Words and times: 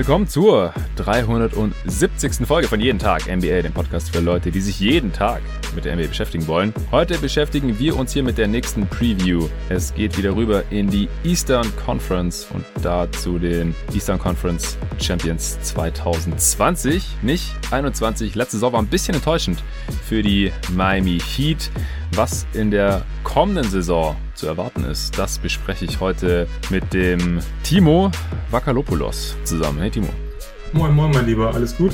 Willkommen 0.00 0.26
zur 0.26 0.72
370. 0.96 2.46
Folge 2.46 2.68
von 2.68 2.80
Jeden 2.80 2.98
Tag 2.98 3.26
NBA, 3.26 3.60
dem 3.60 3.74
Podcast 3.74 4.08
für 4.08 4.20
Leute, 4.20 4.50
die 4.50 4.62
sich 4.62 4.80
jeden 4.80 5.12
Tag 5.12 5.42
mit 5.74 5.84
der 5.84 5.94
NBA 5.94 6.06
beschäftigen 6.06 6.46
wollen. 6.46 6.72
Heute 6.90 7.18
beschäftigen 7.18 7.78
wir 7.78 7.94
uns 7.98 8.14
hier 8.14 8.22
mit 8.22 8.38
der 8.38 8.48
nächsten 8.48 8.86
Preview. 8.86 9.46
Es 9.68 9.92
geht 9.92 10.16
wieder 10.16 10.34
rüber 10.34 10.64
in 10.70 10.88
die 10.88 11.06
Eastern 11.22 11.66
Conference 11.84 12.46
und 12.54 12.64
da 12.82 13.12
zu 13.12 13.38
den 13.38 13.74
Eastern 13.92 14.18
Conference 14.18 14.78
Champions 14.98 15.60
2020. 15.60 17.18
Nicht 17.20 17.52
21. 17.70 18.34
Letzte 18.34 18.56
Saison 18.56 18.72
war 18.72 18.80
ein 18.80 18.86
bisschen 18.86 19.16
enttäuschend 19.16 19.62
für 20.08 20.22
die 20.22 20.50
Miami 20.74 21.18
Heat. 21.20 21.70
Was 22.14 22.44
in 22.54 22.72
der 22.72 23.02
kommenden 23.22 23.70
Saison 23.70 24.16
zu 24.34 24.48
erwarten 24.48 24.82
ist, 24.84 25.16
das 25.16 25.38
bespreche 25.38 25.84
ich 25.84 26.00
heute 26.00 26.48
mit 26.68 26.92
dem 26.92 27.38
Timo 27.62 28.10
Vakalopoulos 28.50 29.36
zusammen. 29.44 29.78
Hey 29.78 29.90
Timo. 29.90 30.08
Moin, 30.72 30.92
moin, 30.92 31.12
mein 31.12 31.24
Lieber, 31.24 31.54
alles 31.54 31.76
gut? 31.76 31.92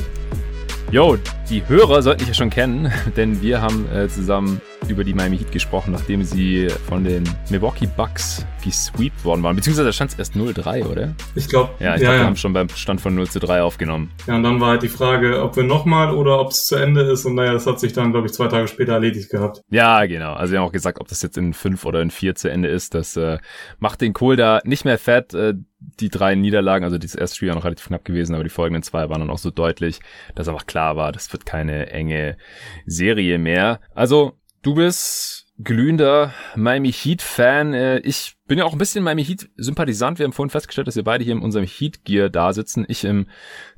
Jo, 0.91 1.19
die 1.51 1.69
Hörer 1.69 2.03
sollten 2.03 2.21
dich 2.21 2.29
ja 2.29 2.35
schon 2.35 2.51
kennen, 2.51 2.93
denn 3.17 3.41
wir 3.41 3.61
haben 3.61 3.89
äh, 3.93 4.09
zusammen 4.09 4.61
über 4.89 5.05
die 5.05 5.15
Miami 5.15 5.39
Heat 5.39 5.53
gesprochen, 5.53 5.93
nachdem 5.93 6.23
sie 6.25 6.69
von 6.89 7.05
den 7.05 7.25
Milwaukee 7.51 7.87
Bucks 7.87 8.47
gesweept 8.65 9.25
worden 9.25 9.43
waren. 9.43 9.55
Beziehungsweise 9.55 9.87
da 9.87 9.93
stand 9.93 10.13
es 10.13 10.19
erst 10.19 10.35
0-3, 10.35 10.87
oder? 10.87 11.15
Ich 11.35 11.49
glaube, 11.49 11.71
ja, 11.79 11.95
ich 11.95 12.03
ja, 12.03 12.09
glaube, 12.09 12.15
ja. 12.15 12.21
wir 12.21 12.27
haben 12.27 12.37
schon 12.37 12.53
beim 12.53 12.69
Stand 12.69 13.01
von 13.01 13.15
0 13.15 13.29
zu 13.29 13.39
3 13.39 13.63
aufgenommen. 13.63 14.11
Ja, 14.27 14.37
und 14.37 14.43
dann 14.43 14.61
war 14.61 14.71
halt 14.71 14.83
die 14.83 14.89
Frage, 14.89 15.43
ob 15.43 15.57
wir 15.57 15.63
nochmal 15.63 16.13
oder 16.13 16.41
ob 16.41 16.51
es 16.51 16.67
zu 16.67 16.77
Ende 16.77 17.03
ist. 17.03 17.25
Und 17.25 17.37
naja, 17.37 17.53
das 17.53 17.67
hat 17.67 17.79
sich 17.79 17.93
dann, 17.93 18.13
glaube 18.13 18.27
ich, 18.27 18.33
zwei 18.33 18.49
Tage 18.49 18.67
später 18.69 18.95
erledigt 18.95 19.31
gehabt. 19.31 19.63
Ja, 19.71 20.05
genau. 20.07 20.35
Also 20.35 20.53
wir 20.53 20.61
haben 20.61 20.67
auch 20.67 20.73
gesagt, 20.73 21.01
ob 21.01 21.09
das 21.09 21.23
jetzt 21.23 21.39
in 21.39 21.55
5 21.55 21.85
oder 21.85 22.03
in 22.03 22.11
4 22.11 22.35
zu 22.35 22.51
Ende 22.51 22.69
ist, 22.69 22.95
das 22.95 23.17
äh, 23.17 23.39
macht 23.79 24.01
den 24.01 24.13
Kohl 24.13 24.37
da 24.37 24.61
nicht 24.65 24.85
mehr 24.85 24.99
fett. 24.99 25.35
Äh, 25.35 25.55
die 26.01 26.09
drei 26.09 26.35
Niederlagen, 26.35 26.85
also 26.85 26.99
das 26.99 27.15
erste 27.15 27.37
Spiel 27.37 27.49
war 27.49 27.55
noch 27.55 27.65
relativ 27.65 27.87
knapp 27.87 28.05
gewesen, 28.05 28.35
aber 28.35 28.45
die 28.45 28.51
folgenden 28.51 28.83
zwei 28.83 29.09
waren 29.09 29.21
dann 29.21 29.31
auch 29.31 29.39
so 29.39 29.51
deutlich, 29.51 30.01
dass 30.35 30.49
einfach 30.49 30.67
klar 30.67 30.97
war, 30.97 31.13
das 31.13 31.29
wird 31.37 31.45
keine 31.45 31.91
enge 31.91 32.39
Serie 32.87 33.39
mehr. 33.39 33.81
Also, 33.95 34.39
du 34.63 34.75
bist 34.75 35.46
glühender 35.63 36.35
Miami 36.55 36.93
Heat 36.93 37.23
Fan. 37.23 37.73
Äh, 37.73 37.99
Ich 38.01 38.37
bin 38.47 38.59
ja 38.59 38.65
auch 38.65 38.73
ein 38.73 38.79
bisschen 38.79 39.03
Miami 39.03 39.25
Heat 39.25 39.49
Sympathisant. 39.57 40.19
Wir 40.19 40.25
haben 40.25 40.33
vorhin 40.33 40.51
festgestellt, 40.51 40.87
dass 40.87 40.97
wir 40.97 41.05
beide 41.05 41.25
hier 41.25 41.33
in 41.33 41.41
unserem 41.41 41.67
Heat 41.67 42.05
Gear 42.05 42.29
da 42.29 42.53
sitzen. 42.53 42.85
Ich 42.89 43.05
im 43.05 43.27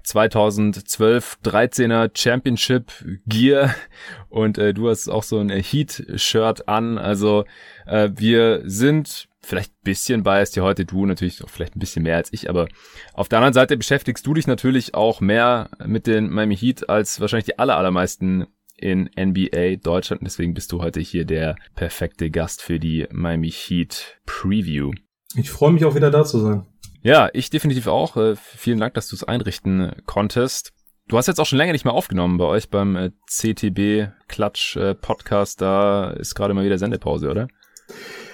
2012 0.02 1.38
13er 1.44 2.10
Championship 2.16 2.92
Gear 3.26 3.74
und 4.28 4.58
äh, 4.58 4.74
du 4.74 4.88
hast 4.88 5.08
auch 5.08 5.22
so 5.22 5.38
ein 5.38 5.50
Heat 5.50 6.04
Shirt 6.16 6.68
an. 6.68 6.98
Also 6.98 7.44
äh, 7.86 8.10
wir 8.14 8.62
sind 8.64 9.28
vielleicht 9.40 9.72
ein 9.72 9.84
bisschen 9.84 10.22
biased 10.24 10.54
hier 10.54 10.64
heute, 10.64 10.84
du 10.84 11.06
natürlich 11.06 11.42
auch 11.42 11.48
vielleicht 11.48 11.76
ein 11.76 11.80
bisschen 11.80 12.02
mehr 12.02 12.16
als 12.16 12.32
ich, 12.32 12.50
aber 12.50 12.68
auf 13.14 13.28
der 13.28 13.38
anderen 13.38 13.54
Seite 13.54 13.76
beschäftigst 13.76 14.26
du 14.26 14.34
dich 14.34 14.46
natürlich 14.46 14.94
auch 14.94 15.20
mehr 15.20 15.70
mit 15.86 16.06
den 16.06 16.28
Miami 16.28 16.56
Heat 16.56 16.88
als 16.90 17.20
wahrscheinlich 17.20 17.46
die 17.46 17.58
aller, 17.58 17.76
allermeisten 17.76 18.46
in 18.78 19.10
NBA 19.18 19.76
Deutschland. 19.82 20.22
Deswegen 20.24 20.54
bist 20.54 20.72
du 20.72 20.80
heute 20.80 21.00
hier 21.00 21.24
der 21.24 21.56
perfekte 21.74 22.30
Gast 22.30 22.62
für 22.62 22.78
die 22.78 23.06
Miami 23.10 23.50
Heat 23.50 24.18
Preview. 24.26 24.92
Ich 25.36 25.50
freue 25.50 25.72
mich 25.72 25.84
auch 25.84 25.94
wieder 25.94 26.10
da 26.10 26.24
zu 26.24 26.38
sein. 26.38 26.66
Ja, 27.02 27.28
ich 27.32 27.50
definitiv 27.50 27.86
auch. 27.86 28.16
Äh, 28.16 28.36
Vielen 28.36 28.80
Dank, 28.80 28.94
dass 28.94 29.08
du 29.08 29.16
es 29.16 29.24
einrichten 29.24 29.92
konntest. 30.06 30.72
Du 31.08 31.16
hast 31.16 31.26
jetzt 31.26 31.40
auch 31.40 31.46
schon 31.46 31.58
länger 31.58 31.72
nicht 31.72 31.84
mehr 31.84 31.94
aufgenommen 31.94 32.38
bei 32.38 32.44
euch 32.44 32.68
beim 32.70 32.96
äh, 32.96 33.10
CTB 33.26 34.12
Klatsch 34.28 34.76
äh, 34.76 34.94
Podcast. 34.94 35.60
Da 35.60 36.10
ist 36.10 36.34
gerade 36.34 36.54
mal 36.54 36.64
wieder 36.64 36.78
Sendepause, 36.78 37.30
oder? 37.30 37.48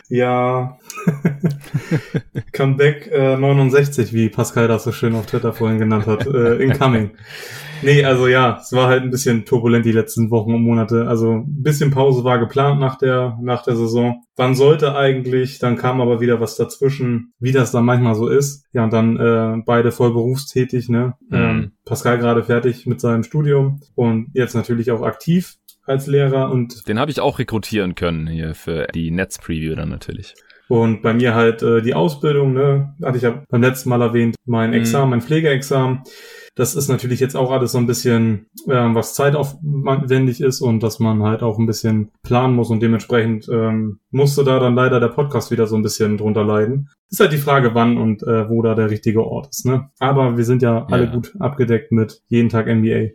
Ja, 0.09 0.79
Comeback 2.53 3.11
äh, 3.13 3.37
69, 3.37 4.13
wie 4.13 4.29
Pascal 4.29 4.69
das 4.69 4.85
so 4.85 4.93
schön 4.93 5.15
auf 5.15 5.27
Twitter 5.27 5.53
vorhin 5.53 5.79
genannt 5.79 6.07
hat, 6.07 6.27
äh, 6.27 6.57
incoming. 6.57 7.11
Nee, 7.83 8.05
also 8.05 8.29
ja, 8.29 8.59
es 8.61 8.73
war 8.73 8.89
halt 8.89 9.03
ein 9.03 9.11
bisschen 9.11 9.45
turbulent 9.45 9.85
die 9.85 9.93
letzten 9.93 10.31
Wochen 10.31 10.55
und 10.55 10.63
Monate. 10.63 11.07
Also 11.07 11.33
ein 11.33 11.63
bisschen 11.63 11.91
Pause 11.91 12.25
war 12.25 12.39
geplant 12.39 12.81
nach 12.81 12.97
der, 12.97 13.39
nach 13.43 13.63
der 13.63 13.77
Saison. 13.77 14.23
Wann 14.37 14.55
sollte 14.55 14.97
eigentlich, 14.97 15.59
dann 15.59 15.77
kam 15.77 16.01
aber 16.01 16.21
wieder 16.21 16.41
was 16.41 16.57
dazwischen, 16.57 17.33
wie 17.39 17.53
das 17.53 17.73
dann 17.73 17.85
manchmal 17.85 18.15
so 18.15 18.29
ist. 18.29 18.65
Ja, 18.73 18.85
und 18.85 18.93
dann 18.93 19.17
äh, 19.19 19.63
beide 19.67 19.93
voll 19.93 20.13
berufstätig, 20.13 20.89
ne? 20.89 21.15
Mhm. 21.29 21.37
Ähm, 21.37 21.73
Pascal 21.85 22.19
gerade 22.19 22.43
fertig 22.43 22.87
mit 22.87 23.01
seinem 23.01 23.23
Studium 23.23 23.81
und 23.95 24.31
jetzt 24.33 24.55
natürlich 24.55 24.91
auch 24.91 25.03
aktiv 25.03 25.57
als 25.87 26.07
Lehrer 26.07 26.51
und 26.51 26.89
Den 26.89 26.99
habe 26.99 27.11
ich 27.11 27.21
auch 27.21 27.39
rekrutieren 27.39 27.95
können 27.95 28.27
hier 28.27 28.55
für 28.55 28.87
die 28.95 29.11
Netz-Preview 29.11 29.75
dann 29.75 29.91
natürlich. 29.91 30.35
Und 30.69 31.03
bei 31.03 31.13
mir 31.13 31.35
halt 31.35 31.63
äh, 31.63 31.83
die 31.83 31.95
Ausbildung, 31.95 32.55
ne, 32.55 32.95
hatte 33.03 33.17
ich 33.19 33.23
ja 33.23 33.43
beim 33.51 33.61
letzten 33.63 33.91
Mal 33.91 34.01
erwähnt, 34.01 34.37
mein 34.47 34.71
Mhm. 34.71 34.77
Examen, 34.77 35.11
mein 35.11 35.21
Pflegeexamen. 35.21 36.01
Das 36.57 36.77
ist 36.77 36.89
natürlich 36.89 37.19
jetzt 37.19 37.37
auch 37.37 37.51
alles 37.51 37.73
so 37.73 37.79
ein 37.79 37.87
bisschen, 37.89 38.47
ähm, 38.71 38.95
was 38.95 39.15
zeitaufwendig 39.15 40.41
ist 40.41 40.61
und 40.61 40.83
dass 40.85 41.01
man 41.01 41.23
halt 41.25 41.43
auch 41.43 41.59
ein 41.59 41.67
bisschen 41.67 42.13
planen 42.23 42.55
muss 42.55 42.71
und 42.71 42.81
dementsprechend 42.81 43.49
ähm, 43.53 43.99
musste 44.13 44.45
da 44.45 44.61
dann 44.61 44.75
leider 44.77 45.01
der 45.01 45.09
Podcast 45.09 45.51
wieder 45.51 45.67
so 45.67 45.75
ein 45.77 45.83
bisschen 45.83 46.17
drunter 46.17 46.45
leiden. 46.45 46.89
Ist 47.11 47.21
halt 47.21 47.33
die 47.33 47.39
Frage, 47.39 47.75
wann 47.75 47.97
und 47.99 48.23
äh, 48.23 48.49
wo 48.49 48.63
da 48.63 48.75
der 48.77 48.89
richtige 48.91 49.25
Ort 49.27 49.49
ist, 49.51 49.67
ne? 49.67 49.91
Aber 49.99 50.37
wir 50.37 50.45
sind 50.45 50.63
ja 50.63 50.87
alle 50.87 51.05
Ja. 51.07 51.11
gut 51.13 51.35
abgedeckt 51.41 51.91
mit 51.93 52.23
jeden 52.29 52.49
Tag 52.49 52.67
NBA. 52.69 53.11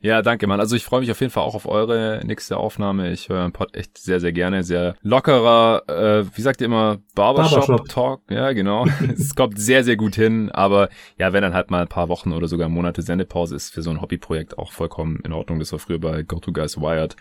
Ja, 0.00 0.22
danke, 0.22 0.46
Mann. 0.46 0.60
Also 0.60 0.76
ich 0.76 0.84
freue 0.84 1.00
mich 1.00 1.10
auf 1.10 1.20
jeden 1.20 1.32
Fall 1.32 1.42
auch 1.42 1.56
auf 1.56 1.66
eure 1.66 2.20
nächste 2.24 2.56
Aufnahme. 2.56 3.10
Ich 3.10 3.28
höre 3.28 3.42
den 3.42 3.52
Pod 3.52 3.74
echt 3.74 3.98
sehr, 3.98 4.20
sehr 4.20 4.32
gerne. 4.32 4.62
Sehr 4.62 4.94
lockerer, 5.02 5.82
äh, 5.88 6.24
wie 6.36 6.40
sagt 6.40 6.60
ihr 6.60 6.66
immer, 6.66 6.98
Barbershop. 7.16 7.66
Barbershop-Talk. 7.66 8.22
Ja, 8.30 8.52
genau. 8.52 8.86
es 9.12 9.34
kommt 9.34 9.58
sehr, 9.58 9.82
sehr 9.82 9.96
gut 9.96 10.14
hin. 10.14 10.50
Aber 10.52 10.88
ja, 11.18 11.32
wenn 11.32 11.42
dann 11.42 11.54
halt 11.54 11.72
mal 11.72 11.82
ein 11.82 11.88
paar 11.88 12.08
Wochen 12.08 12.32
oder 12.32 12.46
sogar 12.46 12.68
Monate 12.68 13.02
Sendepause 13.02 13.56
ist 13.56 13.74
für 13.74 13.82
so 13.82 13.90
ein 13.90 14.00
Hobbyprojekt 14.00 14.56
auch 14.56 14.70
vollkommen 14.70 15.20
in 15.24 15.32
Ordnung. 15.32 15.58
Das 15.58 15.72
war 15.72 15.80
früher 15.80 15.98
bei 15.98 16.22
GoToGuys 16.22 16.80
Wired, 16.80 17.16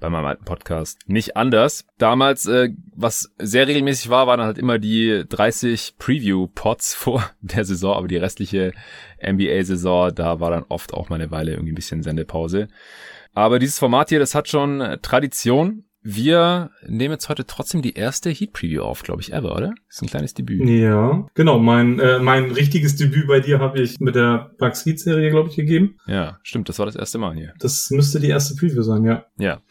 bei 0.00 0.08
meinem 0.08 0.24
alten 0.24 0.44
Podcast, 0.44 1.00
nicht 1.06 1.36
anders. 1.36 1.84
Damals, 1.98 2.46
äh, 2.46 2.70
was 2.94 3.30
sehr 3.38 3.68
regelmäßig 3.68 4.08
war, 4.08 4.26
waren 4.26 4.40
halt 4.40 4.56
immer 4.56 4.78
die 4.78 5.24
30 5.28 5.96
Preview-Pods 5.98 6.94
vor 6.94 7.30
der 7.42 7.66
Saison, 7.66 7.94
aber 7.94 8.08
die 8.08 8.16
restliche 8.16 8.72
NBA-Saison, 9.22 10.14
da 10.14 10.40
war 10.40 10.50
dann 10.50 10.64
oft 10.68 10.94
auch 10.94 11.08
mal 11.08 11.16
eine 11.16 11.30
Weile 11.30 11.52
irgendwie 11.52 11.72
ein 11.72 11.76
bisschen 11.76 12.02
Sendepause. 12.22 12.68
Aber 13.34 13.58
dieses 13.58 13.78
Format 13.78 14.10
hier, 14.10 14.18
das 14.18 14.34
hat 14.34 14.48
schon 14.48 14.80
äh, 14.80 14.98
Tradition. 14.98 15.84
Wir 16.04 16.70
nehmen 16.84 17.12
jetzt 17.12 17.28
heute 17.28 17.46
trotzdem 17.46 17.80
die 17.80 17.94
erste 17.94 18.30
Heat-Preview 18.30 18.82
auf, 18.82 19.04
glaube 19.04 19.22
ich, 19.22 19.32
ever, 19.32 19.54
oder? 19.54 19.68
Das 19.86 19.96
ist 19.96 20.02
ein 20.02 20.08
kleines 20.08 20.34
Debüt. 20.34 20.68
Ja, 20.68 21.28
genau. 21.34 21.60
Mein, 21.60 22.00
äh, 22.00 22.18
mein 22.18 22.50
richtiges 22.50 22.96
Debüt 22.96 23.28
bei 23.28 23.38
dir 23.38 23.60
habe 23.60 23.80
ich 23.80 24.00
mit 24.00 24.16
der 24.16 24.50
Bugs 24.58 24.84
Heat 24.84 24.98
Serie, 24.98 25.30
glaube 25.30 25.50
ich, 25.50 25.56
gegeben. 25.56 25.98
Ja, 26.06 26.38
stimmt, 26.42 26.68
das 26.68 26.80
war 26.80 26.86
das 26.86 26.96
erste 26.96 27.18
Mal 27.18 27.34
hier. 27.34 27.54
Das 27.60 27.88
müsste 27.90 28.18
die 28.18 28.28
erste 28.28 28.56
Preview 28.56 28.82
sein, 28.82 29.04
ja. 29.04 29.26
Ja, 29.38 29.62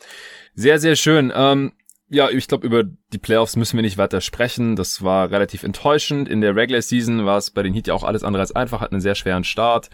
sehr, 0.53 0.79
sehr 0.79 0.95
schön. 0.95 1.33
Ähm, 1.35 1.73
ja, 2.13 2.29
ich 2.29 2.47
glaube, 2.47 2.65
über 2.65 2.83
die 2.83 3.17
Playoffs 3.17 3.55
müssen 3.55 3.77
wir 3.77 3.83
nicht 3.83 3.97
weiter 3.97 4.19
sprechen. 4.19 4.75
Das 4.75 5.01
war 5.01 5.31
relativ 5.31 5.63
enttäuschend. 5.63 6.27
In 6.27 6.41
der 6.41 6.55
Regular 6.55 6.81
Season 6.81 7.25
war 7.25 7.37
es 7.37 7.51
bei 7.51 7.63
den 7.63 7.73
Heat 7.73 7.87
ja 7.87 7.93
auch 7.93 8.03
alles 8.03 8.23
andere 8.23 8.41
als 8.41 8.53
einfach, 8.53 8.81
hat 8.81 8.91
einen 8.91 8.99
sehr 9.01 9.15
schweren 9.15 9.45
Start 9.45 9.89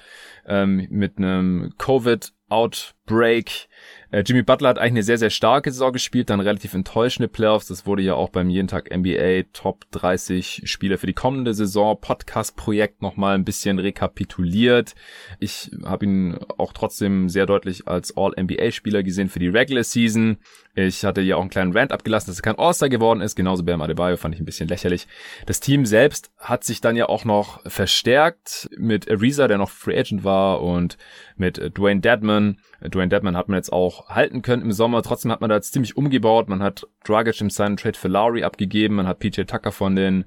ähm, 0.48 0.88
mit 0.90 1.18
einem 1.18 1.74
Covid-Outbreak. 1.78 2.37
Äh, 2.50 3.77
Jimmy 4.10 4.42
Butler 4.42 4.70
hat 4.70 4.80
eigentlich 4.80 4.92
eine 4.92 5.04
sehr, 5.04 5.18
sehr 5.18 5.30
starke 5.30 5.70
Saison 5.70 5.92
gespielt, 5.92 6.30
dann 6.30 6.40
relativ 6.40 6.74
enttäuschende 6.74 7.28
Playoffs. 7.28 7.68
Das 7.68 7.86
wurde 7.86 8.04
ja 8.04 8.14
auch 8.14 8.30
beim 8.30 8.50
jeden 8.50 8.70
Tag 8.70 8.90
NBA 8.96 9.50
Top 9.52 9.84
30 9.92 10.62
Spieler 10.64 10.98
für 10.98 11.08
die 11.08 11.14
kommende 11.14 11.54
Saison 11.54 12.00
Podcast-Projekt 12.00 13.02
nochmal 13.02 13.36
ein 13.36 13.44
bisschen 13.44 13.80
rekapituliert. 13.80 14.96
Ich 15.40 15.72
habe 15.84 16.06
ihn 16.06 16.40
auch 16.58 16.72
trotzdem 16.72 17.28
sehr 17.28 17.46
deutlich 17.46 17.88
als 17.88 18.16
All-NBA-Spieler 18.16 19.04
gesehen 19.04 19.28
für 19.28 19.40
die 19.40 19.50
Regular 19.50 19.84
Season. 19.84 20.38
Ich 20.74 21.04
hatte 21.04 21.22
ja 21.22 21.36
auch 21.36 21.42
einen 21.42 21.50
kleinen 21.50 21.76
Rant 21.76 21.92
abgelassen, 21.92 22.30
dass 22.30 22.40
er 22.40 22.44
kein 22.44 22.60
All-Star 22.60 22.88
geworden 22.88 23.20
ist. 23.20 23.36
Genauso 23.36 23.64
Bam 23.64 23.82
Adebayo 23.82 24.16
fand 24.16 24.36
ich 24.36 24.42
ein 24.42 24.46
bisschen 24.46 24.70
lächerlich. 24.70 25.08
Das 25.48 25.60
Team 25.60 25.86
selbst 25.86 26.32
hat 26.38 26.64
sich 26.64 26.80
dann 26.80 26.96
ja 26.96 27.10
auch 27.10 27.26
noch 27.26 27.60
verstärkt 27.70 28.70
mit 28.78 29.10
Ariza, 29.10 29.48
der 29.48 29.58
noch 29.58 29.72
Free 29.72 30.00
Agent 30.00 30.24
war 30.24 30.62
und 30.62 30.98
mit 31.36 31.58
äh, 31.58 31.72
Dwayne 31.72 32.02
Dedman. 32.02 32.60
Äh, 32.80 32.90
Dwayne 32.90 33.10
Dedman 33.10 33.38
hat 33.38 33.50
man 33.50 33.58
jetzt 33.58 33.72
auch 33.72 34.10
halten 34.10 34.42
können 34.42 34.64
im 34.64 34.72
Sommer. 34.72 35.02
Trotzdem 35.04 35.32
hat 35.32 35.42
man 35.42 35.50
da 35.50 35.56
jetzt 35.56 35.74
ziemlich 35.74 35.98
umgebaut. 35.98 36.50
Man 36.50 36.62
hat 36.62 36.88
Dragic 37.04 37.42
im 37.42 37.50
Sign 37.50 37.78
Trade 37.78 37.98
für 37.98 38.08
Lowry 38.08 38.44
abgegeben. 38.44 38.96
Man 38.96 39.08
hat 39.08 39.20
PJ 39.20 39.42
Tucker 39.44 39.72
von 39.72 39.96
den 39.96 40.26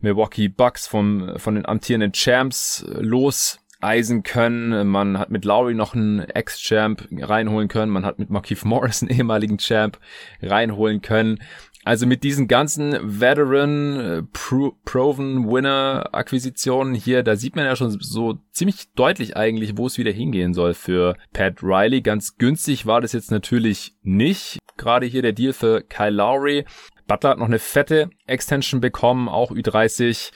Milwaukee 0.00 0.48
Bucks 0.48 0.86
vom, 0.86 1.38
von 1.38 1.54
den 1.54 1.66
amtierenden 1.66 2.12
Champs 2.12 2.84
los 2.88 3.60
eisen 3.80 4.22
können. 4.22 4.88
Man 4.88 5.18
hat 5.18 5.30
mit 5.30 5.44
Lowry 5.44 5.74
noch 5.74 5.94
einen 5.94 6.20
Ex-Champ 6.20 7.08
reinholen 7.10 7.68
können. 7.68 7.90
Man 7.90 8.04
hat 8.04 8.18
mit 8.18 8.30
Markeith 8.30 8.64
Morris 8.64 9.02
einen 9.02 9.10
ehemaligen 9.10 9.58
Champ 9.58 9.98
reinholen 10.42 11.00
können. 11.00 11.40
Also 11.82 12.06
mit 12.06 12.22
diesen 12.24 12.46
ganzen 12.46 13.20
Veteran, 13.20 14.00
äh, 14.00 14.22
Pro 14.32 14.76
Proven 14.84 15.50
Winner 15.50 16.10
Akquisitionen 16.12 16.94
hier, 16.94 17.22
da 17.22 17.36
sieht 17.36 17.56
man 17.56 17.64
ja 17.64 17.74
schon 17.74 17.98
so 18.00 18.38
ziemlich 18.52 18.92
deutlich 18.94 19.36
eigentlich, 19.36 19.78
wo 19.78 19.86
es 19.86 19.96
wieder 19.96 20.12
hingehen 20.12 20.52
soll 20.52 20.74
für 20.74 21.16
Pat 21.32 21.62
Riley. 21.62 22.02
Ganz 22.02 22.36
günstig 22.36 22.84
war 22.84 23.00
das 23.00 23.12
jetzt 23.12 23.30
natürlich 23.30 23.94
nicht. 24.02 24.58
Gerade 24.76 25.06
hier 25.06 25.22
der 25.22 25.32
Deal 25.32 25.54
für 25.54 25.82
Kyle 25.82 26.10
Lowry. 26.10 26.64
Butler 27.06 27.30
hat 27.30 27.38
noch 27.38 27.46
eine 27.46 27.58
fette 27.58 28.10
Extension 28.26 28.80
bekommen, 28.80 29.28
auch 29.28 29.50
Ü30. 29.50 30.32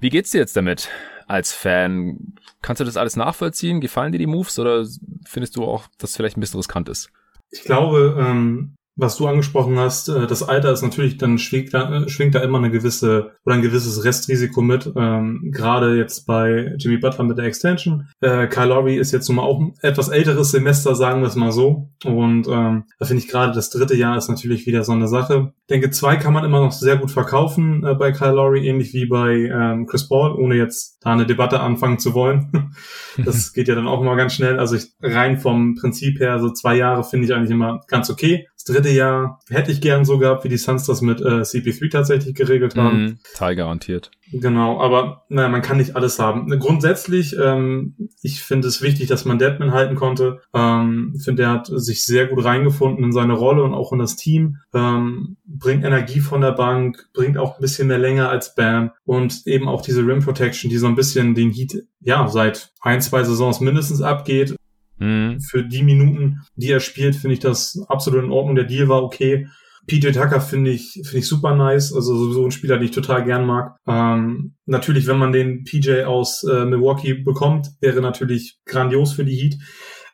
Wie 0.00 0.10
geht's 0.10 0.30
dir 0.30 0.38
jetzt 0.38 0.56
damit? 0.56 0.88
als 1.26 1.52
Fan. 1.52 2.34
Kannst 2.62 2.80
du 2.80 2.84
das 2.84 2.96
alles 2.96 3.16
nachvollziehen? 3.16 3.80
Gefallen 3.80 4.12
dir 4.12 4.18
die 4.18 4.26
Moves 4.26 4.58
oder 4.58 4.84
findest 5.26 5.56
du 5.56 5.64
auch, 5.64 5.86
dass 5.98 6.16
vielleicht 6.16 6.36
ein 6.36 6.40
bisschen 6.40 6.58
riskant 6.58 6.88
ist? 6.88 7.10
Ich 7.50 7.62
glaube, 7.62 8.16
ähm, 8.18 8.74
was 8.96 9.16
du 9.16 9.26
angesprochen 9.26 9.78
hast, 9.78 10.08
äh, 10.08 10.26
das 10.26 10.42
Alter 10.42 10.72
ist 10.72 10.82
natürlich, 10.82 11.16
dann 11.16 11.38
schwingt 11.38 11.74
da, 11.74 12.02
äh, 12.02 12.08
schwingt 12.08 12.34
da 12.34 12.40
immer 12.40 12.58
eine 12.58 12.70
gewisse 12.70 13.32
oder 13.44 13.56
ein 13.56 13.62
gewisses 13.62 14.04
Restrisiko 14.04 14.62
mit. 14.62 14.92
Ähm, 14.96 15.50
Gerade 15.52 15.96
jetzt 15.96 16.26
bei 16.26 16.74
Jimmy 16.78 16.98
Butler 16.98 17.24
mit 17.24 17.38
der 17.38 17.46
Extension. 17.46 18.08
Äh, 18.20 18.46
Kyle 18.46 18.68
Lowry 18.68 18.96
ist 18.96 19.12
jetzt 19.12 19.28
nun 19.28 19.36
mal 19.36 19.42
auch 19.42 19.60
ein 19.60 19.74
etwas 19.82 20.08
älteres 20.08 20.52
Semester, 20.52 20.94
sagen 20.94 21.22
wir 21.22 21.28
es 21.28 21.34
mal 21.34 21.52
so. 21.52 21.90
Und 22.04 22.46
ähm, 22.48 22.84
da 22.98 23.06
finde 23.06 23.22
ich 23.22 23.28
gerade 23.28 23.52
das 23.52 23.70
dritte 23.70 23.96
Jahr 23.96 24.16
ist 24.16 24.28
natürlich 24.28 24.66
wieder 24.66 24.84
so 24.84 24.92
eine 24.92 25.08
Sache. 25.08 25.52
Ich 25.66 25.72
denke, 25.72 25.90
zwei 25.90 26.16
kann 26.16 26.34
man 26.34 26.44
immer 26.44 26.60
noch 26.60 26.72
sehr 26.72 26.98
gut 26.98 27.10
verkaufen 27.10 27.86
äh, 27.86 27.94
bei 27.94 28.12
Kyle 28.12 28.32
Lowry, 28.34 28.68
ähnlich 28.68 28.92
wie 28.92 29.06
bei 29.06 29.32
ähm, 29.50 29.86
Chris 29.86 30.06
Paul, 30.06 30.32
ohne 30.32 30.56
jetzt 30.56 30.98
da 31.00 31.14
eine 31.14 31.24
Debatte 31.24 31.60
anfangen 31.60 31.98
zu 31.98 32.12
wollen. 32.12 32.74
das 33.24 33.54
geht 33.54 33.68
ja 33.68 33.74
dann 33.74 33.88
auch 33.88 34.02
immer 34.02 34.14
ganz 34.14 34.34
schnell. 34.34 34.58
Also 34.58 34.76
ich, 34.76 34.92
rein 35.00 35.38
vom 35.38 35.74
Prinzip 35.74 36.20
her, 36.20 36.38
so 36.38 36.50
zwei 36.50 36.76
Jahre 36.76 37.02
finde 37.02 37.24
ich 37.24 37.32
eigentlich 37.32 37.50
immer 37.50 37.80
ganz 37.88 38.10
okay. 38.10 38.46
Das 38.56 38.74
dritte 38.74 38.90
Jahr 38.90 39.40
hätte 39.48 39.72
ich 39.72 39.80
gern 39.80 40.04
so 40.04 40.18
gehabt, 40.18 40.44
wie 40.44 40.50
die 40.50 40.58
Suns 40.58 40.84
das 40.84 41.00
mit 41.00 41.22
äh, 41.22 41.40
CP3 41.40 41.90
tatsächlich 41.90 42.34
geregelt 42.34 42.76
haben. 42.76 43.02
Mhm, 43.02 43.18
Teil 43.34 43.56
garantiert. 43.56 44.10
Genau, 44.32 44.80
aber 44.80 45.24
naja, 45.28 45.48
man 45.48 45.62
kann 45.62 45.76
nicht 45.76 45.96
alles 45.96 46.18
haben. 46.18 46.48
Grundsätzlich, 46.58 47.36
ähm, 47.38 47.94
ich 48.22 48.42
finde 48.42 48.68
es 48.68 48.82
wichtig, 48.82 49.06
dass 49.06 49.24
man 49.24 49.38
Deadman 49.38 49.72
halten 49.72 49.94
konnte. 49.94 50.40
Ähm, 50.52 51.14
finde, 51.22 51.44
er 51.44 51.50
hat 51.50 51.66
sich 51.66 52.04
sehr 52.04 52.26
gut 52.26 52.42
reingefunden 52.42 53.04
in 53.04 53.12
seine 53.12 53.34
Rolle 53.34 53.62
und 53.62 53.74
auch 53.74 53.92
in 53.92 53.98
das 53.98 54.16
Team. 54.16 54.56
Ähm, 54.72 55.36
bringt 55.58 55.84
Energie 55.84 56.20
von 56.20 56.40
der 56.40 56.52
Bank, 56.52 57.08
bringt 57.12 57.38
auch 57.38 57.56
ein 57.56 57.60
bisschen 57.60 57.88
mehr 57.88 57.98
Länge 57.98 58.28
als 58.28 58.54
Bam 58.54 58.90
und 59.04 59.46
eben 59.46 59.68
auch 59.68 59.82
diese 59.82 60.06
Rim 60.06 60.20
Protection, 60.20 60.70
die 60.70 60.78
so 60.78 60.86
ein 60.86 60.96
bisschen 60.96 61.34
den 61.34 61.50
Heat 61.50 61.84
ja 62.00 62.28
seit 62.28 62.72
ein, 62.80 63.00
zwei 63.00 63.22
Saisons 63.24 63.60
mindestens 63.60 64.02
abgeht. 64.02 64.56
Mhm. 64.98 65.40
Für 65.40 65.64
die 65.64 65.82
Minuten, 65.82 66.40
die 66.56 66.70
er 66.70 66.80
spielt, 66.80 67.16
finde 67.16 67.34
ich 67.34 67.40
das 67.40 67.84
absolut 67.88 68.24
in 68.24 68.30
Ordnung. 68.30 68.54
Der 68.56 68.64
Deal 68.64 68.88
war 68.88 69.02
okay. 69.02 69.48
PJ 69.86 70.12
Tucker 70.12 70.40
finde 70.40 70.70
ich, 70.70 70.92
finde 70.92 71.18
ich 71.18 71.28
super 71.28 71.54
nice. 71.54 71.92
Also 71.92 72.16
sowieso 72.16 72.44
ein 72.44 72.50
Spieler, 72.50 72.78
den 72.78 72.86
ich 72.86 72.94
total 72.94 73.24
gern 73.24 73.44
mag. 73.44 73.76
Ähm, 73.86 74.54
natürlich, 74.66 75.06
wenn 75.06 75.18
man 75.18 75.32
den 75.32 75.64
PJ 75.64 76.04
aus 76.04 76.42
äh, 76.44 76.64
Milwaukee 76.64 77.14
bekommt, 77.14 77.68
wäre 77.80 78.00
natürlich 78.00 78.58
grandios 78.64 79.12
für 79.12 79.24
die 79.24 79.36
Heat. 79.36 79.56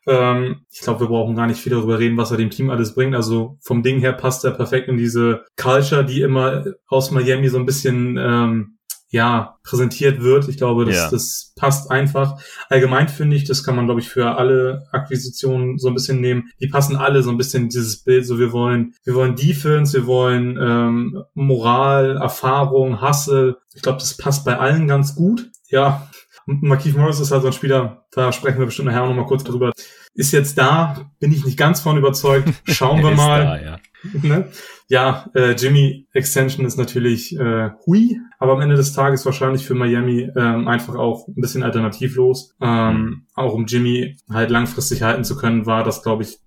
Ähm, 0.06 0.64
ich 0.70 0.80
glaube, 0.80 1.00
wir 1.00 1.06
brauchen 1.08 1.34
gar 1.36 1.46
nicht 1.46 1.60
viel 1.60 1.72
darüber 1.72 1.98
reden, 1.98 2.16
was 2.16 2.30
er 2.30 2.36
dem 2.36 2.50
Team 2.50 2.70
alles 2.70 2.94
bringt. 2.94 3.14
Also 3.14 3.58
vom 3.60 3.82
Ding 3.82 4.00
her 4.00 4.12
passt 4.12 4.44
er 4.44 4.52
perfekt 4.52 4.88
in 4.88 4.96
diese 4.96 5.44
Culture, 5.56 6.04
die 6.04 6.22
immer 6.22 6.64
aus 6.88 7.10
Miami 7.10 7.48
so 7.48 7.58
ein 7.58 7.66
bisschen 7.66 8.16
ähm, 8.16 8.78
ja, 9.12 9.58
präsentiert 9.64 10.22
wird. 10.22 10.48
Ich 10.48 10.56
glaube, 10.56 10.84
das, 10.84 10.96
ja. 10.96 11.10
das 11.10 11.52
passt 11.56 11.90
einfach. 11.90 12.40
Allgemein 12.68 13.08
finde 13.08 13.36
ich, 13.36 13.44
das 13.44 13.64
kann 13.64 13.74
man, 13.74 13.86
glaube 13.86 14.00
ich, 14.00 14.08
für 14.08 14.36
alle 14.36 14.86
Akquisitionen 14.92 15.78
so 15.78 15.88
ein 15.88 15.94
bisschen 15.94 16.20
nehmen. 16.20 16.50
Die 16.60 16.68
passen 16.68 16.96
alle 16.96 17.22
so 17.22 17.30
ein 17.30 17.36
bisschen 17.36 17.64
in 17.64 17.68
dieses 17.70 18.04
Bild. 18.04 18.24
So, 18.24 18.38
wir 18.38 18.52
wollen, 18.52 18.94
wir 19.04 19.14
wollen 19.14 19.34
Defense, 19.34 19.94
wir 19.94 20.06
wollen 20.06 20.56
ähm, 20.60 21.24
Moral, 21.34 22.18
Erfahrung, 22.18 23.02
Hustle. 23.02 23.56
Ich 23.74 23.82
glaube, 23.82 23.98
das 23.98 24.16
passt 24.16 24.44
bei 24.44 24.56
allen 24.56 24.86
ganz 24.86 25.16
gut. 25.16 25.50
Ja, 25.68 26.08
Marquise 26.60 26.98
Morris 26.98 27.20
ist 27.20 27.30
halt 27.30 27.42
so 27.42 27.48
ein 27.48 27.52
Spieler, 27.52 28.04
da 28.10 28.32
sprechen 28.32 28.58
wir 28.58 28.66
bestimmt 28.66 28.88
nachher 28.88 29.06
noch 29.06 29.14
mal 29.14 29.26
kurz 29.26 29.44
drüber. 29.44 29.72
Ist 30.14 30.32
jetzt 30.32 30.58
da, 30.58 31.10
bin 31.20 31.32
ich 31.32 31.44
nicht 31.44 31.56
ganz 31.56 31.80
von 31.80 31.96
überzeugt. 31.96 32.48
Schauen 32.64 33.02
wir 33.04 33.12
mal. 33.12 33.44
Da, 33.44 33.60
ja. 33.60 33.78
Ne? 34.22 34.48
ja, 34.88 35.28
äh, 35.34 35.52
Jimmy 35.52 36.06
Extension 36.14 36.64
ist 36.64 36.78
natürlich 36.78 37.38
äh, 37.38 37.68
hui, 37.84 38.18
aber 38.38 38.54
am 38.54 38.62
Ende 38.62 38.74
des 38.74 38.94
Tages 38.94 39.26
wahrscheinlich 39.26 39.66
für 39.66 39.74
Miami 39.74 40.30
ähm, 40.34 40.68
einfach 40.68 40.94
auch 40.94 41.28
ein 41.28 41.34
bisschen 41.34 41.62
alternativlos. 41.62 42.54
Ähm, 42.62 43.26
auch 43.34 43.52
um 43.52 43.66
Jimmy 43.66 44.16
halt 44.30 44.48
langfristig 44.48 45.02
halten 45.02 45.22
zu 45.22 45.36
können, 45.36 45.66
war 45.66 45.84
das, 45.84 46.02
glaube 46.02 46.22
ich, 46.22 46.38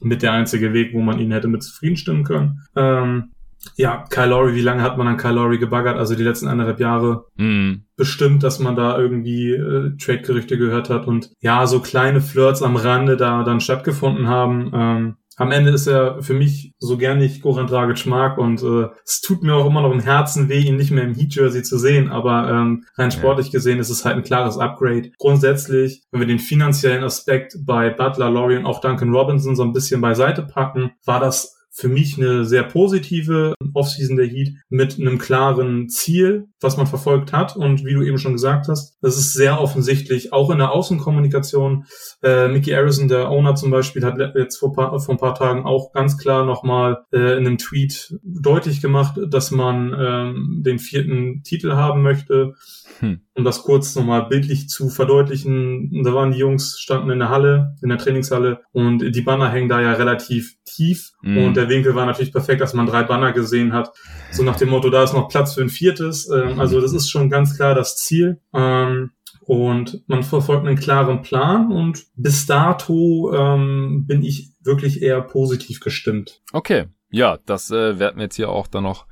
mit 0.00 0.22
der 0.22 0.32
einzige 0.32 0.72
Weg, 0.72 0.94
wo 0.94 1.00
man 1.00 1.18
ihn 1.18 1.32
hätte 1.32 1.48
mit 1.48 1.62
zufrieden 1.62 1.96
stimmen 1.96 2.24
können. 2.24 2.62
Ähm, 2.76 3.32
ja, 3.76 4.04
Kyle 4.10 4.26
Lowry, 4.26 4.54
wie 4.54 4.62
lange 4.62 4.82
hat 4.82 4.98
man 4.98 5.08
an 5.08 5.16
Kyle 5.16 5.34
Lowry 5.34 5.58
gebaggert? 5.58 5.96
Also 5.96 6.14
die 6.14 6.22
letzten 6.22 6.48
anderthalb 6.48 6.80
Jahre 6.80 7.26
mm. 7.36 7.84
bestimmt, 7.96 8.42
dass 8.42 8.58
man 8.58 8.76
da 8.76 8.98
irgendwie 8.98 9.52
äh, 9.52 9.96
Trade-Gerüchte 9.96 10.58
gehört 10.58 10.90
hat 10.90 11.06
und 11.06 11.30
ja, 11.40 11.66
so 11.66 11.80
kleine 11.80 12.20
Flirts 12.20 12.62
am 12.62 12.76
Rande 12.76 13.16
da 13.16 13.44
dann 13.44 13.60
stattgefunden 13.60 14.28
haben. 14.28 14.70
Ähm, 14.74 15.16
am 15.36 15.50
Ende 15.50 15.70
ist 15.70 15.86
er 15.86 16.22
für 16.22 16.34
mich, 16.34 16.74
so 16.78 16.98
gern 16.98 17.22
ich 17.22 17.40
Goran 17.40 17.66
Dragic 17.66 18.04
mag 18.06 18.36
und 18.36 18.62
äh, 18.62 18.88
es 19.04 19.22
tut 19.22 19.42
mir 19.42 19.54
auch 19.54 19.66
immer 19.66 19.80
noch 19.80 19.92
im 19.92 20.00
Herzen 20.00 20.48
weh, 20.48 20.60
ihn 20.60 20.76
nicht 20.76 20.90
mehr 20.90 21.04
im 21.04 21.14
Heat-Jersey 21.14 21.62
zu 21.62 21.78
sehen, 21.78 22.10
aber 22.10 22.50
ähm, 22.50 22.84
rein 22.96 23.10
sportlich 23.10 23.50
gesehen 23.50 23.78
ist 23.78 23.88
es 23.88 24.04
halt 24.04 24.16
ein 24.16 24.22
klares 24.22 24.58
Upgrade. 24.58 25.10
Grundsätzlich, 25.18 26.02
wenn 26.10 26.20
wir 26.20 26.26
den 26.26 26.38
finanziellen 26.38 27.02
Aspekt 27.02 27.56
bei 27.64 27.88
Butler, 27.88 28.30
Laurie 28.30 28.58
und 28.58 28.66
auch 28.66 28.80
Duncan 28.80 29.14
Robinson 29.14 29.56
so 29.56 29.62
ein 29.62 29.72
bisschen 29.72 30.02
beiseite 30.02 30.42
packen, 30.42 30.92
war 31.06 31.18
das 31.18 31.61
für 31.74 31.88
mich 31.88 32.18
eine 32.18 32.44
sehr 32.44 32.64
positive 32.64 33.54
Offseason 33.72 34.16
der 34.16 34.26
Heat 34.26 34.50
mit 34.68 35.00
einem 35.00 35.18
klaren 35.18 35.88
Ziel, 35.88 36.48
was 36.60 36.76
man 36.76 36.86
verfolgt 36.86 37.32
hat. 37.32 37.56
Und 37.56 37.86
wie 37.86 37.94
du 37.94 38.02
eben 38.02 38.18
schon 38.18 38.34
gesagt 38.34 38.68
hast, 38.68 38.98
das 39.00 39.16
ist 39.16 39.32
sehr 39.32 39.58
offensichtlich, 39.58 40.34
auch 40.34 40.50
in 40.50 40.58
der 40.58 40.72
Außenkommunikation. 40.72 41.86
Äh, 42.22 42.48
Mickey 42.48 42.72
Harrison, 42.72 43.08
der 43.08 43.30
Owner 43.30 43.54
zum 43.54 43.70
Beispiel, 43.70 44.04
hat 44.04 44.18
jetzt 44.36 44.58
vor, 44.58 44.74
paar, 44.74 45.00
vor 45.00 45.14
ein 45.14 45.18
paar 45.18 45.34
Tagen 45.34 45.64
auch 45.64 45.92
ganz 45.92 46.18
klar 46.18 46.44
nochmal 46.44 47.04
äh, 47.10 47.38
in 47.38 47.46
einem 47.46 47.58
Tweet 47.58 48.18
deutlich 48.22 48.82
gemacht, 48.82 49.18
dass 49.28 49.50
man 49.50 49.96
ähm, 49.98 50.62
den 50.62 50.78
vierten 50.78 51.42
Titel 51.42 51.72
haben 51.72 52.02
möchte. 52.02 52.54
Hm. 53.00 53.20
Um 53.34 53.44
das 53.44 53.62
kurz 53.62 53.94
nochmal 53.94 54.26
bildlich 54.26 54.68
zu 54.68 54.88
verdeutlichen, 54.88 56.02
da 56.04 56.12
waren 56.14 56.32
die 56.32 56.38
Jungs, 56.38 56.78
standen 56.78 57.10
in 57.10 57.18
der 57.18 57.30
Halle, 57.30 57.76
in 57.82 57.88
der 57.88 57.98
Trainingshalle 57.98 58.60
und 58.72 59.14
die 59.14 59.20
Banner 59.22 59.50
hängen 59.50 59.68
da 59.68 59.80
ja 59.80 59.92
relativ 59.92 60.54
tief 60.64 61.12
hm. 61.22 61.38
und 61.38 61.56
der 61.56 61.68
Winkel 61.68 61.94
war 61.94 62.06
natürlich 62.06 62.32
perfekt, 62.32 62.60
dass 62.60 62.74
man 62.74 62.86
drei 62.86 63.02
Banner 63.02 63.32
gesehen 63.32 63.72
hat. 63.72 63.90
So 64.30 64.42
nach 64.42 64.56
dem 64.56 64.70
Motto, 64.70 64.90
da 64.90 65.02
ist 65.02 65.14
noch 65.14 65.28
Platz 65.28 65.54
für 65.54 65.62
ein 65.62 65.68
viertes. 65.68 66.28
Ähm, 66.30 66.60
also 66.60 66.80
das 66.80 66.92
ist 66.92 67.10
schon 67.10 67.30
ganz 67.30 67.56
klar 67.56 67.74
das 67.74 67.96
Ziel. 67.96 68.40
Ähm, 68.54 69.10
und 69.44 70.02
man 70.06 70.22
verfolgt 70.22 70.66
einen 70.66 70.78
klaren 70.78 71.22
Plan 71.22 71.72
und 71.72 72.04
bis 72.14 72.46
dato 72.46 73.32
ähm, 73.34 74.04
bin 74.06 74.22
ich 74.22 74.52
wirklich 74.62 75.02
eher 75.02 75.20
positiv 75.20 75.80
gestimmt. 75.80 76.40
Okay, 76.52 76.86
ja, 77.10 77.38
das 77.44 77.70
äh, 77.70 77.98
werden 77.98 78.16
wir 78.16 78.24
jetzt 78.24 78.36
hier 78.36 78.48
auch 78.48 78.66
dann 78.66 78.84
noch 78.84 79.06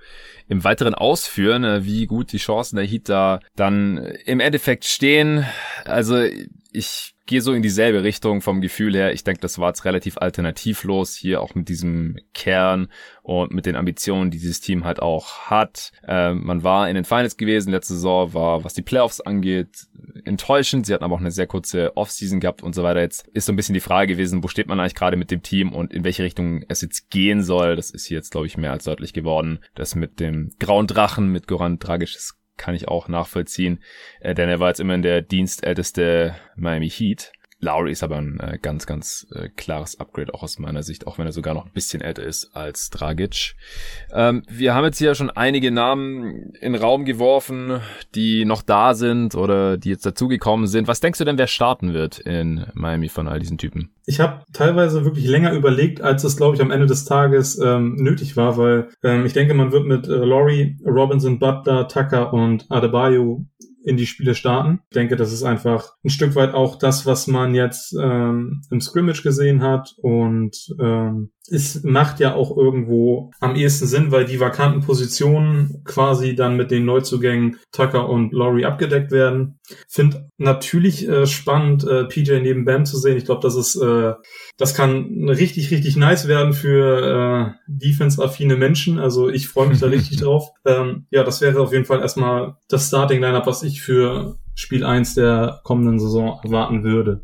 im 0.50 0.64
Weiteren 0.64 0.94
ausführen, 0.94 1.64
äh, 1.64 1.84
wie 1.84 2.06
gut 2.06 2.32
die 2.32 2.38
Chancen 2.38 2.76
der 2.76 2.84
Heat 2.84 3.08
da 3.08 3.40
dann 3.54 3.98
im 4.26 4.40
Endeffekt 4.40 4.84
stehen. 4.84 5.46
Also 5.84 6.24
ich 6.72 7.14
gehe 7.26 7.42
so 7.42 7.52
in 7.52 7.62
dieselbe 7.62 8.02
Richtung 8.02 8.40
vom 8.40 8.60
Gefühl 8.60 8.94
her. 8.94 9.12
Ich 9.12 9.22
denke, 9.22 9.40
das 9.40 9.58
war 9.58 9.68
jetzt 9.68 9.84
relativ 9.84 10.18
alternativlos 10.18 11.14
hier 11.14 11.40
auch 11.40 11.54
mit 11.54 11.68
diesem 11.68 12.16
Kern 12.34 12.88
und 13.22 13.52
mit 13.52 13.66
den 13.66 13.76
Ambitionen, 13.76 14.32
die 14.32 14.38
dieses 14.38 14.60
Team 14.60 14.84
halt 14.84 15.00
auch 15.00 15.42
hat. 15.42 15.92
Ähm, 16.06 16.44
man 16.44 16.64
war 16.64 16.88
in 16.88 16.96
den 16.96 17.04
Finals 17.04 17.36
gewesen, 17.36 17.70
letzte 17.70 17.94
Saison 17.94 18.34
war, 18.34 18.64
was 18.64 18.74
die 18.74 18.82
Playoffs 18.82 19.20
angeht, 19.20 19.86
enttäuschend. 20.24 20.86
Sie 20.86 20.92
hatten 20.92 21.04
aber 21.04 21.14
auch 21.14 21.20
eine 21.20 21.30
sehr 21.30 21.46
kurze 21.46 21.96
Offseason 21.96 22.40
gehabt 22.40 22.62
und 22.62 22.74
so 22.74 22.82
weiter. 22.82 23.00
Jetzt 23.00 23.28
ist 23.28 23.46
so 23.46 23.52
ein 23.52 23.56
bisschen 23.56 23.74
die 23.74 23.80
Frage 23.80 24.14
gewesen, 24.14 24.42
wo 24.42 24.48
steht 24.48 24.66
man 24.66 24.80
eigentlich 24.80 24.96
gerade 24.96 25.16
mit 25.16 25.30
dem 25.30 25.42
Team 25.42 25.72
und 25.72 25.92
in 25.92 26.02
welche 26.02 26.24
Richtung 26.24 26.64
es 26.68 26.80
jetzt 26.80 27.10
gehen 27.10 27.44
soll. 27.44 27.76
Das 27.76 27.90
ist 27.90 28.06
hier 28.06 28.16
jetzt, 28.16 28.30
glaube 28.32 28.48
ich, 28.48 28.56
mehr 28.56 28.72
als 28.72 28.84
deutlich 28.84 29.12
geworden. 29.12 29.60
Das 29.76 29.94
mit 29.94 30.18
dem 30.18 30.50
grauen 30.58 30.88
Drachen, 30.88 31.28
mit 31.28 31.46
Goran 31.46 31.78
Dragic 31.78 32.16
kann 32.60 32.74
ich 32.74 32.88
auch 32.88 33.08
nachvollziehen, 33.08 33.82
äh, 34.20 34.34
denn 34.34 34.48
er 34.48 34.60
war 34.60 34.68
jetzt 34.68 34.80
immerhin 34.80 35.02
der 35.02 35.22
dienstälteste 35.22 36.36
Miami 36.54 36.90
Heat. 36.90 37.32
Lowry 37.60 37.92
ist 37.92 38.02
aber 38.02 38.16
ein 38.16 38.40
äh, 38.40 38.58
ganz, 38.60 38.86
ganz 38.86 39.26
äh, 39.34 39.48
klares 39.54 40.00
Upgrade 40.00 40.32
auch 40.34 40.42
aus 40.42 40.58
meiner 40.58 40.82
Sicht, 40.82 41.06
auch 41.06 41.18
wenn 41.18 41.26
er 41.26 41.32
sogar 41.32 41.54
noch 41.54 41.66
ein 41.66 41.72
bisschen 41.72 42.00
älter 42.00 42.22
ist 42.22 42.50
als 42.54 42.90
Dragic. 42.90 43.54
Ähm, 44.12 44.42
wir 44.48 44.74
haben 44.74 44.84
jetzt 44.84 44.98
hier 44.98 45.14
schon 45.14 45.30
einige 45.30 45.70
Namen 45.70 46.54
in 46.60 46.72
den 46.72 46.82
Raum 46.82 47.04
geworfen, 47.04 47.80
die 48.14 48.44
noch 48.44 48.62
da 48.62 48.94
sind 48.94 49.34
oder 49.34 49.76
die 49.76 49.90
jetzt 49.90 50.06
dazugekommen 50.06 50.66
sind. 50.66 50.88
Was 50.88 51.00
denkst 51.00 51.18
du 51.18 51.24
denn, 51.24 51.38
wer 51.38 51.46
starten 51.46 51.92
wird 51.92 52.18
in 52.18 52.66
Miami 52.74 53.08
von 53.08 53.28
all 53.28 53.38
diesen 53.38 53.58
Typen? 53.58 53.90
Ich 54.06 54.20
habe 54.20 54.42
teilweise 54.52 55.04
wirklich 55.04 55.26
länger 55.26 55.52
überlegt, 55.52 56.00
als 56.00 56.24
es, 56.24 56.36
glaube 56.36 56.56
ich, 56.56 56.62
am 56.62 56.70
Ende 56.70 56.86
des 56.86 57.04
Tages 57.04 57.58
ähm, 57.58 57.94
nötig 57.96 58.36
war, 58.36 58.56
weil 58.56 58.88
ähm, 59.02 59.26
ich 59.26 59.34
denke, 59.34 59.54
man 59.54 59.70
wird 59.70 59.86
mit 59.86 60.08
äh, 60.08 60.12
Laurie, 60.12 60.78
Robinson, 60.84 61.38
Butler, 61.38 61.86
Tucker 61.88 62.32
und 62.32 62.70
Adebayo 62.70 63.44
in 63.84 63.96
die 63.96 64.06
Spiele 64.06 64.34
starten. 64.34 64.80
Ich 64.90 64.94
denke, 64.94 65.16
das 65.16 65.32
ist 65.32 65.42
einfach 65.42 65.94
ein 66.04 66.10
Stück 66.10 66.34
weit 66.34 66.54
auch 66.54 66.76
das, 66.76 67.06
was 67.06 67.26
man 67.26 67.54
jetzt 67.54 67.94
ähm, 68.00 68.62
im 68.70 68.80
Scrimmage 68.80 69.22
gesehen 69.22 69.62
hat 69.62 69.94
und 69.98 70.74
ähm, 70.80 71.30
es 71.48 71.82
macht 71.82 72.20
ja 72.20 72.34
auch 72.34 72.56
irgendwo 72.56 73.30
am 73.40 73.56
ehesten 73.56 73.86
Sinn, 73.86 74.12
weil 74.12 74.24
die 74.24 74.40
vakanten 74.40 74.82
Positionen 74.82 75.82
quasi 75.84 76.34
dann 76.34 76.56
mit 76.56 76.70
den 76.70 76.84
Neuzugängen 76.84 77.58
Tucker 77.72 78.08
und 78.08 78.32
Laurie 78.32 78.66
abgedeckt 78.66 79.10
werden. 79.10 79.58
Find 79.88 80.22
natürlich 80.38 81.08
äh, 81.08 81.26
spannend, 81.26 81.84
äh, 81.84 82.04
PJ 82.04 82.40
neben 82.40 82.64
Bam 82.64 82.84
zu 82.84 82.98
sehen. 82.98 83.16
Ich 83.16 83.24
glaube, 83.24 83.42
das 83.42 83.56
ist, 83.56 83.76
äh, 83.76 84.14
das 84.58 84.74
kann 84.74 85.28
richtig, 85.28 85.70
richtig 85.70 85.96
nice 85.96 86.28
werden 86.28 86.52
für 86.52 87.56
äh, 87.56 87.62
defense-affine 87.66 88.56
Menschen. 88.56 88.98
Also 88.98 89.28
ich 89.28 89.48
freue 89.48 89.68
mich 89.68 89.80
da 89.80 89.86
richtig 89.88 90.18
drauf. 90.18 90.50
Ähm, 90.64 91.06
ja, 91.10 91.24
das 91.24 91.40
wäre 91.40 91.60
auf 91.60 91.72
jeden 91.72 91.84
Fall 91.84 92.00
erstmal 92.00 92.56
das 92.68 92.88
Starting-Lineup, 92.88 93.46
was 93.46 93.62
ich 93.62 93.82
für 93.82 94.36
Spiel 94.54 94.84
1 94.84 95.14
der 95.14 95.60
kommenden 95.64 95.98
Saison 95.98 96.38
erwarten 96.44 96.84
würde. 96.84 97.22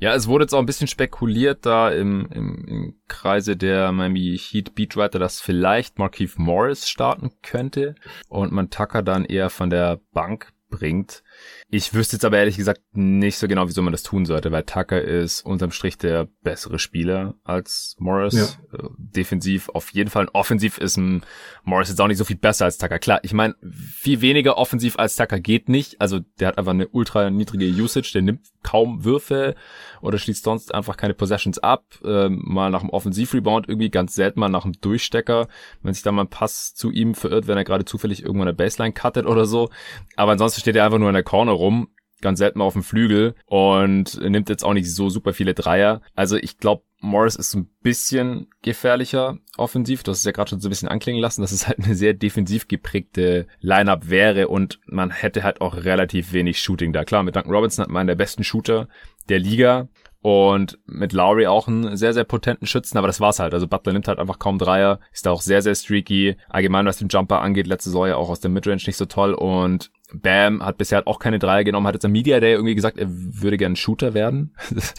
Ja, 0.00 0.14
es 0.14 0.26
wurde 0.26 0.44
jetzt 0.44 0.54
auch 0.54 0.60
ein 0.60 0.66
bisschen 0.66 0.88
spekuliert 0.88 1.66
da 1.66 1.90
im, 1.90 2.26
im, 2.32 2.64
im 2.66 2.94
Kreise 3.06 3.54
der 3.54 3.92
Miami 3.92 4.38
Heat 4.38 4.74
Beatwriter, 4.74 5.18
dass 5.18 5.42
vielleicht 5.42 5.98
Markeith 5.98 6.38
Morris 6.38 6.88
starten 6.88 7.32
könnte 7.42 7.94
und 8.30 8.50
man 8.50 8.70
Tucker 8.70 9.02
dann 9.02 9.26
eher 9.26 9.50
von 9.50 9.68
der 9.68 10.00
Bank 10.12 10.54
bringt. 10.70 11.22
Ich 11.68 11.94
wüsste 11.94 12.16
jetzt 12.16 12.24
aber 12.24 12.38
ehrlich 12.38 12.56
gesagt 12.56 12.80
nicht 12.92 13.38
so 13.38 13.46
genau, 13.46 13.68
wieso 13.68 13.80
man 13.82 13.92
das 13.92 14.02
tun 14.02 14.24
sollte, 14.24 14.50
weil 14.50 14.64
Tucker 14.64 15.00
ist 15.00 15.42
unterm 15.42 15.70
Strich 15.70 15.96
der 15.98 16.26
bessere 16.42 16.80
Spieler 16.80 17.34
als 17.44 17.94
Morris. 17.98 18.34
Ja. 18.34 18.78
Äh, 18.78 18.88
defensiv 18.98 19.68
auf 19.68 19.90
jeden 19.90 20.10
Fall. 20.10 20.24
Und 20.26 20.34
offensiv 20.34 20.78
ist 20.78 20.96
ein 20.96 21.22
Morris 21.62 21.88
jetzt 21.88 22.00
auch 22.00 22.08
nicht 22.08 22.18
so 22.18 22.24
viel 22.24 22.36
besser 22.36 22.64
als 22.64 22.78
Tucker. 22.78 22.98
Klar, 22.98 23.20
ich 23.22 23.32
meine, 23.32 23.54
viel 23.70 24.20
weniger 24.20 24.58
offensiv 24.58 24.98
als 24.98 25.14
Tucker 25.14 25.38
geht 25.38 25.68
nicht. 25.68 26.00
Also 26.00 26.18
der 26.40 26.48
hat 26.48 26.58
einfach 26.58 26.72
eine 26.72 26.88
ultra 26.88 27.30
niedrige 27.30 27.66
Usage, 27.66 28.10
der 28.14 28.22
nimmt 28.22 28.40
kaum 28.62 29.04
Würfe 29.04 29.54
oder 30.02 30.18
schließt 30.18 30.44
sonst 30.44 30.74
einfach 30.74 30.96
keine 30.96 31.14
Possessions 31.14 31.58
ab. 31.58 31.84
Ähm, 32.04 32.42
mal 32.44 32.70
nach 32.70 32.80
dem 32.80 32.90
Offensivrebound 32.90 33.68
irgendwie 33.68 33.90
ganz 33.90 34.14
selten 34.14 34.40
mal 34.40 34.48
nach 34.48 34.62
dem 34.62 34.72
Durchstecker, 34.80 35.48
wenn 35.82 35.94
sich 35.94 36.02
da 36.02 36.12
mal 36.12 36.22
ein 36.22 36.28
Pass 36.28 36.74
zu 36.74 36.90
ihm 36.90 37.14
verirrt, 37.14 37.46
wenn 37.46 37.56
er 37.56 37.64
gerade 37.64 37.84
zufällig 37.84 38.22
irgendwo 38.22 38.42
eine 38.42 38.54
Baseline 38.54 38.92
cuttet 38.92 39.26
oder 39.26 39.46
so. 39.46 39.70
Aber 40.16 40.32
ansonsten 40.32 40.60
steht 40.60 40.76
er 40.76 40.84
einfach 40.84 40.98
nur 40.98 41.08
in 41.08 41.14
der 41.14 41.22
Corner 41.30 41.52
rum, 41.52 41.86
ganz 42.20 42.40
selten 42.40 42.60
auf 42.60 42.72
dem 42.72 42.82
Flügel 42.82 43.36
und 43.46 44.20
nimmt 44.20 44.48
jetzt 44.48 44.64
auch 44.64 44.74
nicht 44.74 44.92
so 44.92 45.10
super 45.10 45.32
viele 45.32 45.54
Dreier. 45.54 46.02
Also 46.16 46.36
ich 46.36 46.58
glaube, 46.58 46.82
Morris 46.98 47.36
ist 47.36 47.54
ein 47.54 47.70
bisschen 47.82 48.48
gefährlicher 48.62 49.38
offensiv. 49.56 50.02
Du 50.02 50.10
hast 50.10 50.26
ja 50.26 50.32
gerade 50.32 50.50
schon 50.50 50.60
so 50.60 50.66
ein 50.66 50.70
bisschen 50.70 50.88
anklingen 50.88 51.22
lassen, 51.22 51.42
dass 51.42 51.52
es 51.52 51.68
halt 51.68 51.84
eine 51.84 51.94
sehr 51.94 52.14
defensiv 52.14 52.66
geprägte 52.66 53.46
Lineup 53.60 54.10
wäre 54.10 54.48
und 54.48 54.80
man 54.86 55.12
hätte 55.12 55.44
halt 55.44 55.60
auch 55.60 55.76
relativ 55.76 56.32
wenig 56.32 56.60
Shooting 56.60 56.92
da. 56.92 57.04
Klar, 57.04 57.22
mit 57.22 57.36
Duncan 57.36 57.54
Robinson 57.54 57.84
hat 57.84 57.90
man 57.90 58.00
einen 58.00 58.08
der 58.08 58.16
besten 58.16 58.42
Shooter 58.42 58.88
der 59.28 59.38
Liga 59.38 59.88
und 60.22 60.78
mit 60.86 61.12
Lowry 61.12 61.46
auch 61.46 61.66
einen 61.66 61.96
sehr, 61.96 62.12
sehr 62.12 62.24
potenten 62.24 62.66
Schützen, 62.66 62.98
aber 62.98 63.06
das 63.06 63.20
war's 63.20 63.38
halt. 63.38 63.54
Also 63.54 63.66
Butler 63.66 63.94
nimmt 63.94 64.08
halt 64.08 64.18
einfach 64.18 64.38
kaum 64.38 64.58
Dreier, 64.58 65.00
ist 65.12 65.24
da 65.24 65.30
auch 65.30 65.40
sehr, 65.40 65.62
sehr 65.62 65.74
streaky. 65.74 66.36
Allgemein, 66.48 66.86
was 66.86 66.98
den 66.98 67.08
Jumper 67.08 67.40
angeht, 67.40 67.66
letzte 67.66 67.90
Saison 67.90 68.12
auch 68.12 68.28
aus 68.28 68.40
der 68.40 68.50
Midrange 68.50 68.82
nicht 68.86 68.96
so 68.96 69.06
toll 69.06 69.34
und 69.34 69.90
Bam 70.12 70.62
hat 70.64 70.76
bisher 70.76 71.06
auch 71.06 71.20
keine 71.20 71.38
Dreier 71.38 71.64
genommen, 71.64 71.86
hat 71.86 71.94
jetzt 71.94 72.04
am 72.04 72.12
Media 72.12 72.40
Day 72.40 72.52
irgendwie 72.52 72.74
gesagt, 72.74 72.98
er 72.98 73.06
würde 73.08 73.56
gern 73.56 73.76
Shooter 73.76 74.12
werden. 74.12 74.54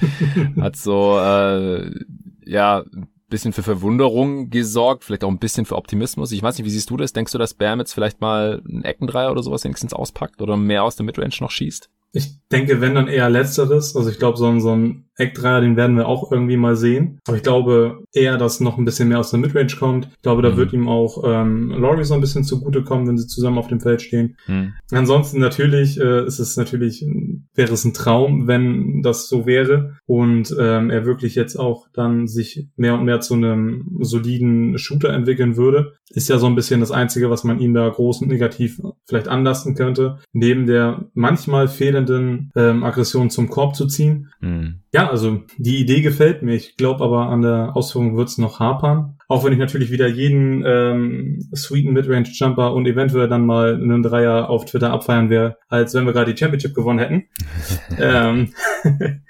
hat 0.59 0.75
so, 0.75 1.19
äh, 1.19 1.91
ja, 2.45 2.83
bisschen 3.29 3.53
für 3.53 3.63
Verwunderung 3.63 4.49
gesorgt, 4.49 5.03
vielleicht 5.03 5.23
auch 5.23 5.29
ein 5.29 5.39
bisschen 5.39 5.65
für 5.65 5.75
Optimismus. 5.75 6.31
Ich 6.31 6.43
weiß 6.43 6.57
nicht, 6.57 6.65
wie 6.65 6.71
siehst 6.71 6.89
du 6.89 6.97
das? 6.97 7.13
Denkst 7.13 7.31
du, 7.31 7.37
dass 7.37 7.53
Bam 7.53 7.79
jetzt 7.79 7.93
vielleicht 7.93 8.21
mal 8.21 8.61
einen 8.67 8.83
Eckendreier 8.83 9.31
oder 9.31 9.43
sowas 9.43 9.63
wenigstens 9.63 9.93
auspackt 9.93 10.41
oder 10.41 10.57
mehr 10.57 10.83
aus 10.83 10.95
der 10.95 11.05
Midrange 11.05 11.35
noch 11.39 11.51
schießt? 11.51 11.89
Ich 12.13 12.41
denke, 12.51 12.81
wenn 12.81 12.95
dann 12.95 13.07
eher 13.07 13.29
letzteres. 13.29 13.95
Also 13.95 14.09
ich 14.09 14.19
glaube, 14.19 14.37
so 14.37 14.47
ein, 14.47 14.59
so 14.59 14.75
ein 14.75 15.05
Eckdreier, 15.15 15.61
den 15.61 15.77
werden 15.77 15.95
wir 15.95 16.07
auch 16.07 16.31
irgendwie 16.31 16.57
mal 16.57 16.75
sehen. 16.75 17.19
Aber 17.27 17.37
ich 17.37 17.43
glaube 17.43 18.03
eher, 18.13 18.37
dass 18.37 18.59
noch 18.59 18.77
ein 18.77 18.85
bisschen 18.85 19.09
mehr 19.09 19.19
aus 19.19 19.31
der 19.31 19.39
Midrange 19.39 19.75
kommt. 19.77 20.09
Ich 20.15 20.21
glaube, 20.21 20.41
da 20.41 20.51
mhm. 20.51 20.57
wird 20.57 20.73
ihm 20.73 20.87
auch 20.87 21.23
ähm, 21.25 21.69
Laurie 21.69 22.03
so 22.03 22.13
ein 22.13 22.21
bisschen 22.21 22.43
zugutekommen, 22.43 23.07
wenn 23.07 23.17
sie 23.17 23.27
zusammen 23.27 23.57
auf 23.57 23.67
dem 23.67 23.79
Feld 23.79 24.01
stehen. 24.01 24.35
Mhm. 24.47 24.73
Ansonsten 24.91 25.39
natürlich 25.39 25.99
äh, 25.99 26.25
ist 26.25 26.39
es 26.39 26.57
natürlich, 26.57 27.05
wäre 27.53 27.73
es 27.73 27.85
ein 27.85 27.93
Traum, 27.93 28.47
wenn 28.47 29.01
das 29.01 29.27
so 29.27 29.45
wäre 29.45 29.97
und 30.05 30.55
ähm, 30.59 30.89
er 30.89 31.05
wirklich 31.05 31.35
jetzt 31.35 31.55
auch 31.57 31.87
dann 31.93 32.27
sich 32.27 32.67
mehr 32.75 32.95
und 32.95 33.05
mehr 33.05 33.21
zu 33.21 33.35
einem 33.35 33.97
soliden 34.01 34.77
Shooter 34.77 35.09
entwickeln 35.13 35.55
würde. 35.55 35.93
Ist 36.09 36.29
ja 36.29 36.37
so 36.37 36.47
ein 36.47 36.55
bisschen 36.55 36.81
das 36.81 36.91
Einzige, 36.91 37.29
was 37.29 37.43
man 37.43 37.59
ihm 37.59 37.73
da 37.73 37.87
groß 37.87 38.21
und 38.21 38.27
negativ 38.27 38.81
vielleicht 39.07 39.29
anlasten 39.29 39.75
könnte. 39.75 40.19
Neben 40.33 40.65
der 40.65 41.05
manchmal 41.13 41.67
fehlenden 41.67 42.00
ähm, 42.09 42.83
Aggression 42.83 43.29
zum 43.29 43.49
Korb 43.49 43.75
zu 43.75 43.87
ziehen. 43.87 44.29
Mhm. 44.39 44.81
Ja, 44.93 45.09
also 45.09 45.41
die 45.57 45.77
Idee 45.77 46.01
gefällt 46.01 46.41
mir. 46.41 46.55
Ich 46.55 46.77
glaube 46.77 47.03
aber 47.03 47.27
an 47.27 47.41
der 47.41 47.75
Ausführung 47.75 48.17
wird 48.17 48.29
es 48.29 48.37
noch 48.37 48.59
hapern. 48.59 49.17
Auch 49.27 49.43
wenn 49.43 49.53
ich 49.53 49.59
natürlich 49.59 49.91
wieder 49.91 50.07
jeden 50.07 50.63
ähm, 50.65 51.49
sweeten 51.55 51.93
Midrange 51.93 52.29
Jumper 52.31 52.73
und 52.73 52.87
eventuell 52.87 53.27
dann 53.27 53.45
mal 53.45 53.75
einen 53.75 54.03
Dreier 54.03 54.49
auf 54.49 54.65
Twitter 54.65 54.91
abfeiern 54.91 55.29
wäre, 55.29 55.57
als 55.69 55.93
wenn 55.93 56.05
wir 56.05 56.13
gerade 56.13 56.33
die 56.33 56.39
Championship 56.39 56.73
gewonnen 56.73 56.99
hätten. 56.99 57.23
ähm, 57.99 58.53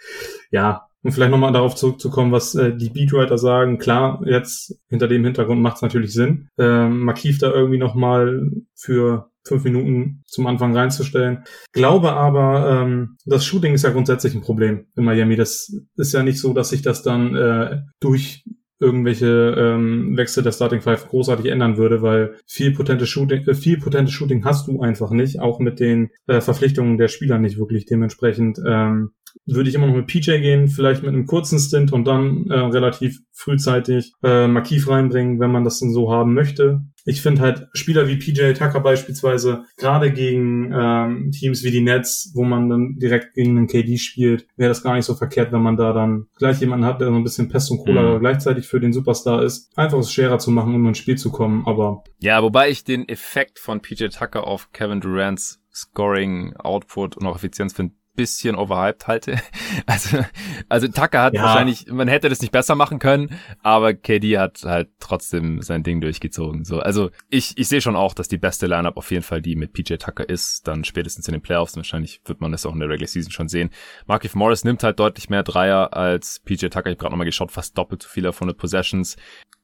ja, 0.51 0.87
und 1.03 1.11
vielleicht 1.11 1.31
nochmal 1.31 1.51
darauf 1.51 1.75
zurückzukommen, 1.75 2.31
was 2.31 2.53
äh, 2.55 2.75
die 2.75 2.89
Beatwriter 2.89 3.37
sagen. 3.37 3.79
Klar, 3.79 4.21
jetzt 4.25 4.79
hinter 4.87 5.07
dem 5.07 5.23
Hintergrund 5.23 5.61
macht 5.61 5.77
es 5.77 5.81
natürlich 5.81 6.13
Sinn, 6.13 6.49
ähm, 6.59 6.99
Makiv 7.01 7.39
da 7.39 7.51
irgendwie 7.51 7.79
nochmal 7.79 8.51
für 8.75 9.30
fünf 9.45 9.63
Minuten 9.63 10.23
zum 10.25 10.47
Anfang 10.47 10.75
reinzustellen. 10.75 11.43
Glaube 11.71 12.13
aber, 12.13 12.83
ähm, 12.83 13.17
das 13.25 13.45
Shooting 13.45 13.73
ist 13.73 13.83
ja 13.83 13.91
grundsätzlich 13.91 14.35
ein 14.35 14.41
Problem 14.41 14.87
in 14.95 15.03
Miami. 15.03 15.35
Das 15.35 15.73
ist 15.95 16.13
ja 16.13 16.23
nicht 16.23 16.39
so, 16.39 16.53
dass 16.53 16.69
sich 16.69 16.81
das 16.81 17.03
dann 17.03 17.35
äh, 17.35 17.81
durch 17.99 18.43
irgendwelche 18.81 19.55
ähm, 19.57 20.17
Wechsel 20.17 20.43
der 20.43 20.51
Starting 20.51 20.81
Five 20.81 21.07
großartig 21.07 21.45
ändern 21.45 21.77
würde, 21.77 22.01
weil 22.01 22.35
viel 22.47 22.73
potente 22.73 23.05
Shooting, 23.05 23.47
äh, 23.47 23.53
viel 23.53 23.79
potente 23.79 24.11
Shooting 24.11 24.43
hast 24.43 24.67
du 24.67 24.81
einfach 24.81 25.11
nicht, 25.11 25.39
auch 25.39 25.59
mit 25.59 25.79
den 25.79 26.09
äh, 26.27 26.41
Verpflichtungen 26.41 26.97
der 26.97 27.07
Spieler 27.07 27.37
nicht 27.37 27.59
wirklich. 27.59 27.85
Dementsprechend 27.85 28.59
ähm, 28.67 29.11
würde 29.45 29.69
ich 29.69 29.75
immer 29.75 29.87
noch 29.87 29.95
mit 29.95 30.07
PJ 30.07 30.37
gehen, 30.39 30.67
vielleicht 30.67 31.03
mit 31.03 31.09
einem 31.09 31.25
kurzen 31.25 31.59
Stint 31.59 31.91
und 31.91 32.05
dann 32.05 32.47
äh, 32.49 32.53
relativ 32.53 33.19
frühzeitig 33.33 34.13
äh, 34.23 34.47
Markiv 34.47 34.87
reinbringen, 34.89 35.39
wenn 35.39 35.51
man 35.51 35.63
das 35.63 35.79
denn 35.79 35.93
so 35.93 36.11
haben 36.11 36.33
möchte. 36.33 36.81
Ich 37.03 37.21
finde 37.21 37.41
halt 37.41 37.67
Spieler 37.73 38.07
wie 38.07 38.17
PJ 38.17 38.53
Tucker 38.53 38.79
beispielsweise, 38.79 39.63
gerade 39.77 40.11
gegen 40.11 40.71
ähm, 40.71 41.31
Teams 41.31 41.63
wie 41.63 41.71
die 41.71 41.81
Nets, 41.81 42.31
wo 42.35 42.43
man 42.43 42.69
dann 42.69 42.97
direkt 42.97 43.33
gegen 43.33 43.57
einen 43.57 43.67
KD 43.67 43.97
spielt, 43.97 44.45
wäre 44.55 44.69
das 44.69 44.83
gar 44.83 44.95
nicht 44.95 45.05
so 45.05 45.15
verkehrt, 45.15 45.51
wenn 45.51 45.63
man 45.63 45.77
da 45.77 45.93
dann 45.93 46.27
gleich 46.37 46.59
jemanden 46.59 46.85
hat, 46.85 47.01
der 47.01 47.07
so 47.07 47.15
ein 47.15 47.23
bisschen 47.23 47.49
Pest 47.49 47.71
und 47.71 47.79
Cola 47.79 48.03
mhm. 48.03 48.19
gleichzeitig 48.19 48.67
für 48.67 48.79
den 48.79 48.93
Superstar 48.93 49.41
ist. 49.43 49.75
Einfach 49.75 49.97
es 49.97 50.11
schwerer 50.11 50.37
zu 50.37 50.51
machen, 50.51 50.75
um 50.75 50.87
ins 50.87 50.99
Spiel 50.99 51.17
zu 51.17 51.31
kommen, 51.31 51.63
aber... 51.65 52.03
Ja, 52.19 52.43
wobei 52.43 52.69
ich 52.69 52.83
den 52.83 53.09
Effekt 53.09 53.57
von 53.57 53.81
PJ 53.81 54.07
Tucker 54.09 54.45
auf 54.45 54.71
Kevin 54.71 55.01
Durant's 55.01 55.59
Scoring, 55.73 56.53
Output 56.57 57.17
und 57.17 57.25
auch 57.25 57.35
Effizienz 57.35 57.73
finde 57.73 57.95
bisschen 58.15 58.55
overhyped 58.55 59.07
halte. 59.07 59.37
Also, 59.85 60.19
also 60.67 60.87
Tucker 60.89 61.21
hat 61.21 61.33
ja. 61.33 61.43
wahrscheinlich, 61.43 61.87
man 61.87 62.07
hätte 62.07 62.27
das 62.27 62.41
nicht 62.41 62.51
besser 62.51 62.75
machen 62.75 62.99
können, 62.99 63.39
aber 63.63 63.93
KD 63.93 64.37
hat 64.37 64.63
halt 64.63 64.89
trotzdem 64.99 65.61
sein 65.61 65.81
Ding 65.81 66.01
durchgezogen. 66.01 66.65
So, 66.65 66.79
also 66.79 67.09
ich, 67.29 67.57
ich 67.57 67.69
sehe 67.69 67.79
schon 67.79 67.95
auch, 67.95 68.13
dass 68.13 68.27
die 68.27 68.37
beste 68.37 68.67
Lineup 68.67 68.97
auf 68.97 69.09
jeden 69.11 69.23
Fall 69.23 69.41
die 69.41 69.55
mit 69.55 69.71
PJ 69.71 69.95
Tucker 69.95 70.27
ist, 70.27 70.67
dann 70.67 70.83
spätestens 70.83 71.27
in 71.27 71.33
den 71.33 71.41
Playoffs. 71.41 71.75
Wahrscheinlich 71.77 72.21
wird 72.25 72.41
man 72.41 72.51
das 72.51 72.65
auch 72.65 72.73
in 72.73 72.79
der 72.79 72.89
Regular 72.89 73.07
Season 73.07 73.31
schon 73.31 73.47
sehen. 73.47 73.69
Markif 74.07 74.35
Morris 74.35 74.65
nimmt 74.65 74.83
halt 74.83 74.99
deutlich 74.99 75.29
mehr 75.29 75.43
Dreier 75.43 75.93
als 75.93 76.41
PJ 76.41 76.67
Tucker. 76.67 76.87
Ich 76.87 76.91
habe 76.91 76.97
gerade 76.97 77.11
nochmal 77.11 77.25
geschaut, 77.25 77.51
fast 77.51 77.77
doppelt 77.77 78.03
so 78.03 78.09
viele 78.09 78.29
auf 78.29 78.35
100 78.35 78.57
Possessions 78.57 79.15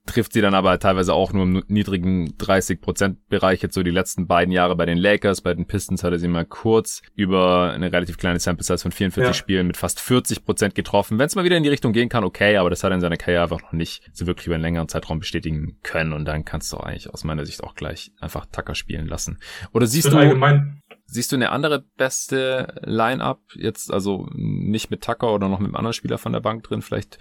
trifft 0.08 0.34
sie 0.34 0.42
dann 0.42 0.56
aber 0.56 0.80
teilweise 0.80 1.14
auch 1.14 1.34
nur 1.34 1.44
im 1.44 1.64
niedrigen 1.68 2.30
30%-Bereich. 2.38 3.62
Jetzt 3.62 3.76
so 3.76 3.84
die 3.84 3.92
letzten 3.92 4.28
beiden 4.28 4.52
Jahre 4.52 4.76
bei 4.76 4.86
den 4.86 4.98
Lakers, 4.98 5.42
bei 5.42 5.54
den 5.54 5.68
Pistons 5.68 6.04
hatte 6.04 6.18
sie 6.18 6.28
mal 6.28 6.46
kurz 6.46 7.02
über 7.16 7.72
eine 7.74 7.92
relativ 7.92 8.18
kleine 8.18 8.40
Sample 8.40 8.64
Size 8.64 8.80
von 8.80 8.92
44 8.92 9.28
ja. 9.28 9.34
Spielen 9.34 9.68
mit 9.68 9.78
fast 9.78 10.00
40% 10.00 10.74
getroffen. 10.74 11.20
Wenn 11.20 11.28
es 11.28 11.36
mal 11.36 11.46
wieder 11.46 11.58
in 11.58 11.64
die 11.64 11.70
Richtung 11.70 11.94
gehen 11.94 12.10
kann, 12.10 12.24
okay, 12.24 12.58
aber 12.58 12.70
das 12.70 12.84
hat 12.84 12.92
er 12.92 12.96
in 12.96 13.02
seiner 13.02 13.18
Karriere 13.18 13.44
einfach 13.44 13.62
noch 13.62 13.74
nicht 13.74 14.10
so 14.14 14.26
wirklich 14.26 14.48
über 14.48 14.56
einen 14.56 14.64
längeren 14.64 14.88
Zeitraum 14.88 15.20
bestätigen 15.20 15.78
können. 15.84 16.14
Und 16.14 16.26
dann 16.26 16.46
kannst 16.46 16.74
du 16.74 16.78
eigentlich 16.78 17.10
aus 17.14 17.24
meiner 17.24 17.46
Sicht 17.46 17.64
auch 17.64 17.76
gleich 17.76 18.12
einfach 18.20 18.46
Tucker 18.52 18.74
spielen 18.74 19.08
lassen. 19.08 19.38
Oder 19.74 19.86
siehst 19.86 20.12
du... 20.12 20.18
Allgemein 20.18 20.82
Siehst 21.10 21.32
du 21.32 21.38
eine 21.38 21.52
andere 21.52 21.86
beste 21.96 22.82
Line-Up 22.84 23.40
jetzt, 23.56 23.94
also 23.94 24.28
nicht 24.34 24.92
mit 24.92 25.02
Tucker 25.02 25.34
oder 25.34 25.48
noch 25.48 25.60
mit 25.60 25.68
einem 25.68 25.78
anderen 25.78 25.94
Spieler 25.94 26.18
von 26.18 26.34
der 26.34 26.42
Bank 26.42 26.64
drin, 26.64 26.82
vielleicht 26.82 27.18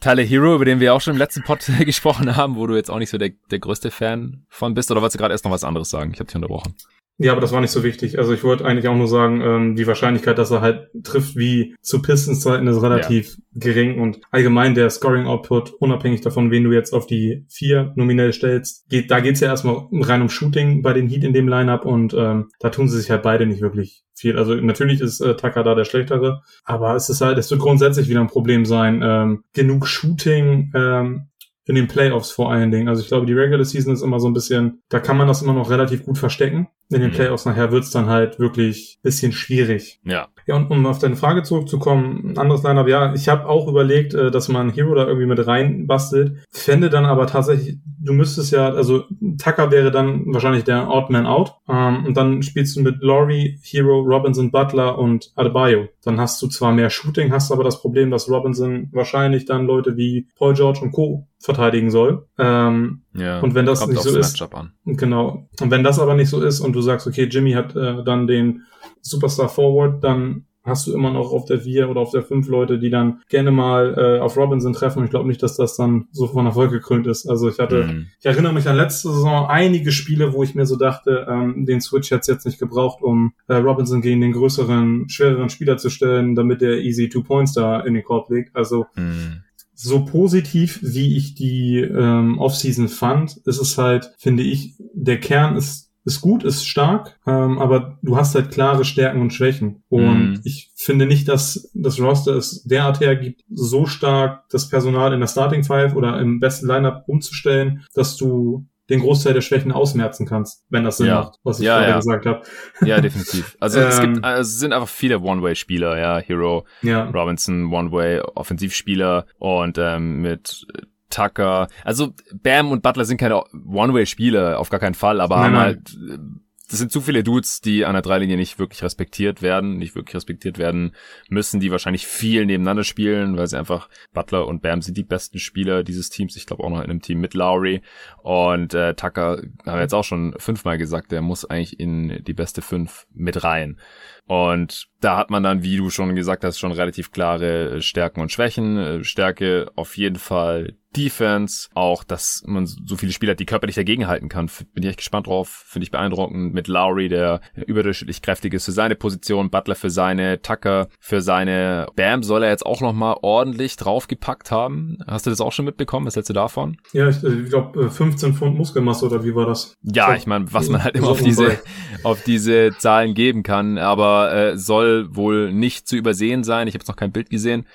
Tyler 0.00 0.22
Hero, 0.22 0.54
über 0.54 0.64
den 0.64 0.80
wir 0.80 0.94
auch 0.94 1.00
schon 1.00 1.14
im 1.14 1.18
letzten 1.18 1.42
Pod 1.42 1.60
gesprochen 1.80 2.34
haben, 2.34 2.56
wo 2.56 2.66
du 2.66 2.74
jetzt 2.74 2.90
auch 2.90 2.98
nicht 2.98 3.10
so 3.10 3.18
der, 3.18 3.30
der 3.50 3.58
größte 3.58 3.90
Fan 3.90 4.46
von 4.48 4.74
bist, 4.74 4.90
oder 4.90 5.02
wolltest 5.02 5.16
du 5.16 5.18
gerade 5.18 5.34
erst 5.34 5.44
noch 5.44 5.52
was 5.52 5.64
anderes 5.64 5.90
sagen? 5.90 6.12
Ich 6.12 6.20
habe 6.20 6.26
dich 6.26 6.34
unterbrochen. 6.34 6.74
Ja, 7.22 7.32
aber 7.32 7.42
das 7.42 7.52
war 7.52 7.60
nicht 7.60 7.70
so 7.70 7.84
wichtig. 7.84 8.18
Also 8.18 8.32
ich 8.32 8.42
wollte 8.44 8.64
eigentlich 8.64 8.88
auch 8.88 8.96
nur 8.96 9.06
sagen, 9.06 9.42
ähm, 9.42 9.76
die 9.76 9.86
Wahrscheinlichkeit, 9.86 10.38
dass 10.38 10.50
er 10.50 10.62
halt 10.62 10.88
trifft 11.04 11.36
wie 11.36 11.76
zu 11.82 12.00
Pistons 12.00 12.40
Zeiten 12.40 12.66
ist 12.66 12.80
relativ 12.80 13.36
ja. 13.36 13.42
gering 13.56 14.00
und 14.00 14.22
allgemein 14.30 14.74
der 14.74 14.88
Scoring 14.88 15.26
Output, 15.26 15.74
unabhängig 15.80 16.22
davon, 16.22 16.50
wen 16.50 16.64
du 16.64 16.72
jetzt 16.72 16.94
auf 16.94 17.06
die 17.06 17.44
vier 17.50 17.92
nominell 17.94 18.32
stellst, 18.32 18.88
geht, 18.88 19.10
da 19.10 19.20
geht's 19.20 19.40
ja 19.40 19.48
erstmal 19.48 19.86
rein 19.92 20.22
um 20.22 20.30
Shooting 20.30 20.80
bei 20.80 20.94
den 20.94 21.10
Heat 21.10 21.24
in 21.24 21.34
dem 21.34 21.46
Lineup 21.46 21.84
und 21.84 22.14
ähm, 22.14 22.48
da 22.58 22.70
tun 22.70 22.88
sie 22.88 22.98
sich 22.98 23.10
halt 23.10 23.22
beide 23.22 23.44
nicht 23.44 23.60
wirklich 23.60 24.02
viel. 24.14 24.38
Also 24.38 24.54
natürlich 24.54 25.02
ist 25.02 25.20
äh, 25.20 25.36
Tucker 25.36 25.62
da 25.62 25.74
der 25.74 25.84
schlechtere, 25.84 26.40
aber 26.64 26.94
es 26.94 27.10
ist 27.10 27.20
halt, 27.20 27.36
es 27.36 27.50
wird 27.50 27.60
grundsätzlich 27.60 28.08
wieder 28.08 28.20
ein 28.20 28.28
Problem 28.28 28.64
sein, 28.64 29.02
ähm, 29.04 29.44
genug 29.52 29.86
Shooting 29.86 30.72
ähm, 30.74 31.26
in 31.66 31.74
den 31.74 31.86
Playoffs 31.86 32.30
vor 32.30 32.50
allen 32.50 32.70
Dingen. 32.70 32.88
Also 32.88 33.02
ich 33.02 33.08
glaube, 33.08 33.26
die 33.26 33.34
Regular 33.34 33.66
Season 33.66 33.92
ist 33.92 34.00
immer 34.00 34.20
so 34.20 34.28
ein 34.28 34.32
bisschen, 34.32 34.80
da 34.88 35.00
kann 35.00 35.18
man 35.18 35.28
das 35.28 35.42
immer 35.42 35.52
noch 35.52 35.68
relativ 35.68 36.04
gut 36.04 36.16
verstecken. 36.16 36.68
In 36.90 37.00
den 37.00 37.10
mhm. 37.10 37.14
Playoffs 37.14 37.46
nachher 37.46 37.72
wird's 37.72 37.90
dann 37.90 38.06
halt 38.06 38.38
wirklich 38.38 38.98
bisschen 39.02 39.32
schwierig. 39.32 40.00
Ja. 40.04 40.28
Ja, 40.46 40.56
und 40.56 40.70
um 40.70 40.84
auf 40.86 40.98
deine 40.98 41.14
Frage 41.14 41.44
zurückzukommen, 41.44 42.32
ein 42.32 42.38
anderes 42.38 42.64
Lineup, 42.64 42.88
ja, 42.88 43.14
ich 43.14 43.28
habe 43.28 43.46
auch 43.46 43.68
überlegt, 43.68 44.14
äh, 44.14 44.32
dass 44.32 44.48
man 44.48 44.70
Hero 44.70 44.94
da 44.96 45.06
irgendwie 45.06 45.26
mit 45.26 45.46
rein 45.46 45.86
bastelt. 45.86 46.38
Fände 46.50 46.90
dann 46.90 47.04
aber 47.04 47.28
tatsächlich, 47.28 47.78
du 48.00 48.12
müsstest 48.12 48.50
ja, 48.50 48.68
also 48.68 49.04
Tucker 49.42 49.70
wäre 49.70 49.92
dann 49.92 50.24
wahrscheinlich 50.26 50.64
der 50.64 50.88
Odd 50.88 51.12
Man 51.12 51.26
Out. 51.26 51.54
Ähm, 51.68 52.04
und 52.04 52.16
dann 52.16 52.42
spielst 52.42 52.76
du 52.76 52.80
mit 52.80 52.96
Laurie, 53.00 53.60
Hero, 53.62 54.00
Robinson, 54.00 54.50
Butler 54.50 54.98
und 54.98 55.30
Adebayo. 55.36 55.86
Dann 56.02 56.18
hast 56.18 56.42
du 56.42 56.48
zwar 56.48 56.72
mehr 56.72 56.90
Shooting, 56.90 57.30
hast 57.30 57.52
aber 57.52 57.62
das 57.62 57.80
Problem, 57.80 58.10
dass 58.10 58.28
Robinson 58.28 58.88
wahrscheinlich 58.90 59.44
dann 59.44 59.66
Leute 59.66 59.96
wie 59.96 60.26
Paul 60.36 60.54
George 60.54 60.80
und 60.82 60.90
Co. 60.90 61.28
verteidigen 61.38 61.92
soll. 61.92 62.26
Ähm, 62.40 63.02
ja, 63.14 63.40
und 63.40 63.54
wenn 63.54 63.66
das 63.66 63.86
nicht 63.86 64.02
so 64.02 64.18
ist, 64.18 64.42
genau. 64.84 65.48
Und 65.60 65.70
wenn 65.70 65.84
das 65.84 65.98
aber 65.98 66.14
nicht 66.14 66.28
so 66.28 66.42
ist 66.42 66.60
und 66.60 66.72
du 66.72 66.80
sagst, 66.80 67.06
okay, 67.06 67.24
Jimmy 67.24 67.52
hat 67.52 67.76
äh, 67.76 68.02
dann 68.04 68.26
den 68.26 68.64
Superstar 69.02 69.48
Forward, 69.48 70.02
dann 70.04 70.46
hast 70.62 70.86
du 70.86 70.92
immer 70.92 71.10
noch 71.10 71.32
auf 71.32 71.46
der 71.46 71.60
4 71.60 71.88
oder 71.88 72.00
auf 72.00 72.10
der 72.10 72.22
5 72.22 72.48
Leute, 72.48 72.78
die 72.78 72.90
dann 72.90 73.20
gerne 73.28 73.50
mal 73.50 73.94
äh, 73.96 74.20
auf 74.20 74.36
Robinson 74.36 74.72
treffen. 74.72 75.04
Ich 75.04 75.10
glaube 75.10 75.26
nicht, 75.26 75.42
dass 75.42 75.56
das 75.56 75.76
dann 75.76 76.08
so 76.12 76.26
von 76.26 76.46
Erfolg 76.46 76.70
gekrönt 76.70 77.06
ist. 77.06 77.28
Also 77.28 77.48
ich 77.48 77.58
hatte, 77.58 77.84
mhm. 77.84 78.06
ich 78.18 78.26
erinnere 78.26 78.52
mich 78.52 78.68
an 78.68 78.76
letzte 78.76 79.08
Saison 79.08 79.46
einige 79.46 79.90
Spiele, 79.90 80.32
wo 80.32 80.42
ich 80.42 80.54
mir 80.54 80.66
so 80.66 80.76
dachte, 80.76 81.26
ähm, 81.28 81.64
den 81.66 81.80
Switch 81.80 82.10
hätte 82.10 82.32
jetzt 82.32 82.44
nicht 82.44 82.58
gebraucht, 82.58 83.02
um 83.02 83.32
äh, 83.48 83.54
Robinson 83.54 84.02
gegen 84.02 84.20
den 84.20 84.32
größeren, 84.32 85.08
schwereren 85.08 85.48
Spieler 85.48 85.78
zu 85.78 85.88
stellen, 85.88 86.34
damit 86.34 86.60
der 86.60 86.80
easy 86.80 87.08
two 87.08 87.22
Points 87.22 87.52
da 87.52 87.80
in 87.80 87.94
den 87.94 88.04
Korb 88.04 88.30
legt. 88.30 88.54
Also 88.54 88.86
mhm 88.96 89.42
so 89.82 90.04
positiv, 90.04 90.78
wie 90.82 91.16
ich 91.16 91.34
die 91.34 91.78
ähm, 91.78 92.38
Offseason 92.38 92.88
fand, 92.88 93.38
ist 93.46 93.60
es 93.60 93.78
halt, 93.78 94.12
finde 94.18 94.42
ich, 94.42 94.74
der 94.94 95.18
Kern 95.20 95.56
ist 95.56 95.90
ist 96.04 96.22
gut, 96.22 96.44
ist 96.44 96.66
stark, 96.66 97.18
ähm, 97.26 97.58
aber 97.58 97.98
du 98.02 98.16
hast 98.16 98.34
halt 98.34 98.50
klare 98.50 98.84
Stärken 98.84 99.20
und 99.20 99.34
Schwächen. 99.34 99.82
Und 99.88 100.32
mm. 100.32 100.40
ich 100.44 100.70
finde 100.74 101.04
nicht, 101.04 101.28
dass 101.28 101.70
das 101.74 102.00
Roster 102.00 102.36
es 102.36 102.62
derart 102.64 103.00
hergibt, 103.00 103.42
so 103.50 103.84
stark 103.86 104.48
das 104.50 104.68
Personal 104.68 105.12
in 105.12 105.20
der 105.20 105.26
Starting 105.26 105.62
Five 105.62 105.94
oder 105.94 106.18
im 106.18 106.40
besten 106.40 106.66
Lineup 106.66 107.04
umzustellen, 107.06 107.84
dass 107.94 108.16
du 108.16 108.66
den 108.90 109.00
Großteil 109.00 109.34
der 109.34 109.40
Schwächen 109.40 109.72
ausmerzen 109.72 110.26
kannst, 110.26 110.64
wenn 110.68 110.84
das 110.84 110.98
Sinn 110.98 111.06
ja. 111.06 111.20
macht, 111.20 111.38
was 111.44 111.60
ich 111.60 111.66
ja, 111.66 111.78
gerade 111.78 111.90
ja. 111.90 111.96
gesagt 111.96 112.26
habe. 112.26 112.42
Ja, 112.84 113.00
definitiv. 113.00 113.56
Also 113.60 113.80
ähm, 113.80 113.88
es 113.88 114.00
gibt, 114.00 114.24
also 114.24 114.40
es 114.40 114.58
sind 114.58 114.72
einfach 114.72 114.88
viele 114.88 115.20
One-Way-Spieler, 115.20 115.98
ja, 115.98 116.18
Hero, 116.18 116.66
ja. 116.82 117.04
Robinson, 117.04 117.72
One-Way-Offensivspieler 117.72 119.26
und 119.38 119.78
ähm, 119.78 120.20
mit 120.20 120.66
Tucker. 121.08 121.68
Also 121.84 122.14
Bam 122.34 122.70
und 122.72 122.82
Butler 122.82 123.04
sind 123.04 123.18
keine 123.18 123.42
One-Way-Spieler, 123.52 124.58
auf 124.58 124.70
gar 124.70 124.80
keinen 124.80 124.94
Fall, 124.94 125.20
aber 125.20 125.36
nein, 125.36 125.44
haben 125.44 125.52
nein. 125.52 125.64
halt 125.64 126.40
das 126.70 126.78
sind 126.78 126.92
zu 126.92 127.00
viele 127.00 127.24
Dudes, 127.24 127.60
die 127.60 127.84
an 127.84 127.94
der 127.94 128.02
Dreilinie 128.02 128.36
nicht 128.36 128.60
wirklich 128.60 128.82
respektiert 128.84 129.42
werden, 129.42 129.76
nicht 129.76 129.96
wirklich 129.96 130.14
respektiert 130.14 130.56
werden 130.56 130.94
müssen, 131.28 131.58
die 131.58 131.72
wahrscheinlich 131.72 132.06
viel 132.06 132.46
nebeneinander 132.46 132.84
spielen, 132.84 133.36
weil 133.36 133.48
sie 133.48 133.58
einfach 133.58 133.88
Butler 134.12 134.46
und 134.46 134.62
Bam 134.62 134.80
sind 134.80 134.96
die 134.96 135.02
besten 135.02 135.40
Spieler 135.40 135.82
dieses 135.82 136.10
Teams. 136.10 136.36
Ich 136.36 136.46
glaube 136.46 136.62
auch 136.62 136.70
noch 136.70 136.78
in 136.78 136.90
einem 136.90 137.02
Team 137.02 137.20
mit 137.20 137.34
Lowry 137.34 137.82
und 138.22 138.72
äh, 138.72 138.94
Tucker 138.94 139.42
haben 139.66 139.76
wir 139.76 139.80
jetzt 139.80 139.94
auch 139.94 140.04
schon 140.04 140.34
fünfmal 140.38 140.78
gesagt, 140.78 141.10
der 141.10 141.22
muss 141.22 141.44
eigentlich 141.44 141.80
in 141.80 142.22
die 142.24 142.34
beste 142.34 142.62
fünf 142.62 143.06
mit 143.12 143.42
rein. 143.42 143.80
Und 144.26 144.89
da 145.00 145.16
hat 145.16 145.30
man 145.30 145.42
dann, 145.42 145.62
wie 145.62 145.76
du 145.76 145.90
schon 145.90 146.14
gesagt 146.14 146.44
hast, 146.44 146.58
schon 146.58 146.72
relativ 146.72 147.10
klare 147.12 147.82
Stärken 147.82 148.20
und 148.20 148.32
Schwächen. 148.32 149.02
Stärke 149.02 149.70
auf 149.74 149.96
jeden 149.96 150.16
Fall 150.16 150.76
Defense, 150.96 151.68
auch, 151.74 152.02
dass 152.02 152.42
man 152.46 152.66
so 152.66 152.96
viele 152.96 153.12
Spieler 153.12 153.32
hat, 153.32 153.40
die 153.40 153.46
körperlich 153.46 153.76
dagegenhalten 153.76 154.28
kann. 154.28 154.50
Bin 154.74 154.82
ich 154.82 154.90
echt 154.90 154.98
gespannt 154.98 155.28
drauf, 155.28 155.64
finde 155.66 155.84
ich 155.84 155.90
beeindruckend. 155.92 156.52
Mit 156.52 156.66
Lowry, 156.66 157.08
der 157.08 157.40
überdurchschnittlich 157.54 158.22
kräftig 158.22 158.54
ist 158.54 158.64
für 158.64 158.72
seine 158.72 158.96
Position, 158.96 159.50
Butler 159.50 159.76
für 159.76 159.90
seine, 159.90 160.42
Tucker 160.42 160.88
für 160.98 161.22
seine. 161.22 161.86
Bam 161.94 162.22
soll 162.22 162.42
er 162.42 162.50
jetzt 162.50 162.66
auch 162.66 162.80
nochmal 162.80 163.16
ordentlich 163.22 163.76
draufgepackt 163.76 164.50
haben. 164.50 164.98
Hast 165.06 165.26
du 165.26 165.30
das 165.30 165.40
auch 165.40 165.52
schon 165.52 165.64
mitbekommen? 165.64 166.06
Was 166.06 166.16
hältst 166.16 166.30
du 166.30 166.34
davon? 166.34 166.76
Ja, 166.92 167.08
ich, 167.08 167.22
ich 167.22 167.50
glaube 167.50 167.88
15 167.88 168.34
Pfund 168.34 168.58
Muskelmasse 168.58 169.06
oder 169.06 169.24
wie 169.24 169.34
war 169.34 169.46
das? 169.46 169.76
Ja, 169.82 170.16
ich 170.16 170.26
meine, 170.26 170.52
was 170.52 170.68
man 170.68 170.82
halt 170.82 170.96
immer 170.96 171.08
auf 171.08 171.22
diese, 171.22 171.60
auf 172.02 172.24
diese 172.24 172.72
Zahlen 172.78 173.14
geben 173.14 173.44
kann, 173.44 173.78
aber 173.78 174.34
äh, 174.34 174.58
soll 174.58 174.89
wohl 175.10 175.52
nicht 175.52 175.88
zu 175.88 175.96
übersehen 175.96 176.44
sein. 176.44 176.68
Ich 176.68 176.74
habe 176.74 176.82
jetzt 176.82 176.88
noch 176.88 176.96
kein 176.96 177.12
Bild 177.12 177.30
gesehen 177.30 177.66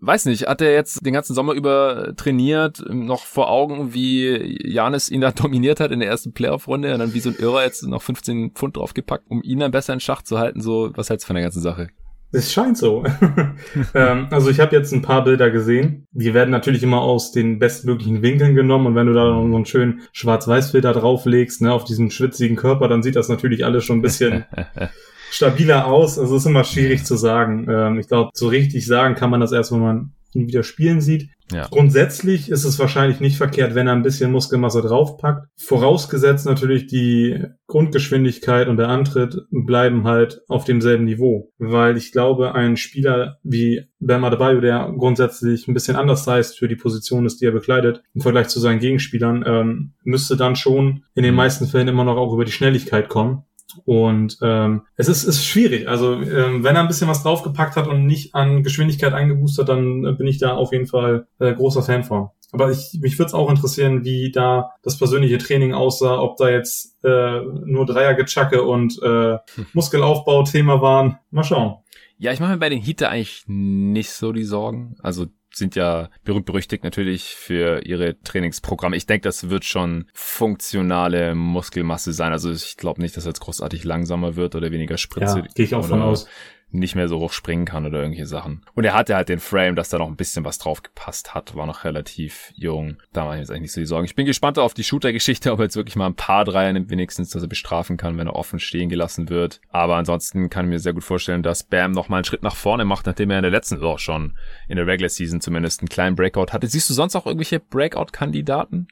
weiß 0.00 0.26
nicht, 0.26 0.46
hat 0.46 0.60
er 0.60 0.72
jetzt 0.72 1.04
den 1.04 1.12
ganzen 1.12 1.34
Sommer 1.34 1.52
über 1.52 2.14
trainiert, 2.16 2.82
noch 2.88 3.24
vor 3.24 3.50
Augen, 3.50 3.94
wie 3.94 4.58
Janis 4.66 5.10
ihn 5.10 5.20
da 5.20 5.30
dominiert 5.32 5.80
hat 5.80 5.92
in 5.92 6.00
der 6.00 6.08
ersten 6.08 6.32
Playoff-Runde 6.32 6.92
und 6.92 7.00
dann 7.00 7.14
wie 7.14 7.20
so 7.20 7.30
ein 7.30 7.36
Irrer 7.36 7.64
jetzt 7.64 7.86
noch 7.86 8.02
15 8.02 8.52
Pfund 8.52 8.76
draufgepackt, 8.76 9.24
um 9.28 9.42
ihn 9.42 9.60
dann 9.60 9.70
besser 9.70 9.92
in 9.92 10.00
Schach 10.00 10.22
zu 10.22 10.38
halten, 10.38 10.60
so, 10.60 10.90
was 10.94 11.10
hältst 11.10 11.24
du 11.24 11.28
von 11.28 11.36
der 11.36 11.44
ganzen 11.44 11.62
Sache? 11.62 11.88
Es 12.32 12.52
scheint 12.52 12.78
so. 12.78 13.04
ähm, 13.94 14.28
also 14.30 14.50
ich 14.50 14.60
habe 14.60 14.76
jetzt 14.76 14.92
ein 14.92 15.02
paar 15.02 15.24
Bilder 15.24 15.50
gesehen. 15.50 16.06
Die 16.12 16.32
werden 16.32 16.50
natürlich 16.50 16.84
immer 16.84 17.00
aus 17.00 17.32
den 17.32 17.58
bestmöglichen 17.58 18.22
Winkeln 18.22 18.54
genommen 18.54 18.86
und 18.86 18.94
wenn 18.94 19.08
du 19.08 19.12
da 19.12 19.34
so 19.34 19.40
einen 19.40 19.66
schönen 19.66 20.02
Schwarz-Weiß-Filter 20.12 20.92
drauflegst, 20.92 21.60
ne, 21.60 21.72
auf 21.72 21.82
diesen 21.82 22.12
schwitzigen 22.12 22.56
Körper, 22.56 22.86
dann 22.86 23.02
sieht 23.02 23.16
das 23.16 23.28
natürlich 23.28 23.64
alles 23.64 23.84
schon 23.84 23.98
ein 23.98 24.02
bisschen 24.02 24.44
stabiler 25.30 25.86
aus. 25.86 26.18
Also 26.18 26.36
es 26.36 26.42
ist 26.42 26.50
immer 26.50 26.64
schwierig 26.64 27.04
zu 27.04 27.16
sagen. 27.16 27.66
Ähm, 27.70 27.98
ich 27.98 28.08
glaube, 28.08 28.30
so 28.34 28.48
richtig 28.48 28.86
sagen 28.86 29.14
kann 29.14 29.30
man 29.30 29.40
das 29.40 29.52
erst, 29.52 29.72
wenn 29.72 29.80
man 29.80 30.12
ihn 30.34 30.46
wieder 30.46 30.62
spielen 30.62 31.00
sieht. 31.00 31.30
Ja. 31.52 31.66
Grundsätzlich 31.68 32.48
ist 32.48 32.64
es 32.64 32.78
wahrscheinlich 32.78 33.18
nicht 33.20 33.36
verkehrt, 33.36 33.74
wenn 33.74 33.88
er 33.88 33.94
ein 33.94 34.04
bisschen 34.04 34.30
Muskelmasse 34.30 34.82
draufpackt. 34.82 35.48
Vorausgesetzt 35.56 36.46
natürlich 36.46 36.86
die 36.86 37.42
Grundgeschwindigkeit 37.66 38.68
und 38.68 38.76
der 38.76 38.88
Antritt 38.88 39.42
bleiben 39.50 40.04
halt 40.04 40.42
auf 40.48 40.64
demselben 40.64 41.04
Niveau. 41.04 41.50
Weil 41.58 41.96
ich 41.96 42.12
glaube, 42.12 42.54
ein 42.54 42.76
Spieler 42.76 43.38
wie 43.42 43.88
Bam 43.98 44.24
Adebayo, 44.24 44.60
der 44.60 44.92
grundsätzlich 44.96 45.66
ein 45.66 45.74
bisschen 45.74 45.96
anders 45.96 46.26
heißt 46.26 46.58
für 46.58 46.68
die 46.68 46.76
Position 46.76 47.26
ist, 47.26 47.40
die 47.40 47.46
er 47.46 47.52
bekleidet, 47.52 48.02
im 48.14 48.20
Vergleich 48.20 48.48
zu 48.48 48.60
seinen 48.60 48.78
Gegenspielern, 48.78 49.44
ähm, 49.46 49.92
müsste 50.04 50.36
dann 50.36 50.54
schon 50.54 51.04
in 51.14 51.24
den 51.24 51.32
mhm. 51.32 51.38
meisten 51.38 51.66
Fällen 51.66 51.88
immer 51.88 52.04
noch 52.04 52.16
auch 52.16 52.32
über 52.32 52.44
die 52.44 52.52
Schnelligkeit 52.52 53.08
kommen. 53.08 53.42
Und 53.84 54.38
ähm, 54.42 54.82
es 54.96 55.08
ist, 55.08 55.24
ist 55.24 55.44
schwierig. 55.44 55.88
Also 55.88 56.14
ähm, 56.14 56.64
wenn 56.64 56.76
er 56.76 56.82
ein 56.82 56.88
bisschen 56.88 57.08
was 57.08 57.22
draufgepackt 57.22 57.76
hat 57.76 57.86
und 57.86 58.06
nicht 58.06 58.34
an 58.34 58.62
Geschwindigkeit 58.62 59.12
eingeboostet, 59.12 59.68
dann 59.68 60.04
äh, 60.04 60.12
bin 60.12 60.26
ich 60.26 60.38
da 60.38 60.54
auf 60.54 60.72
jeden 60.72 60.86
Fall 60.86 61.26
äh, 61.38 61.54
großer 61.54 61.82
Fan 61.82 62.04
von. 62.04 62.28
Aber 62.52 62.70
ich, 62.70 62.98
mich 63.00 63.18
würde 63.18 63.28
es 63.28 63.34
auch 63.34 63.48
interessieren, 63.48 64.04
wie 64.04 64.32
da 64.32 64.72
das 64.82 64.98
persönliche 64.98 65.38
Training 65.38 65.72
aussah, 65.72 66.20
ob 66.20 66.36
da 66.36 66.50
jetzt 66.50 67.02
äh, 67.04 67.40
nur 67.64 67.86
Dreiergechacke 67.86 68.62
und 68.62 69.00
äh, 69.02 69.38
Muskelaufbau 69.72 70.42
Thema 70.42 70.82
waren. 70.82 71.18
Mal 71.30 71.44
schauen. 71.44 71.76
Ja, 72.18 72.32
ich 72.32 72.40
mache 72.40 72.52
mir 72.52 72.58
bei 72.58 72.68
den 72.68 72.82
Heater 72.82 73.08
eigentlich 73.08 73.44
nicht 73.46 74.10
so 74.10 74.32
die 74.32 74.44
Sorgen. 74.44 74.96
Also 75.00 75.26
sind 75.52 75.74
ja 75.76 76.10
berühmt 76.24 76.46
berüchtigt 76.46 76.84
natürlich 76.84 77.34
für 77.34 77.84
ihre 77.84 78.20
Trainingsprogramme. 78.22 78.96
Ich 78.96 79.06
denke, 79.06 79.22
das 79.22 79.50
wird 79.50 79.64
schon 79.64 80.06
funktionale 80.12 81.34
Muskelmasse 81.34 82.12
sein. 82.12 82.32
Also 82.32 82.52
ich 82.52 82.76
glaube 82.76 83.00
nicht, 83.00 83.16
dass 83.16 83.26
er 83.26 83.30
jetzt 83.30 83.40
großartig 83.40 83.84
langsamer 83.84 84.36
wird 84.36 84.54
oder 84.54 84.70
weniger 84.70 84.98
Spritze. 84.98 85.38
Ja, 85.40 85.46
gehe 85.54 85.64
ich 85.64 85.74
auch 85.74 85.86
von 85.86 86.02
aus 86.02 86.26
nicht 86.72 86.94
mehr 86.94 87.08
so 87.08 87.18
hoch 87.18 87.32
springen 87.32 87.64
kann 87.64 87.86
oder 87.86 87.98
irgendwelche 87.98 88.26
Sachen. 88.26 88.62
Und 88.74 88.84
er 88.84 88.94
hatte 88.94 89.16
halt 89.16 89.28
den 89.28 89.40
Frame, 89.40 89.76
dass 89.76 89.88
da 89.88 89.98
noch 89.98 90.08
ein 90.08 90.16
bisschen 90.16 90.44
was 90.44 90.58
drauf 90.58 90.82
gepasst 90.82 91.34
hat, 91.34 91.54
war 91.54 91.66
noch 91.66 91.84
relativ 91.84 92.52
jung. 92.54 92.96
Da 93.12 93.24
mache 93.24 93.36
ich 93.36 93.40
jetzt 93.40 93.50
eigentlich 93.50 93.62
nicht 93.62 93.72
so 93.72 93.80
die 93.80 93.86
Sorgen. 93.86 94.04
Ich 94.04 94.14
bin 94.14 94.26
gespannt 94.26 94.58
auf 94.58 94.74
die 94.74 94.84
Shooter-Geschichte, 94.84 95.52
ob 95.52 95.60
er 95.60 95.64
jetzt 95.64 95.76
wirklich 95.76 95.96
mal 95.96 96.06
ein 96.06 96.14
paar 96.14 96.44
Dreier 96.44 96.72
nimmt, 96.72 96.90
wenigstens, 96.90 97.30
dass 97.30 97.42
er 97.42 97.48
bestrafen 97.48 97.96
kann, 97.96 98.18
wenn 98.18 98.26
er 98.26 98.36
offen 98.36 98.58
stehen 98.58 98.88
gelassen 98.88 99.28
wird. 99.28 99.60
Aber 99.70 99.96
ansonsten 99.96 100.50
kann 100.50 100.66
ich 100.66 100.70
mir 100.70 100.78
sehr 100.78 100.92
gut 100.92 101.04
vorstellen, 101.04 101.42
dass 101.42 101.64
Bam 101.64 101.92
noch 101.92 102.08
mal 102.08 102.16
einen 102.16 102.24
Schritt 102.24 102.42
nach 102.42 102.56
vorne 102.56 102.84
macht, 102.84 103.06
nachdem 103.06 103.30
er 103.30 103.38
in 103.38 103.42
der 103.42 103.50
letzten 103.50 103.76
Saison 103.76 103.98
schon 103.98 104.38
in 104.68 104.76
der 104.76 104.86
Regular 104.86 105.08
Season 105.08 105.40
zumindest 105.40 105.80
einen 105.80 105.88
kleinen 105.88 106.16
Breakout 106.16 106.52
hatte. 106.52 106.66
Siehst 106.66 106.88
du 106.90 106.94
sonst 106.94 107.16
auch 107.16 107.26
irgendwelche 107.26 107.60
Breakout-Kandidaten? 107.60 108.88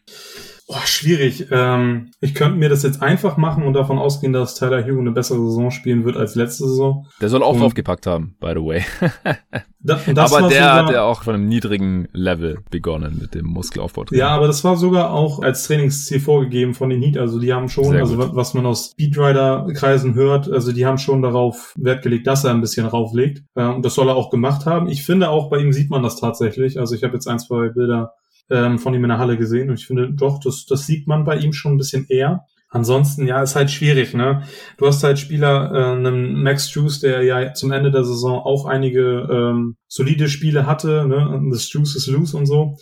Oh, 0.71 0.77
schwierig. 0.85 1.47
Ähm, 1.51 2.11
ich 2.21 2.35
könnte 2.35 2.59
mir 2.59 2.69
das 2.69 2.83
jetzt 2.83 3.01
einfach 3.01 3.39
machen 3.39 3.63
und 3.63 3.73
davon 3.73 3.99
ausgehen, 3.99 4.35
dass 4.35 4.55
Tyler 4.55 4.85
Hugh 4.85 5.01
eine 5.01 5.13
bessere 5.13 5.39
Saison 5.39 5.71
spielen 5.71 6.05
wird 6.05 6.19
als 6.19 6.35
letzte 6.35 6.69
Saison. 6.69 7.07
Der 7.23 7.31
soll 7.31 7.43
auch 7.43 7.55
und 7.55 7.63
draufgepackt 7.63 8.07
haben, 8.07 8.37
by 8.39 8.53
the 8.55 8.63
way. 8.63 8.85
da, 9.81 9.99
aber 10.17 10.49
der 10.51 10.75
hat 10.75 10.91
ja 10.91 11.05
auch 11.05 11.23
von 11.23 11.35
einem 11.35 11.49
niedrigen 11.49 12.09
Level 12.13 12.59
begonnen 12.71 13.17
mit 13.19 13.35
dem 13.35 13.47
Muskelaufbau. 13.47 14.05
Ja, 14.11 14.29
aber 14.29 14.47
das 14.47 14.63
war 14.63 14.77
sogar 14.77 15.11
auch 15.15 15.41
als 15.41 15.67
Trainingsziel 15.67 16.21
vorgegeben 16.21 16.75
von 16.75 16.91
den 16.91 17.01
Heat. 17.01 17.17
Also 17.17 17.41
die 17.41 17.55
haben 17.55 17.71
schon, 17.71 17.97
also 17.97 18.19
was 18.37 18.53
man 18.53 18.67
aus 18.67 18.91
Speedrider-Kreisen 18.91 20.15
hört, 20.15 20.53
also 20.53 20.73
die 20.73 20.85
haben 20.85 20.99
schon 20.99 21.23
darauf 21.23 21.73
Wert 21.79 22.03
gelegt, 22.03 22.27
dass 22.27 22.45
er 22.45 22.51
ein 22.51 22.61
bisschen 22.61 22.85
rauflegt. 22.85 23.43
Ähm, 23.57 23.81
das 23.81 23.95
soll 23.95 24.11
er 24.11 24.17
auch 24.17 24.29
gemacht 24.29 24.67
haben. 24.67 24.91
Ich 24.91 25.03
finde 25.07 25.31
auch 25.31 25.49
bei 25.49 25.61
ihm 25.61 25.73
sieht 25.73 25.89
man 25.89 26.03
das 26.03 26.17
tatsächlich. 26.17 26.79
Also 26.79 26.95
ich 26.95 27.05
habe 27.05 27.15
jetzt 27.15 27.27
ein, 27.27 27.39
zwei 27.39 27.71
Bilder 27.71 28.13
ähm, 28.51 28.79
von 28.79 28.95
ihm 28.95 29.05
in 29.05 29.11
der 29.11 29.19
Halle 29.19 29.37
gesehen 29.37 29.71
und 29.71 29.79
ich 29.79 29.87
finde 29.87 30.13
doch, 30.13 30.41
das, 30.41 30.67
das 30.67 30.87
sieht 30.87 31.07
man 31.07 31.25
bei 31.25 31.37
ihm 31.37 31.53
schon 31.53 31.75
ein 31.75 31.79
bisschen 31.79 32.07
eher. 32.09 32.45
Ansonsten, 32.71 33.27
ja, 33.27 33.43
ist 33.43 33.57
halt 33.57 33.71
schwierig, 33.71 34.13
ne? 34.13 34.43
Du 34.77 34.87
hast 34.87 35.03
halt 35.03 35.19
Spieler, 35.19 35.73
äh, 35.73 35.97
einen 35.97 36.43
Max 36.43 36.73
Juice, 36.75 37.01
der 37.01 37.23
ja 37.23 37.55
zum 37.55 37.73
Ende 37.73 37.91
der 37.91 38.05
Saison 38.05 38.41
auch 38.41 38.67
einige 38.67 39.27
ähm, 39.31 39.77
solide 39.87 40.29
Spiele 40.29 40.67
hatte, 40.67 41.07
ne? 41.09 41.41
The 41.51 41.67
Juice 41.71 41.97
is 41.97 42.07
loose 42.09 42.37
und 42.37 42.45
so. 42.45 42.77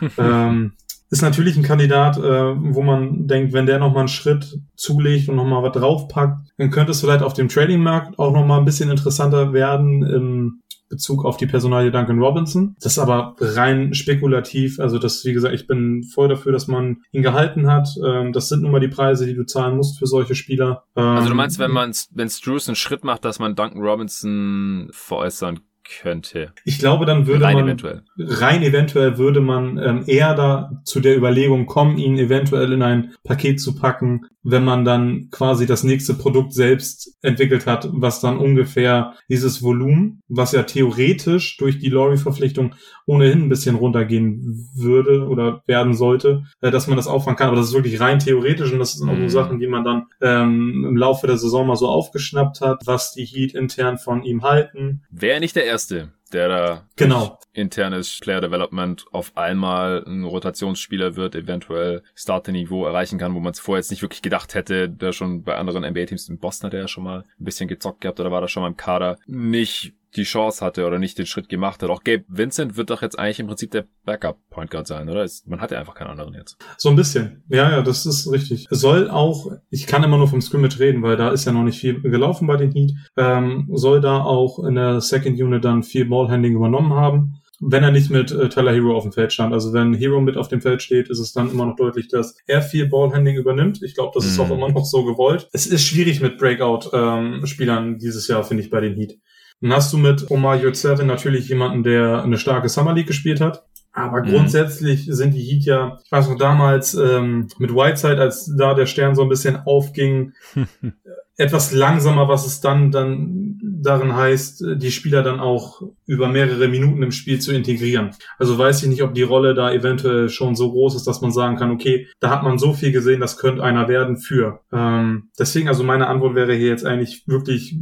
ähm, 0.18 0.74
ist 1.10 1.22
natürlich 1.22 1.56
ein 1.56 1.62
Kandidat, 1.62 2.16
äh, 2.16 2.22
wo 2.22 2.82
man 2.82 3.26
denkt, 3.26 3.52
wenn 3.52 3.66
der 3.66 3.78
nochmal 3.78 4.00
einen 4.00 4.08
Schritt 4.08 4.58
zulegt 4.76 5.28
und 5.28 5.36
nochmal 5.36 5.62
was 5.62 5.72
draufpackt, 5.72 6.48
dann 6.56 6.70
könnte 6.70 6.92
es 6.92 7.00
vielleicht 7.00 7.22
auf 7.22 7.34
dem 7.34 7.48
Trading-Markt 7.48 8.18
auch 8.18 8.32
nochmal 8.32 8.58
ein 8.58 8.64
bisschen 8.64 8.90
interessanter 8.90 9.52
werden 9.52 10.02
im 10.02 10.62
Bezug 10.94 11.24
auf 11.24 11.36
die 11.36 11.46
Personalie 11.46 11.90
Duncan 11.90 12.20
Robinson. 12.20 12.76
Das 12.80 12.92
ist 12.92 12.98
aber 12.98 13.34
rein 13.40 13.94
spekulativ. 13.94 14.78
Also 14.78 14.98
das, 14.98 15.24
wie 15.24 15.32
gesagt, 15.32 15.54
ich 15.54 15.66
bin 15.66 16.04
voll 16.04 16.28
dafür, 16.28 16.52
dass 16.52 16.68
man 16.68 17.02
ihn 17.10 17.22
gehalten 17.22 17.66
hat. 17.66 17.88
Ähm, 18.04 18.32
das 18.32 18.48
sind 18.48 18.62
nun 18.62 18.70
mal 18.70 18.80
die 18.80 18.88
Preise, 18.88 19.26
die 19.26 19.34
du 19.34 19.44
zahlen 19.44 19.76
musst 19.76 19.98
für 19.98 20.06
solche 20.06 20.34
Spieler. 20.34 20.84
also 20.94 21.24
du 21.24 21.30
ähm, 21.30 21.36
meinst, 21.36 21.58
wenn 21.58 21.72
man, 21.72 21.92
wenn 22.12 22.30
Struce 22.30 22.68
einen 22.68 22.76
Schritt 22.76 23.04
macht, 23.04 23.24
dass 23.24 23.38
man 23.38 23.54
Duncan 23.54 23.82
Robinson 23.82 24.88
veräußern 24.92 25.60
könnte. 25.84 26.52
Ich 26.64 26.78
glaube, 26.78 27.06
dann 27.06 27.26
würde 27.26 27.44
rein 27.44 27.54
man 27.54 27.64
eventuell. 27.64 28.02
rein 28.18 28.62
eventuell 28.62 29.18
würde 29.18 29.40
man 29.40 29.78
ähm, 29.78 30.04
eher 30.06 30.34
da 30.34 30.80
zu 30.84 31.00
der 31.00 31.16
Überlegung 31.16 31.66
kommen, 31.66 31.98
ihn 31.98 32.18
eventuell 32.18 32.72
in 32.72 32.82
ein 32.82 33.14
Paket 33.22 33.60
zu 33.60 33.74
packen, 33.74 34.26
wenn 34.42 34.64
man 34.64 34.84
dann 34.84 35.28
quasi 35.30 35.66
das 35.66 35.84
nächste 35.84 36.14
Produkt 36.14 36.52
selbst 36.52 37.16
entwickelt 37.22 37.66
hat, 37.66 37.88
was 37.92 38.20
dann 38.20 38.38
ungefähr 38.38 39.14
dieses 39.28 39.62
Volumen, 39.62 40.20
was 40.28 40.52
ja 40.52 40.62
theoretisch 40.62 41.56
durch 41.56 41.78
die 41.78 41.88
Lorry-Verpflichtung 41.88 42.74
ohnehin 43.06 43.42
ein 43.42 43.48
bisschen 43.48 43.76
runtergehen 43.76 44.68
würde 44.76 45.26
oder 45.26 45.62
werden 45.66 45.94
sollte, 45.94 46.44
äh, 46.60 46.70
dass 46.70 46.86
man 46.86 46.96
das 46.96 47.06
auffangen 47.06 47.36
kann. 47.36 47.48
Aber 47.48 47.56
das 47.56 47.68
ist 47.68 47.74
wirklich 47.74 48.00
rein 48.00 48.18
theoretisch 48.18 48.72
und 48.72 48.78
das 48.78 48.94
sind 48.94 49.08
auch 49.08 49.14
so 49.14 49.20
mhm. 49.20 49.28
Sachen, 49.28 49.58
die 49.58 49.66
man 49.66 49.84
dann 49.84 50.06
ähm, 50.20 50.84
im 50.88 50.96
Laufe 50.96 51.26
der 51.26 51.38
Saison 51.38 51.66
mal 51.66 51.76
so 51.76 51.88
aufgeschnappt 51.88 52.60
hat, 52.60 52.82
was 52.84 53.12
die 53.12 53.24
Heat 53.24 53.54
intern 53.54 53.98
von 53.98 54.22
ihm 54.22 54.42
halten. 54.42 55.02
Wäre 55.10 55.40
nicht 55.40 55.56
der 55.56 55.66
Erste, 55.74 56.12
der 56.32 56.48
da 56.48 56.88
genau. 56.94 57.36
internes 57.52 58.20
Player 58.20 58.40
Development 58.40 59.04
auf 59.10 59.36
einmal 59.36 60.04
ein 60.06 60.22
Rotationsspieler 60.22 61.16
wird, 61.16 61.34
eventuell 61.34 62.04
Starter-Niveau 62.14 62.86
erreichen 62.86 63.18
kann, 63.18 63.34
wo 63.34 63.40
man 63.40 63.54
es 63.54 63.58
vorher 63.58 63.80
jetzt 63.80 63.90
nicht 63.90 64.02
wirklich 64.02 64.22
gedacht 64.22 64.54
hätte, 64.54 64.88
der 64.88 65.10
schon 65.10 65.42
bei 65.42 65.56
anderen 65.56 65.84
NBA-Teams 65.84 66.28
in 66.28 66.38
Boston 66.38 66.68
hat 66.68 66.74
er 66.74 66.82
ja 66.82 66.86
schon 66.86 67.02
mal 67.02 67.24
ein 67.40 67.44
bisschen 67.44 67.66
gezockt 67.66 68.02
gehabt 68.02 68.20
oder 68.20 68.30
war 68.30 68.40
da 68.40 68.46
schon 68.46 68.62
mal 68.62 68.68
im 68.68 68.76
Kader, 68.76 69.18
nicht 69.26 69.94
die 70.16 70.24
Chance 70.24 70.64
hatte 70.64 70.86
oder 70.86 70.98
nicht 70.98 71.18
den 71.18 71.26
Schritt 71.26 71.48
gemacht 71.48 71.82
hat. 71.82 71.90
Auch 71.90 72.04
Gabe 72.04 72.24
Vincent 72.28 72.76
wird 72.76 72.90
doch 72.90 73.02
jetzt 73.02 73.18
eigentlich 73.18 73.40
im 73.40 73.46
Prinzip 73.46 73.70
der 73.70 73.84
Backup-Point 74.04 74.70
Guard 74.70 74.86
sein, 74.86 75.08
oder? 75.08 75.26
Man 75.46 75.60
hat 75.60 75.70
ja 75.70 75.78
einfach 75.78 75.94
keinen 75.94 76.10
anderen 76.10 76.34
jetzt. 76.34 76.56
So 76.78 76.88
ein 76.88 76.96
bisschen. 76.96 77.42
Ja, 77.48 77.70
ja, 77.70 77.82
das 77.82 78.06
ist 78.06 78.30
richtig. 78.30 78.66
Soll 78.70 79.10
auch, 79.10 79.50
ich 79.70 79.86
kann 79.86 80.04
immer 80.04 80.18
nur 80.18 80.28
vom 80.28 80.40
Scrimmage 80.40 80.78
reden, 80.78 81.02
weil 81.02 81.16
da 81.16 81.30
ist 81.30 81.44
ja 81.44 81.52
noch 81.52 81.64
nicht 81.64 81.78
viel 81.78 82.00
gelaufen 82.00 82.46
bei 82.46 82.56
den 82.56 82.72
Heat, 82.72 82.92
ähm, 83.16 83.68
soll 83.72 84.00
da 84.00 84.22
auch 84.22 84.64
in 84.64 84.74
der 84.74 85.00
Second 85.00 85.40
Unit 85.40 85.64
dann 85.64 85.82
viel 85.82 86.06
Ballhandling 86.06 86.54
übernommen 86.54 86.92
haben 86.92 87.40
wenn 87.60 87.82
er 87.82 87.90
nicht 87.90 88.10
mit 88.10 88.30
äh, 88.32 88.48
Tyler 88.48 88.72
Hero 88.72 88.96
auf 88.96 89.04
dem 89.04 89.12
Feld 89.12 89.32
stand. 89.32 89.52
Also 89.52 89.72
wenn 89.72 89.94
Hero 89.94 90.20
mit 90.20 90.36
auf 90.36 90.48
dem 90.48 90.60
Feld 90.60 90.82
steht, 90.82 91.08
ist 91.08 91.18
es 91.18 91.32
dann 91.32 91.50
immer 91.50 91.66
noch 91.66 91.76
deutlich, 91.76 92.08
dass 92.08 92.36
er 92.46 92.62
viel 92.62 92.88
Ballhandling 92.88 93.36
übernimmt. 93.36 93.82
Ich 93.82 93.94
glaube, 93.94 94.12
das 94.14 94.26
ist 94.26 94.38
auch 94.38 94.48
mhm. 94.48 94.54
immer 94.54 94.68
noch 94.70 94.84
so 94.84 95.04
gewollt. 95.04 95.48
Es 95.52 95.66
ist 95.66 95.84
schwierig 95.84 96.20
mit 96.20 96.38
Breakout-Spielern 96.38 97.86
ähm, 97.86 97.98
dieses 97.98 98.28
Jahr, 98.28 98.44
finde 98.44 98.62
ich, 98.62 98.70
bei 98.70 98.80
den 98.80 98.94
Heat. 98.94 99.18
Dann 99.64 99.72
hast 99.72 99.94
du 99.94 99.96
mit 99.96 100.30
Omar 100.30 100.56
Yurtseven 100.56 101.06
natürlich 101.06 101.48
jemanden, 101.48 101.82
der 101.84 102.22
eine 102.22 102.36
starke 102.36 102.68
Summer 102.68 102.92
League 102.92 103.06
gespielt 103.06 103.40
hat. 103.40 103.64
Aber 103.94 104.20
mhm. 104.20 104.28
grundsätzlich 104.28 105.06
sind 105.06 105.32
die 105.32 105.40
Heat 105.40 105.64
ja, 105.64 106.00
ich 106.04 106.12
weiß 106.12 106.28
noch 106.28 106.36
damals 106.36 106.92
ähm, 106.92 107.48
mit 107.56 107.74
Whiteside, 107.74 108.20
als 108.20 108.54
da 108.58 108.74
der 108.74 108.84
Stern 108.84 109.14
so 109.14 109.22
ein 109.22 109.30
bisschen 109.30 109.56
aufging, 109.64 110.34
etwas 111.36 111.72
langsamer, 111.72 112.28
was 112.28 112.46
es 112.46 112.60
dann 112.60 112.90
dann 112.90 113.58
darin 113.62 114.14
heißt, 114.14 114.64
die 114.76 114.90
Spieler 114.90 115.22
dann 115.22 115.40
auch 115.40 115.82
über 116.06 116.28
mehrere 116.28 116.68
Minuten 116.68 117.02
im 117.02 117.10
Spiel 117.10 117.40
zu 117.40 117.52
integrieren. 117.52 118.12
Also 118.38 118.56
weiß 118.56 118.82
ich 118.82 118.88
nicht, 118.88 119.02
ob 119.02 119.14
die 119.14 119.22
Rolle 119.22 119.54
da 119.54 119.72
eventuell 119.72 120.28
schon 120.28 120.54
so 120.54 120.70
groß 120.70 120.94
ist, 120.96 121.06
dass 121.06 121.20
man 121.20 121.32
sagen 121.32 121.56
kann, 121.56 121.70
okay, 121.70 122.08
da 122.20 122.30
hat 122.30 122.42
man 122.42 122.58
so 122.58 122.72
viel 122.72 122.92
gesehen, 122.92 123.20
das 123.20 123.36
könnte 123.36 123.62
einer 123.62 123.88
werden 123.88 124.16
für. 124.16 124.60
Ähm, 124.72 125.30
deswegen, 125.38 125.68
also 125.68 125.84
meine 125.84 126.06
Antwort 126.06 126.34
wäre 126.34 126.54
hier 126.54 126.68
jetzt 126.68 126.86
eigentlich 126.86 127.24
wirklich 127.26 127.76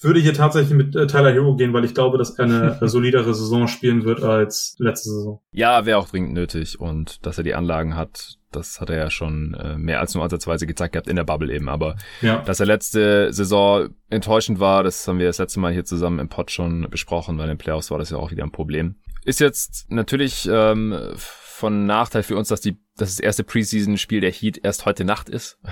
würde 0.00 0.20
hier 0.20 0.34
tatsächlich 0.34 0.76
mit 0.76 0.94
äh, 0.94 1.06
Tyler 1.06 1.32
Hero 1.32 1.56
gehen, 1.56 1.72
weil 1.72 1.84
ich 1.84 1.94
glaube, 1.94 2.18
dass 2.18 2.38
er 2.38 2.44
eine 2.44 2.78
solidere 2.88 3.34
Saison 3.34 3.66
spielen 3.66 4.04
wird 4.04 4.22
als 4.22 4.76
letzte 4.78 5.10
Saison. 5.10 5.40
Ja, 5.52 5.86
wäre 5.86 5.98
auch 5.98 6.08
dringend 6.08 6.34
nötig 6.34 6.78
und 6.78 7.24
dass 7.24 7.38
er 7.38 7.44
die 7.44 7.54
Anlagen 7.54 7.96
hat, 7.96 8.36
das 8.56 8.80
hat 8.80 8.90
er 8.90 8.96
ja 8.96 9.10
schon 9.10 9.54
äh, 9.54 9.76
mehr 9.78 10.00
als 10.00 10.14
nur 10.14 10.24
ansatzweise 10.24 10.66
gezeigt 10.66 10.92
gehabt 10.92 11.08
in 11.08 11.16
der 11.16 11.24
Bubble 11.24 11.54
eben. 11.54 11.68
Aber 11.68 11.96
ja. 12.22 12.42
dass 12.42 12.60
er 12.60 12.66
letzte 12.66 13.32
Saison 13.32 13.90
enttäuschend 14.10 14.58
war, 14.58 14.82
das 14.82 15.06
haben 15.06 15.18
wir 15.18 15.26
das 15.26 15.38
letzte 15.38 15.60
Mal 15.60 15.72
hier 15.72 15.84
zusammen 15.84 16.18
im 16.18 16.28
Pod 16.28 16.50
schon 16.50 16.88
besprochen, 16.90 17.38
weil 17.38 17.44
in 17.44 17.56
den 17.56 17.58
Playoffs 17.58 17.90
war 17.90 17.98
das 17.98 18.10
ja 18.10 18.18
auch 18.18 18.30
wieder 18.30 18.44
ein 18.44 18.52
Problem. 18.52 18.96
Ist 19.24 19.40
jetzt 19.40 19.90
natürlich 19.90 20.48
ähm, 20.50 20.96
von 21.14 21.86
Nachteil 21.86 22.22
für 22.22 22.36
uns, 22.36 22.48
dass 22.48 22.60
die 22.60 22.78
dass 22.96 23.10
das 23.10 23.20
erste 23.20 23.44
Preseason-Spiel 23.44 24.20
der 24.20 24.32
Heat 24.32 24.60
erst 24.62 24.86
heute 24.86 25.04
Nacht 25.04 25.28
ist. 25.28 25.58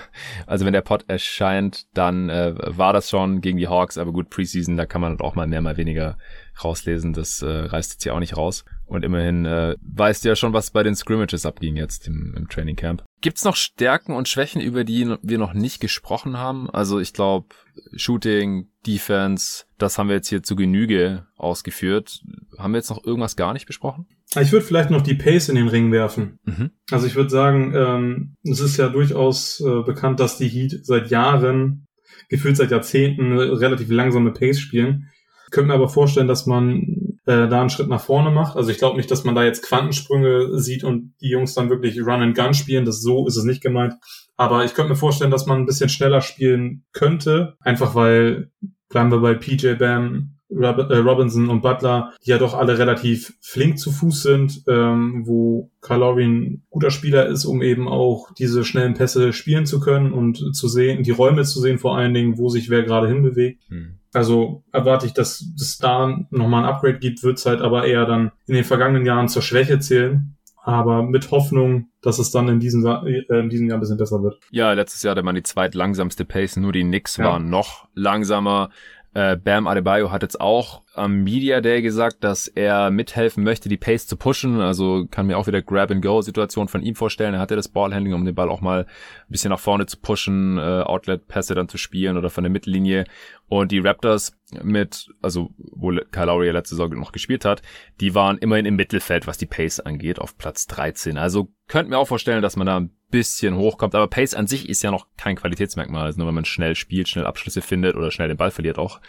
Also 0.47 0.66
wenn 0.66 0.75
der 0.75 0.83
Pod 0.83 1.05
erscheint, 1.09 1.87
dann 1.94 2.29
äh, 2.29 2.55
war 2.57 2.92
das 2.92 3.09
schon 3.09 3.40
gegen 3.40 3.57
die 3.57 3.68
Hawks, 3.68 3.97
aber 3.97 4.12
gut, 4.12 4.29
Preseason, 4.29 4.77
da 4.77 4.85
kann 4.85 5.01
man 5.01 5.18
auch 5.20 5.35
mal 5.35 5.47
mehr, 5.47 5.62
mal 5.62 5.79
weniger 5.79 6.18
rauslesen. 6.62 7.14
Das 7.14 7.40
äh, 7.40 7.47
reißt 7.47 7.92
jetzt 7.92 8.03
hier 8.03 8.14
auch 8.14 8.20
nicht 8.20 8.37
raus. 8.37 8.64
Und 8.87 9.05
immerhin 9.05 9.47
äh, 9.47 9.77
weißt 9.81 10.25
du 10.25 10.29
ja 10.29 10.37
schon, 10.37 10.53
was 10.53 10.70
bei 10.70 10.83
den 10.83 10.94
Scrimmages 10.94 11.47
abging 11.47 11.77
jetzt 11.77 12.07
im, 12.07 12.35
im 12.37 12.49
Training 12.49 12.77
Camp. 12.77 13.03
Gibt's 13.20 13.44
noch 13.44 13.57
Stärken 13.57 14.12
und 14.12 14.29
Schwächen, 14.29 14.61
über 14.61 14.85
die 14.85 15.14
wir 15.23 15.38
noch 15.38 15.55
nicht 15.55 15.81
gesprochen 15.81 16.37
haben? 16.37 16.68
Also 16.70 17.01
ich 17.01 17.12
glaube, 17.12 17.49
Shooting, 17.97 18.68
Defense, 18.87 19.64
das 19.79 19.97
haben 19.97 20.09
wir 20.09 20.16
jetzt 20.16 20.29
hier 20.29 20.42
zu 20.42 20.57
Genüge 20.57 21.27
ausgeführt. 21.37 22.20
Haben 22.59 22.73
wir 22.73 22.79
jetzt 22.79 22.90
noch 22.90 23.05
irgendwas 23.05 23.37
gar 23.37 23.55
nicht 23.55 23.66
besprochen? 23.66 24.07
Ich 24.40 24.53
würde 24.53 24.66
vielleicht 24.66 24.90
noch 24.90 25.03
die 25.03 25.14
Pace 25.14 25.49
in 25.49 25.55
den 25.55 25.68
Ring 25.68 25.92
werfen. 25.92 26.38
Mhm. 26.44 26.70
Also 26.90 27.07
ich 27.07 27.14
würde 27.14 27.31
sagen, 27.31 27.73
ähm, 27.75 28.37
es 28.42 28.61
ist 28.61 28.77
ja 28.77 28.88
durchaus 28.88 29.61
äh, 29.61 29.83
bekannt, 29.83 30.20
dass 30.20 30.38
die 30.38 30.49
Heat 30.49 30.85
seit 30.85 31.11
Jahren, 31.11 31.87
gefühlt 32.29 32.57
seit 32.57 32.70
Jahrzehnten, 32.70 33.33
relativ 33.38 33.90
langsame 33.90 34.33
Pace 34.33 34.61
spielen. 34.61 35.09
Ich 35.47 35.51
könnte 35.53 35.68
mir 35.68 35.75
aber 35.75 35.88
vorstellen, 35.88 36.29
dass 36.29 36.47
man 36.47 37.13
äh, 37.27 37.49
da 37.49 37.61
einen 37.61 37.71
Schritt 37.71 37.89
nach 37.89 38.01
vorne 38.01 38.31
macht. 38.31 38.57
Also 38.57 38.71
ich 38.71 38.79
glaube 38.79 38.97
nicht, 38.97 39.11
dass 39.11 39.25
man 39.25 39.35
da 39.35 39.45
jetzt 39.45 39.63
Quantensprünge 39.63 40.59
sieht 40.59 40.85
und 40.85 41.15
die 41.21 41.31
Jungs 41.31 41.55
dann 41.55 41.71
wirklich 41.71 41.99
Run 42.01 42.23
and 42.23 42.37
Gun 42.37 42.55
spielen. 42.55 42.85
Das 42.85 43.01
so 43.01 43.27
ist 43.27 43.37
es 43.37 43.45
nicht 43.45 43.63
gemeint. 43.63 43.95
Aber 44.37 44.65
ich 44.65 44.75
könnte 44.75 44.91
mir 44.91 44.97
vorstellen, 44.97 45.31
dass 45.31 45.47
man 45.47 45.61
ein 45.61 45.67
bisschen 45.67 45.89
schneller 45.89 46.21
spielen 46.21 46.85
könnte. 46.93 47.57
Einfach 47.61 47.95
weil, 47.95 48.51
bleiben 48.89 49.11
wir 49.11 49.21
bei 49.21 49.35
PJ 49.35 49.75
Bam, 49.75 50.35
äh, 50.51 50.97
Robinson 50.99 51.49
und 51.49 51.63
Butler, 51.63 52.13
die 52.25 52.31
ja 52.31 52.39
doch 52.39 52.55
alle 52.55 52.79
relativ 52.79 53.35
flink 53.41 53.79
zu 53.79 53.91
Fuß 53.91 54.23
sind, 54.23 54.63
ähm, 54.69 55.23
wo 55.27 55.71
Kalori 55.81 56.25
ein 56.25 56.63
guter 56.71 56.91
Spieler 56.91 57.27
ist, 57.27 57.45
um 57.45 57.63
eben 57.63 57.89
auch 57.89 58.33
diese 58.35 58.65
schnellen 58.65 58.95
Pässe 58.95 59.33
spielen 59.33 59.67
zu 59.67 59.81
können 59.81 60.13
und 60.13 60.55
zu 60.55 60.69
sehen, 60.69 61.03
die 61.03 61.11
Räume 61.11 61.45
zu 61.45 61.61
sehen, 61.61 61.79
vor 61.79 61.97
allen 61.97 62.15
Dingen, 62.15 62.39
wo 62.39 62.49
sich 62.51 62.71
wer 62.71 62.83
gerade 62.83 63.09
hinbewegt. 63.09 63.63
Hm. 63.69 63.99
Also 64.14 64.62
erwarte 64.72 65.07
ich, 65.07 65.12
dass 65.12 65.44
es 65.57 65.79
da 65.79 66.16
nochmal 66.31 66.64
ein 66.64 66.70
Upgrade 66.70 66.98
gibt, 66.98 67.22
wird 67.24 67.38
es 67.38 67.46
halt 67.46 67.61
aber 67.61 67.85
eher 67.87 68.07
dann 68.07 68.31
in 68.46 68.55
den 68.55 68.64
vergangenen 68.64 69.05
Jahren 69.05 69.29
zur 69.29 69.42
Schwäche 69.42 69.81
zählen. 69.81 70.37
Aber 70.62 71.03
mit 71.03 71.31
Hoffnung, 71.31 71.88
dass 72.00 72.18
es 72.18 72.31
dann 72.31 72.48
in 72.48 72.59
diesem, 72.59 72.87
äh, 72.87 73.40
in 73.40 73.50
diesem 73.50 73.68
Jahr 73.68 73.77
ein 73.77 73.81
bisschen 73.81 73.98
besser 73.98 74.22
wird. 74.22 74.38
Ja, 74.50 74.72
letztes 74.72 75.03
Jahr 75.03 75.11
hatte 75.11 75.22
man 75.22 75.35
die 75.35 75.42
zweitlangsamste 75.42 76.24
Pace, 76.24 76.57
nur 76.57 76.72
die 76.72 76.85
Knicks 76.85 77.18
ja. 77.18 77.24
waren 77.24 77.50
noch 77.50 77.88
langsamer. 77.92 78.70
Äh, 79.12 79.37
Bam 79.37 79.66
Adebayo 79.66 80.11
hat 80.11 80.22
jetzt 80.22 80.40
auch 80.40 80.84
am 80.94 81.24
Media 81.24 81.61
Day 81.61 81.83
gesagt, 81.83 82.22
dass 82.22 82.48
er 82.48 82.90
mithelfen 82.90 83.44
möchte, 83.44 83.68
die 83.68 83.76
Pace 83.76 84.07
zu 84.07 84.16
pushen. 84.16 84.61
Also 84.61 85.07
kann 85.11 85.26
mir 85.26 85.38
auch 85.38 85.46
wieder 85.46 85.62
Grab-and-Go-Situation 85.62 86.68
von 86.68 86.83
ihm 86.83 86.94
vorstellen. 86.94 87.35
Er 87.35 87.40
hatte 87.40 87.57
das 87.57 87.68
Ballhandling, 87.68 88.14
um 88.14 88.24
den 88.24 88.35
Ball 88.35 88.48
auch 88.48 88.61
mal 88.61 88.85
ein 88.85 88.87
bisschen 89.28 89.50
nach 89.50 89.61
vorne 89.61 89.87
zu 89.87 89.98
pushen, 89.98 90.59
äh, 90.59 90.83
Outlet-Pässe 90.83 91.54
dann 91.54 91.68
zu 91.68 91.78
spielen 91.78 92.16
oder 92.16 92.30
von 92.30 92.44
der 92.44 92.50
Mittellinie. 92.50 93.04
Und 93.46 93.72
die 93.72 93.78
Raptors 93.78 94.37
mit, 94.62 95.09
also 95.20 95.50
wo 95.59 95.90
Kyle 96.11 96.26
Lowry 96.26 96.50
letzte 96.50 96.76
Saison 96.76 96.90
noch 96.98 97.12
gespielt 97.12 97.44
hat, 97.44 97.62
die 98.00 98.14
waren 98.14 98.38
immerhin 98.38 98.66
im 98.66 98.76
Mittelfeld, 98.76 99.26
was 99.26 99.38
die 99.38 99.46
Pace 99.46 99.80
angeht, 99.80 100.18
auf 100.18 100.38
Platz 100.38 100.66
13. 100.66 101.18
Also 101.18 101.48
könnt 101.68 101.88
mir 101.88 101.98
auch 101.98 102.09
vorstellen, 102.09 102.42
dass 102.42 102.57
man 102.57 102.66
da 102.66 102.80
ein 102.80 102.90
bisschen 103.14 103.57
hochkommt. 103.57 103.94
Aber 103.94 104.09
Pace 104.09 104.35
an 104.35 104.48
sich 104.48 104.68
ist 104.68 104.83
ja 104.83 104.90
noch 104.90 105.07
kein 105.16 105.37
Qualitätsmerkmal. 105.37 106.07
Also 106.07 106.18
nur 106.18 106.26
wenn 106.26 106.35
man 106.35 106.44
schnell 106.44 106.74
spielt, 106.74 107.09
schnell 107.09 107.26
Abschlüsse 107.26 107.62
findet 107.62 107.94
oder 107.94 108.11
schnell 108.11 108.26
den 108.26 108.37
Ball 108.37 108.50
verliert 108.50 108.76
auch, 108.76 109.00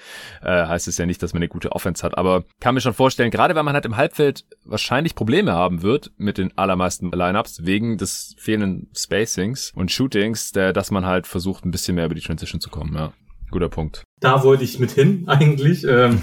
äh, 0.44 0.68
heißt 0.68 0.88
es 0.88 1.00
ja 1.00 1.08
nicht, 1.08 1.24
dass 1.24 1.34
man 1.34 1.42
eine 1.42 1.50
gute 1.50 1.74
Offense 1.76 2.04
hat. 2.04 2.18
Aber 2.18 2.44
kann 2.60 2.74
mir 2.74 2.82
schon 2.82 2.94
vorstellen, 2.94 3.32
gerade 3.32 3.56
weil 3.56 3.64
man 3.64 3.74
halt 3.74 3.86
im 3.86 3.98
Halbfeld 3.98 4.46
wahrscheinlich 4.64 5.16
Probleme 5.16 5.54
haben 5.54 5.82
wird 5.82 6.12
mit 6.18 6.38
den 6.38 6.58
allermeisten 6.58 7.12
Lineups 7.12 7.66
wegen 7.66 7.98
des 7.98 8.36
fehlenden 8.38 8.90
Spacings 8.96 9.72
und 9.76 9.92
Shootings, 9.92 10.52
der, 10.52 10.74
dass 10.74 10.92
man 10.92 11.06
halt 11.06 11.28
versucht, 11.28 11.66
ein 11.66 11.72
bisschen 11.72 11.96
mehr 11.96 12.06
über 12.06 12.16
die 12.16 12.22
Transition 12.22 12.62
zu 12.62 12.70
kommen. 12.70 12.96
Ja, 12.96 13.14
guter 13.52 13.70
Punkt. 13.70 14.04
Da 14.26 14.44
wollte 14.44 14.64
ich 14.64 14.80
mit 14.80 14.92
hin 14.92 15.24
eigentlich. 15.28 15.86
Ähm, 15.88 16.22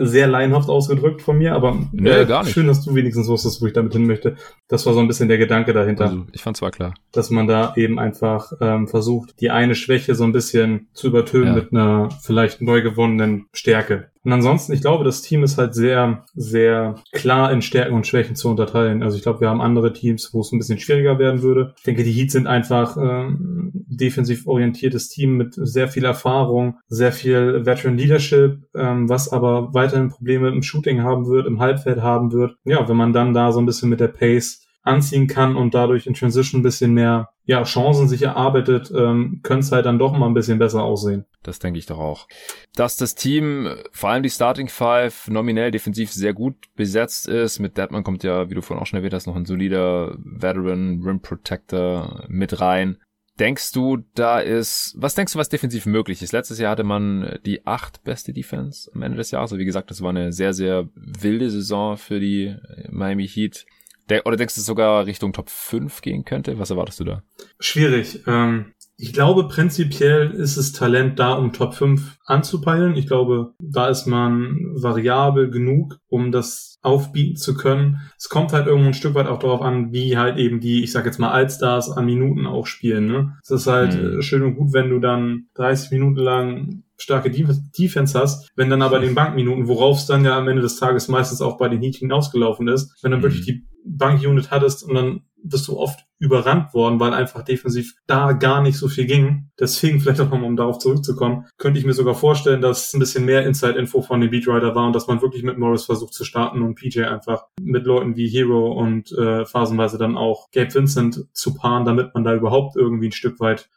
sehr 0.00 0.28
laienhaft 0.28 0.68
ausgedrückt 0.68 1.22
von 1.22 1.38
mir, 1.38 1.54
aber 1.54 1.76
nee, 1.90 2.08
äh, 2.08 2.24
gar 2.24 2.44
nicht. 2.44 2.52
schön, 2.52 2.68
dass 2.68 2.84
du 2.84 2.94
wenigstens 2.94 3.26
wusstest, 3.26 3.60
wo 3.60 3.66
ich 3.66 3.72
damit 3.72 3.92
hin 3.92 4.06
möchte. 4.06 4.36
Das 4.68 4.86
war 4.86 4.94
so 4.94 5.00
ein 5.00 5.08
bisschen 5.08 5.28
der 5.28 5.38
Gedanke 5.38 5.72
dahinter. 5.72 6.04
Also, 6.04 6.24
ich 6.30 6.40
fand 6.40 6.56
zwar 6.56 6.70
klar. 6.70 6.94
Dass 7.10 7.30
man 7.30 7.48
da 7.48 7.74
eben 7.76 7.98
einfach 7.98 8.52
ähm, 8.60 8.86
versucht, 8.86 9.40
die 9.40 9.50
eine 9.50 9.74
Schwäche 9.74 10.14
so 10.14 10.22
ein 10.22 10.32
bisschen 10.32 10.86
zu 10.92 11.08
übertönen 11.08 11.48
ja. 11.48 11.54
mit 11.54 11.72
einer 11.72 12.10
vielleicht 12.22 12.62
neu 12.62 12.80
gewonnenen 12.80 13.46
Stärke. 13.52 14.10
Und 14.24 14.32
ansonsten, 14.32 14.72
ich 14.72 14.82
glaube, 14.82 15.04
das 15.04 15.22
Team 15.22 15.42
ist 15.42 15.56
halt 15.56 15.74
sehr, 15.74 16.24
sehr 16.34 16.96
klar 17.12 17.50
in 17.50 17.62
Stärken 17.62 17.94
und 17.94 18.06
Schwächen 18.06 18.36
zu 18.36 18.50
unterteilen. 18.50 19.02
Also 19.02 19.16
ich 19.16 19.22
glaube, 19.22 19.40
wir 19.40 19.48
haben 19.48 19.62
andere 19.62 19.92
Teams, 19.92 20.34
wo 20.34 20.42
es 20.42 20.52
ein 20.52 20.58
bisschen 20.58 20.78
schwieriger 20.78 21.18
werden 21.18 21.40
würde. 21.40 21.72
Ich 21.78 21.84
denke, 21.84 22.04
die 22.04 22.12
Heats 22.12 22.34
sind 22.34 22.46
einfach 22.46 22.98
ähm, 22.98 23.70
defensiv 23.72 24.46
orientiertes 24.46 25.08
Team 25.08 25.38
mit 25.38 25.54
sehr 25.54 25.88
viel 25.88 26.04
Erfahrung, 26.04 26.78
sehr 26.88 27.07
viel 27.12 27.64
Veteran 27.66 27.96
Leadership, 27.96 28.64
ähm, 28.74 29.08
was 29.08 29.32
aber 29.32 29.74
weiterhin 29.74 30.08
Probleme 30.08 30.48
im 30.48 30.62
Shooting 30.62 31.02
haben 31.02 31.26
wird, 31.26 31.46
im 31.46 31.60
Halbfeld 31.60 32.00
haben 32.00 32.32
wird. 32.32 32.56
Ja, 32.64 32.88
wenn 32.88 32.96
man 32.96 33.12
dann 33.12 33.34
da 33.34 33.52
so 33.52 33.60
ein 33.60 33.66
bisschen 33.66 33.88
mit 33.88 34.00
der 34.00 34.08
Pace 34.08 34.66
anziehen 34.82 35.26
kann 35.26 35.56
und 35.56 35.74
dadurch 35.74 36.06
in 36.06 36.14
Transition 36.14 36.60
ein 36.60 36.64
bisschen 36.64 36.94
mehr 36.94 37.28
ja, 37.44 37.62
Chancen 37.62 38.08
sich 38.08 38.22
erarbeitet, 38.22 38.92
ähm, 38.94 39.40
könnte 39.42 39.60
es 39.60 39.72
halt 39.72 39.86
dann 39.86 39.98
doch 39.98 40.12
mal 40.12 40.26
ein 40.26 40.34
bisschen 40.34 40.58
besser 40.58 40.82
aussehen. 40.82 41.24
Das 41.42 41.58
denke 41.58 41.78
ich 41.78 41.86
doch 41.86 41.98
auch. 41.98 42.26
Dass 42.74 42.96
das 42.96 43.14
Team, 43.14 43.68
vor 43.92 44.10
allem 44.10 44.22
die 44.22 44.30
Starting 44.30 44.68
Five, 44.68 45.28
nominell 45.28 45.70
defensiv 45.70 46.12
sehr 46.12 46.34
gut 46.34 46.56
besetzt 46.74 47.26
ist. 47.26 47.58
Mit 47.58 47.78
Deadman 47.78 48.04
kommt 48.04 48.22
ja, 48.22 48.50
wie 48.50 48.54
du 48.54 48.60
vorhin 48.60 48.82
auch 48.82 48.86
schon 48.86 48.98
erwähnt 48.98 49.14
hast, 49.14 49.26
noch 49.26 49.36
ein 49.36 49.46
solider 49.46 50.16
Veteran 50.18 51.00
Rim 51.02 51.20
Protector 51.20 52.24
mit 52.28 52.60
rein. 52.60 52.98
Denkst 53.38 53.72
du, 53.72 53.98
da 54.14 54.40
ist, 54.40 54.94
was 54.96 55.14
denkst 55.14 55.32
du, 55.32 55.38
was 55.38 55.48
defensiv 55.48 55.86
möglich 55.86 56.22
ist? 56.22 56.32
Letztes 56.32 56.58
Jahr 56.58 56.72
hatte 56.72 56.84
man 56.84 57.38
die 57.46 57.66
acht 57.66 58.02
beste 58.02 58.32
Defense 58.32 58.90
am 58.94 59.02
Ende 59.02 59.16
des 59.18 59.30
Jahres. 59.30 59.52
Also 59.52 59.58
wie 59.60 59.64
gesagt, 59.64 59.90
das 59.90 60.02
war 60.02 60.10
eine 60.10 60.32
sehr, 60.32 60.52
sehr 60.52 60.88
wilde 60.94 61.50
Saison 61.50 61.96
für 61.96 62.18
die 62.18 62.56
Miami 62.90 63.28
Heat. 63.28 63.64
Der, 64.08 64.26
oder 64.26 64.36
denkst 64.36 64.54
du, 64.54 64.60
sogar 64.60 65.06
Richtung 65.06 65.32
Top 65.32 65.50
5 65.50 66.00
gehen 66.00 66.24
könnte? 66.24 66.58
Was 66.58 66.70
erwartest 66.70 67.00
du 67.00 67.04
da? 67.04 67.22
Schwierig. 67.60 68.20
Ähm, 68.26 68.72
ich 69.00 69.12
glaube, 69.12 69.46
prinzipiell 69.46 70.32
ist 70.32 70.56
es 70.56 70.72
Talent 70.72 71.20
da, 71.20 71.34
um 71.34 71.52
Top 71.52 71.74
5 71.74 72.18
anzupeilen. 72.24 72.96
Ich 72.96 73.06
glaube, 73.06 73.54
da 73.62 73.88
ist 73.88 74.06
man 74.06 74.72
variabel 74.74 75.50
genug, 75.50 76.00
um 76.08 76.32
das 76.32 76.78
aufbieten 76.82 77.36
zu 77.36 77.54
können. 77.54 78.00
Es 78.18 78.28
kommt 78.28 78.52
halt 78.52 78.66
irgendwo 78.66 78.88
ein 78.88 78.94
Stück 78.94 79.14
weit 79.14 79.28
auch 79.28 79.38
darauf 79.38 79.62
an, 79.62 79.92
wie 79.92 80.18
halt 80.18 80.36
eben 80.36 80.58
die, 80.58 80.82
ich 80.82 80.90
sag 80.90 81.06
jetzt 81.06 81.20
mal, 81.20 81.30
Allstars 81.30 81.92
an 81.92 82.06
Minuten 82.06 82.44
auch 82.46 82.66
spielen. 82.66 83.06
Ne? 83.06 83.36
Es 83.42 83.52
ist 83.52 83.68
halt 83.68 83.94
mhm. 83.94 84.20
schön 84.20 84.42
und 84.42 84.56
gut, 84.56 84.72
wenn 84.72 84.90
du 84.90 84.98
dann 84.98 85.46
30 85.54 85.92
Minuten 85.92 86.18
lang 86.18 86.82
starke 86.96 87.30
Defense 87.30 88.18
hast, 88.18 88.50
wenn 88.56 88.68
dann 88.68 88.82
aber 88.82 88.98
den 88.98 89.14
Bankminuten, 89.14 89.68
worauf 89.68 89.98
es 89.98 90.06
dann 90.06 90.24
ja 90.24 90.36
am 90.36 90.48
Ende 90.48 90.62
des 90.62 90.80
Tages 90.80 91.06
meistens 91.06 91.40
auch 91.40 91.56
bei 91.56 91.68
den 91.68 91.80
Heat 91.80 91.96
hinausgelaufen 91.96 92.66
ist, 92.66 92.92
wenn 93.02 93.12
dann 93.12 93.20
mhm. 93.20 93.24
wirklich 93.24 93.46
die 93.46 93.64
Bankunit 93.96 94.50
hattest 94.50 94.82
und 94.82 94.94
dann 94.94 95.22
bist 95.42 95.68
du 95.68 95.78
oft 95.78 96.00
überrannt 96.18 96.74
worden, 96.74 96.98
weil 96.98 97.14
einfach 97.14 97.42
defensiv 97.42 97.94
da 98.06 98.32
gar 98.32 98.60
nicht 98.60 98.76
so 98.76 98.88
viel 98.88 99.06
ging. 99.06 99.50
Deswegen 99.58 100.00
vielleicht 100.00 100.20
auch 100.20 100.30
nochmal, 100.30 100.48
um 100.48 100.56
darauf 100.56 100.78
zurückzukommen, 100.78 101.46
könnte 101.58 101.78
ich 101.78 101.86
mir 101.86 101.92
sogar 101.92 102.14
vorstellen, 102.14 102.60
dass 102.60 102.92
ein 102.92 102.98
bisschen 102.98 103.24
mehr 103.24 103.46
Inside-Info 103.46 104.02
von 104.02 104.20
den 104.20 104.30
Beatrider 104.30 104.74
war 104.74 104.86
und 104.86 104.94
dass 104.94 105.06
man 105.06 105.22
wirklich 105.22 105.42
mit 105.42 105.58
Morris 105.58 105.84
versucht 105.84 106.14
zu 106.14 106.24
starten 106.24 106.62
und 106.62 106.74
PJ 106.74 107.02
einfach 107.02 107.44
mit 107.60 107.86
Leuten 107.86 108.16
wie 108.16 108.28
Hero 108.28 108.72
und 108.72 109.12
äh, 109.12 109.44
phasenweise 109.46 109.98
dann 109.98 110.16
auch 110.16 110.50
Gabe 110.50 110.74
Vincent 110.74 111.26
zu 111.32 111.54
paaren, 111.54 111.84
damit 111.84 112.14
man 112.14 112.24
da 112.24 112.34
überhaupt 112.34 112.76
irgendwie 112.76 113.08
ein 113.08 113.12
Stück 113.12 113.38
weit 113.40 113.70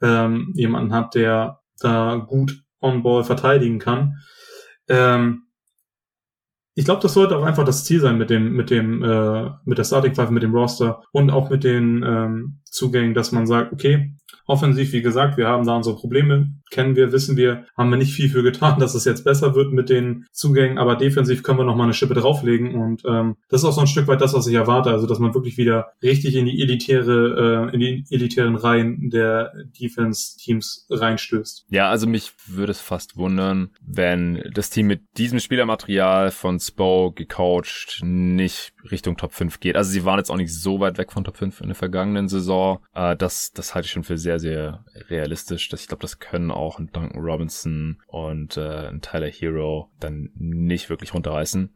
ähm, 0.00 0.52
jemanden 0.54 0.92
hat, 0.92 1.14
der 1.14 1.60
da 1.80 2.16
gut 2.16 2.62
on-ball 2.80 3.24
verteidigen 3.24 3.78
kann. 3.78 4.18
Ähm, 4.88 5.47
ich 6.78 6.84
glaube, 6.84 7.02
das 7.02 7.14
sollte 7.14 7.36
auch 7.36 7.42
einfach 7.42 7.64
das 7.64 7.84
Ziel 7.84 8.00
sein 8.00 8.18
mit 8.18 8.30
dem, 8.30 8.52
mit 8.52 8.70
dem, 8.70 9.02
äh, 9.02 9.50
mit 9.64 9.78
der 9.78 9.84
Starting 9.84 10.14
Five, 10.14 10.30
mit 10.30 10.44
dem 10.44 10.54
Roster 10.54 11.02
und 11.10 11.28
auch 11.28 11.50
mit 11.50 11.64
den 11.64 12.04
ähm, 12.06 12.60
Zugängen, 12.78 13.14
dass 13.14 13.32
man 13.32 13.46
sagt, 13.46 13.72
okay, 13.72 14.12
Offensiv, 14.48 14.94
wie 14.94 15.02
gesagt, 15.02 15.36
wir 15.36 15.46
haben 15.46 15.66
da 15.66 15.76
unsere 15.76 15.94
Probleme, 15.94 16.48
kennen 16.70 16.96
wir, 16.96 17.12
wissen 17.12 17.36
wir, 17.36 17.66
haben 17.76 17.90
wir 17.90 17.98
nicht 17.98 18.14
viel 18.14 18.30
für 18.30 18.42
getan, 18.42 18.78
dass 18.80 18.94
es 18.94 19.04
jetzt 19.04 19.22
besser 19.22 19.54
wird 19.54 19.74
mit 19.74 19.90
den 19.90 20.24
Zugängen, 20.32 20.78
aber 20.78 20.96
defensiv 20.96 21.42
können 21.42 21.58
wir 21.58 21.64
noch 21.64 21.76
mal 21.76 21.84
eine 21.84 21.92
Schippe 21.92 22.14
drauflegen 22.14 22.74
und 22.74 23.02
ähm, 23.06 23.36
das 23.50 23.60
ist 23.60 23.66
auch 23.66 23.72
so 23.72 23.82
ein 23.82 23.86
Stück 23.86 24.08
weit 24.08 24.22
das, 24.22 24.32
was 24.32 24.46
ich 24.46 24.54
erwarte, 24.54 24.90
also 24.90 25.06
dass 25.06 25.18
man 25.18 25.34
wirklich 25.34 25.58
wieder 25.58 25.88
richtig 26.02 26.34
in 26.34 26.46
die 26.46 26.62
elitäre, 26.62 27.68
äh, 27.70 27.74
in 27.74 27.80
die 27.80 28.04
elitären 28.08 28.56
Reihen 28.56 29.10
der 29.10 29.52
Defense-Teams 29.78 30.86
reinstößt. 30.88 31.66
Ja, 31.68 31.90
also 31.90 32.06
mich 32.06 32.32
würde 32.46 32.72
es 32.72 32.80
fast 32.80 33.18
wundern, 33.18 33.68
wenn 33.82 34.42
das 34.54 34.70
Team 34.70 34.86
mit 34.86 35.02
diesem 35.18 35.40
Spielermaterial 35.40 36.30
von 36.30 36.58
Spo 36.58 37.12
gecoacht 37.14 38.00
nicht 38.02 38.72
Richtung 38.90 39.16
Top 39.16 39.32
5 39.32 39.60
geht. 39.60 39.76
Also 39.76 39.90
sie 39.90 40.04
waren 40.04 40.18
jetzt 40.18 40.30
auch 40.30 40.36
nicht 40.36 40.54
so 40.54 40.80
weit 40.80 40.96
weg 40.96 41.12
von 41.12 41.24
Top 41.24 41.36
5 41.36 41.60
in 41.60 41.68
der 41.68 41.74
vergangenen 41.74 42.28
Saison. 42.28 42.67
Äh, 42.94 43.16
das, 43.16 43.52
das 43.52 43.74
halte 43.74 43.86
ich 43.86 43.92
schon 43.92 44.04
für 44.04 44.18
sehr 44.18 44.38
sehr, 44.38 44.84
realistisch. 45.08 45.68
Das, 45.68 45.82
ich 45.82 45.88
glaube, 45.88 46.02
das 46.02 46.18
können 46.18 46.50
auch 46.50 46.78
ein 46.78 46.90
Duncan 46.92 47.20
Robinson 47.20 48.00
und 48.06 48.56
äh, 48.56 48.88
ein 48.88 49.00
Tyler 49.00 49.28
Hero 49.28 49.90
dann 50.00 50.30
nicht 50.34 50.90
wirklich 50.90 51.14
runterreißen. 51.14 51.74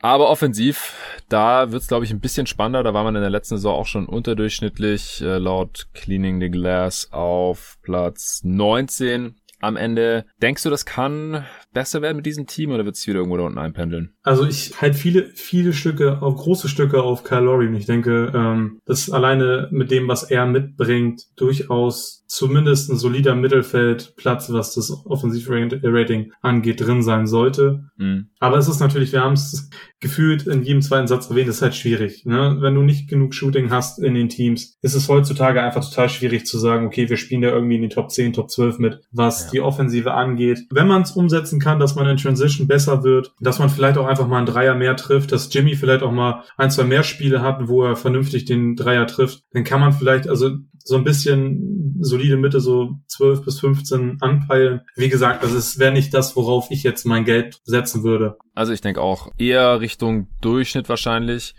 Aber 0.00 0.30
offensiv, 0.30 0.94
da 1.28 1.72
wird's 1.72 1.84
es, 1.84 1.88
glaube 1.88 2.04
ich, 2.04 2.10
ein 2.10 2.20
bisschen 2.20 2.46
spannender. 2.46 2.82
Da 2.82 2.94
war 2.94 3.04
man 3.04 3.16
in 3.16 3.22
der 3.22 3.30
letzten 3.30 3.56
Saison 3.56 3.76
auch 3.76 3.86
schon 3.86 4.06
unterdurchschnittlich, 4.06 5.20
äh, 5.20 5.38
laut 5.38 5.88
Cleaning 5.92 6.40
the 6.40 6.50
Glass 6.50 7.08
auf 7.12 7.78
Platz 7.82 8.40
19 8.44 9.36
am 9.60 9.76
Ende. 9.76 10.24
Denkst 10.42 10.62
du, 10.62 10.70
das 10.70 10.84
kann 10.84 11.44
besser 11.72 12.02
werden 12.02 12.16
mit 12.16 12.26
diesem 12.26 12.46
Team 12.46 12.70
oder 12.72 12.84
wird 12.84 12.96
es 12.96 13.06
wieder 13.06 13.18
irgendwo 13.18 13.36
da 13.36 13.44
unten 13.44 13.58
einpendeln? 13.58 14.14
Also 14.22 14.46
ich 14.46 14.80
halt 14.80 14.96
viele, 14.96 15.26
viele 15.34 15.72
Stücke, 15.72 16.20
auf 16.22 16.36
große 16.36 16.68
Stücke 16.68 17.02
auf 17.02 17.24
Kyle 17.24 17.40
Lowry 17.40 17.68
und 17.68 17.74
ich 17.74 17.86
denke, 17.86 18.32
ähm, 18.34 18.80
dass 18.86 19.10
alleine 19.10 19.68
mit 19.70 19.90
dem, 19.90 20.08
was 20.08 20.24
er 20.24 20.46
mitbringt, 20.46 21.26
durchaus 21.36 22.19
zumindest 22.30 22.88
ein 22.88 22.96
solider 22.96 23.34
Mittelfeldplatz, 23.34 24.52
was 24.52 24.74
das 24.76 25.04
Offensivrating 25.04 26.32
angeht, 26.40 26.80
drin 26.80 27.02
sein 27.02 27.26
sollte. 27.26 27.86
Mhm. 27.96 28.28
Aber 28.38 28.56
es 28.56 28.68
ist 28.68 28.78
natürlich, 28.78 29.12
wir 29.12 29.22
haben 29.22 29.32
es 29.32 29.68
gefühlt 29.98 30.46
in 30.46 30.62
jedem 30.62 30.80
zweiten 30.80 31.08
Satz 31.08 31.28
erwähnt, 31.28 31.48
ist 31.48 31.60
halt 31.60 31.74
schwierig. 31.74 32.24
Ne? 32.26 32.58
Wenn 32.60 32.76
du 32.76 32.82
nicht 32.82 33.08
genug 33.08 33.34
Shooting 33.34 33.70
hast 33.70 33.98
in 33.98 34.14
den 34.14 34.28
Teams, 34.28 34.78
ist 34.80 34.94
es 34.94 35.08
heutzutage 35.08 35.60
einfach 35.60 35.84
total 35.84 36.08
schwierig 36.08 36.46
zu 36.46 36.56
sagen, 36.60 36.86
okay, 36.86 37.10
wir 37.10 37.16
spielen 37.16 37.42
da 37.42 37.48
irgendwie 37.48 37.74
in 37.74 37.82
die 37.82 37.88
Top 37.88 38.12
10, 38.12 38.32
Top 38.32 38.48
12 38.48 38.78
mit, 38.78 39.00
was 39.10 39.46
ja. 39.46 39.50
die 39.50 39.60
Offensive 39.60 40.14
angeht. 40.14 40.60
Wenn 40.70 40.86
man 40.86 41.02
es 41.02 41.10
umsetzen 41.10 41.58
kann, 41.58 41.80
dass 41.80 41.96
man 41.96 42.06
in 42.06 42.16
Transition 42.16 42.68
besser 42.68 43.02
wird, 43.02 43.32
dass 43.40 43.58
man 43.58 43.70
vielleicht 43.70 43.98
auch 43.98 44.06
einfach 44.06 44.28
mal 44.28 44.38
einen 44.38 44.46
Dreier 44.46 44.76
mehr 44.76 44.94
trifft, 44.94 45.32
dass 45.32 45.52
Jimmy 45.52 45.74
vielleicht 45.74 46.04
auch 46.04 46.12
mal 46.12 46.44
ein, 46.56 46.70
zwei 46.70 46.84
mehr 46.84 47.02
Spiele 47.02 47.42
hat, 47.42 47.66
wo 47.66 47.82
er 47.82 47.96
vernünftig 47.96 48.44
den 48.44 48.76
Dreier 48.76 49.08
trifft, 49.08 49.42
dann 49.52 49.64
kann 49.64 49.80
man 49.80 49.92
vielleicht, 49.92 50.28
also 50.28 50.50
so 50.84 50.96
ein 50.96 51.04
bisschen 51.04 51.96
solide 52.00 52.36
Mitte, 52.36 52.60
so 52.60 52.96
12 53.08 53.44
bis 53.44 53.60
15 53.60 54.18
anpeilen. 54.20 54.80
Wie 54.96 55.08
gesagt, 55.08 55.42
das 55.42 55.78
wäre 55.78 55.92
nicht 55.92 56.14
das, 56.14 56.36
worauf 56.36 56.70
ich 56.70 56.82
jetzt 56.82 57.04
mein 57.04 57.24
Geld 57.24 57.60
setzen 57.64 58.02
würde. 58.02 58.36
Also 58.54 58.72
ich 58.72 58.80
denke 58.80 59.00
auch 59.00 59.30
eher 59.38 59.80
Richtung 59.80 60.28
Durchschnitt 60.40 60.88
wahrscheinlich. 60.88 61.54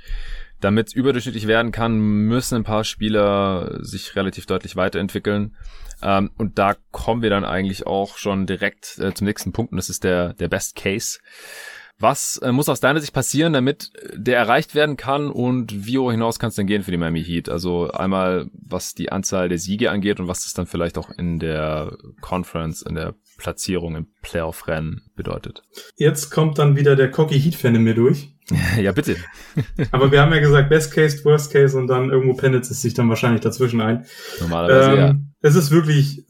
Damit 0.60 0.90
es 0.90 0.94
überdurchschnittlich 0.94 1.48
werden 1.48 1.72
kann, 1.72 1.98
müssen 1.98 2.56
ein 2.56 2.64
paar 2.64 2.84
Spieler 2.84 3.80
sich 3.82 4.16
relativ 4.16 4.46
deutlich 4.46 4.76
weiterentwickeln. 4.76 5.56
Ähm, 6.04 6.32
und 6.38 6.60
da 6.60 6.76
kommen 6.92 7.22
wir 7.22 7.32
dann 7.32 7.46
eigentlich 7.46 7.88
auch 7.88 8.18
schon 8.18 8.46
direkt 8.46 9.00
äh, 9.00 9.14
zum 9.14 9.26
nächsten 9.26 9.54
Punkt 9.54 9.72
und 9.72 9.78
das 9.78 9.90
ist 9.90 10.04
der, 10.04 10.34
der 10.34 10.48
Best 10.48 10.76
Case. 10.76 11.20
Was 12.02 12.38
äh, 12.38 12.52
muss 12.52 12.68
aus 12.68 12.80
deiner 12.80 13.00
Sicht 13.00 13.14
passieren, 13.14 13.54
damit 13.54 13.92
der 14.14 14.38
erreicht 14.38 14.74
werden 14.74 14.98
kann 14.98 15.30
und 15.30 15.86
wie 15.86 16.00
hoch 16.00 16.12
hinaus 16.12 16.40
kann 16.40 16.50
es 16.50 16.56
denn 16.56 16.68
gehen 16.68 16.82
für 16.82 16.92
die 16.92 16.98
Miami 16.98 17.24
Heat? 17.24 17.48
Also 17.48 17.92
einmal, 17.92 18.50
was 18.54 18.96
die 18.96 19.12
Anzahl 19.12 19.50
der 19.50 19.60
Siege 19.60 19.92
angeht 19.92 20.20
und 20.20 20.28
was 20.28 20.44
das 20.44 20.54
dann 20.54 20.66
vielleicht 20.66 20.98
auch 20.98 21.12
in 21.12 21.40
der 21.40 21.96
Conference, 22.20 22.82
in 22.82 22.96
der 22.96 23.14
Platzierung 23.38 23.96
im 23.96 24.08
Playoff-Rennen 24.22 25.04
bedeutet. 25.16 25.64
Jetzt 25.96 26.32
kommt 26.32 26.58
dann 26.58 26.76
wieder 26.76 26.96
der 26.96 27.12
Cocky 27.12 27.40
Heat-Fan 27.40 27.76
in 27.76 27.84
mir 27.84 27.96
durch. 27.96 28.30
Ja, 28.80 28.92
bitte. 28.92 29.18
Aber 29.92 30.12
wir 30.12 30.22
haben 30.22 30.34
ja 30.34 30.40
gesagt, 30.40 30.70
Best 30.70 30.94
Case, 30.94 31.24
Worst 31.24 31.52
Case 31.52 31.78
und 31.78 31.88
dann 31.88 32.10
irgendwo 32.10 32.34
pendelt 32.34 32.64
es 32.64 32.82
sich 32.82 32.94
dann 32.94 33.10
wahrscheinlich 33.10 33.42
dazwischen 33.42 33.82
ein. 33.82 34.06
Normalerweise, 34.40 34.92
ähm, 34.92 34.98
ja 34.98 35.16
es 35.44 35.56
ist 35.56 35.72
wirklich, 35.72 36.24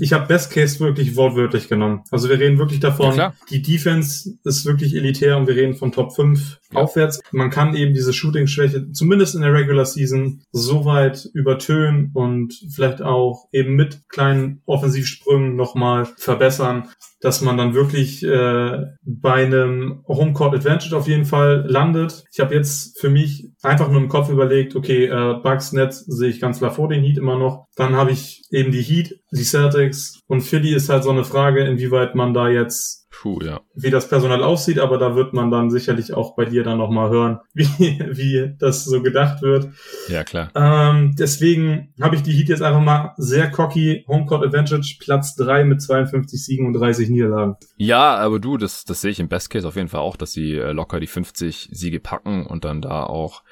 ich 0.00 0.12
habe 0.14 0.26
Best 0.26 0.50
Case 0.50 0.80
wirklich 0.80 1.16
wortwörtlich 1.16 1.68
genommen. 1.68 2.02
Also 2.10 2.30
wir 2.30 2.38
reden 2.38 2.58
wirklich 2.58 2.80
davon, 2.80 3.14
ja, 3.14 3.34
die 3.50 3.60
Defense 3.60 4.38
ist 4.42 4.64
wirklich 4.64 4.94
elitär 4.94 5.36
und 5.36 5.46
wir 5.46 5.54
reden 5.54 5.74
von 5.74 5.92
Top 5.92 6.14
5 6.14 6.60
ja. 6.72 6.80
aufwärts. 6.80 7.20
Man 7.32 7.50
kann 7.50 7.74
eben 7.74 7.94
diese 7.94 8.12
Shooting-Schwäche, 8.12 8.90
zumindest 8.92 9.34
in 9.34 9.42
der 9.42 9.52
Regular 9.52 9.84
Season, 9.84 10.42
so 10.52 10.84
weit 10.84 11.28
übertönen 11.34 12.10
und 12.14 12.54
vielleicht 12.74 13.02
auch 13.02 13.48
eben 13.52 13.74
mit 13.74 14.08
kleinen 14.08 14.62
Offensivsprüngen 14.66 15.56
nochmal 15.56 16.06
verbessern, 16.16 16.88
dass 17.20 17.40
man 17.40 17.56
dann 17.56 17.74
wirklich 17.74 18.22
äh, 18.22 18.82
bei 19.02 19.46
einem 19.46 20.02
Homecourt 20.06 20.54
Advantage 20.54 20.94
auf 20.94 21.08
jeden 21.08 21.24
Fall 21.24 21.64
landet. 21.66 22.24
Ich 22.30 22.40
habe 22.40 22.54
jetzt 22.54 23.00
für 23.00 23.08
mich 23.08 23.48
einfach 23.62 23.90
nur 23.90 24.00
im 24.00 24.10
Kopf 24.10 24.28
überlegt, 24.28 24.76
okay, 24.76 25.06
äh, 25.06 25.34
Bucks 25.42 25.72
Netz 25.72 26.04
sehe 26.06 26.28
ich 26.28 26.40
ganz 26.40 26.58
klar 26.58 26.70
vor 26.70 26.88
den 26.88 27.02
Heat 27.02 27.16
immer 27.16 27.38
noch. 27.38 27.66
Dann 27.76 27.96
habe 27.96 28.10
ich 28.12 28.42
eben 28.50 28.72
die 28.72 28.82
Heat, 28.82 29.20
die 29.32 29.42
Celtics 29.42 30.20
und 30.26 30.42
Philly 30.42 30.74
ist 30.74 30.90
halt 30.90 31.02
so 31.02 31.10
eine 31.10 31.24
Frage, 31.24 31.64
inwieweit 31.64 32.14
man 32.14 32.34
da 32.34 32.48
jetzt 32.48 33.03
Puh, 33.20 33.40
ja. 33.42 33.60
wie 33.74 33.90
das 33.90 34.08
Personal 34.08 34.42
aussieht, 34.42 34.78
aber 34.78 34.98
da 34.98 35.16
wird 35.16 35.32
man 35.32 35.50
dann 35.50 35.70
sicherlich 35.70 36.12
auch 36.12 36.36
bei 36.36 36.44
dir 36.44 36.62
dann 36.62 36.78
nochmal 36.78 37.10
hören, 37.10 37.38
wie, 37.54 37.66
wie 37.68 38.54
das 38.58 38.84
so 38.84 39.02
gedacht 39.02 39.42
wird. 39.42 39.68
Ja, 40.08 40.24
klar. 40.24 40.50
Ähm, 40.54 41.14
deswegen 41.18 41.94
habe 42.00 42.16
ich 42.16 42.22
die 42.22 42.32
Heat 42.32 42.48
jetzt 42.48 42.62
einfach 42.62 42.82
mal 42.82 43.14
sehr 43.16 43.50
cocky. 43.50 44.04
Homecourt 44.08 44.44
Advantage, 44.44 44.96
Platz 45.00 45.34
drei 45.36 45.64
mit 45.64 45.80
52 45.80 46.44
Siegen 46.44 46.66
und 46.66 46.74
30 46.74 47.08
Niederlagen. 47.08 47.56
Ja, 47.76 48.16
aber 48.16 48.38
du, 48.40 48.56
das, 48.56 48.84
das 48.84 49.00
sehe 49.00 49.10
ich 49.10 49.20
im 49.20 49.28
Best 49.28 49.50
Case 49.50 49.66
auf 49.66 49.76
jeden 49.76 49.88
Fall 49.88 50.00
auch, 50.00 50.16
dass 50.16 50.32
sie 50.32 50.56
äh, 50.56 50.72
locker 50.72 51.00
die 51.00 51.06
50 51.06 51.70
Siege 51.72 52.00
packen 52.00 52.46
und 52.46 52.64
dann 52.64 52.82
da 52.82 53.04
auch 53.04 53.42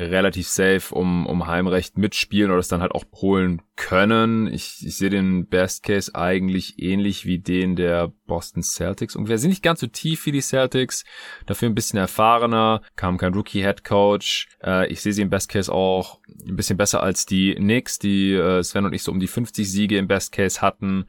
relativ 0.00 0.48
safe 0.48 0.94
um, 0.94 1.26
um 1.26 1.46
Heimrecht 1.46 1.98
mitspielen 1.98 2.50
oder 2.50 2.60
es 2.60 2.68
dann 2.68 2.80
halt 2.80 2.92
auch 2.92 3.04
holen 3.16 3.62
können. 3.76 4.46
Ich, 4.46 4.84
ich 4.84 4.96
sehe 4.96 5.10
den 5.10 5.46
Best 5.46 5.82
Case 5.82 6.14
eigentlich 6.14 6.78
ähnlich 6.78 7.26
wie 7.26 7.38
den 7.38 7.76
der 7.76 8.12
Boston 8.26 8.62
Celtics. 8.62 9.09
Und 9.16 9.28
wir 9.28 9.38
sind 9.38 9.50
nicht 9.50 9.62
ganz 9.62 9.80
so 9.80 9.86
tief 9.86 10.26
wie 10.26 10.32
die 10.32 10.40
Celtics, 10.40 11.04
dafür 11.46 11.68
ein 11.68 11.74
bisschen 11.74 11.98
erfahrener, 11.98 12.82
kam 12.96 13.18
kein 13.18 13.34
Rookie 13.34 13.62
Head 13.62 13.84
Coach. 13.84 14.48
Äh, 14.62 14.90
ich 14.92 15.00
sehe 15.00 15.12
sie 15.12 15.22
im 15.22 15.30
Best 15.30 15.48
Case 15.48 15.72
auch 15.72 16.20
ein 16.46 16.56
bisschen 16.56 16.76
besser 16.76 17.02
als 17.02 17.26
die 17.26 17.54
Knicks, 17.54 17.98
die 17.98 18.32
äh, 18.34 18.62
Sven 18.62 18.84
und 18.84 18.92
ich 18.92 19.02
so 19.02 19.12
um 19.12 19.20
die 19.20 19.26
50 19.28 19.70
Siege 19.70 19.98
im 19.98 20.08
Best 20.08 20.32
Case 20.32 20.60
hatten. 20.60 21.06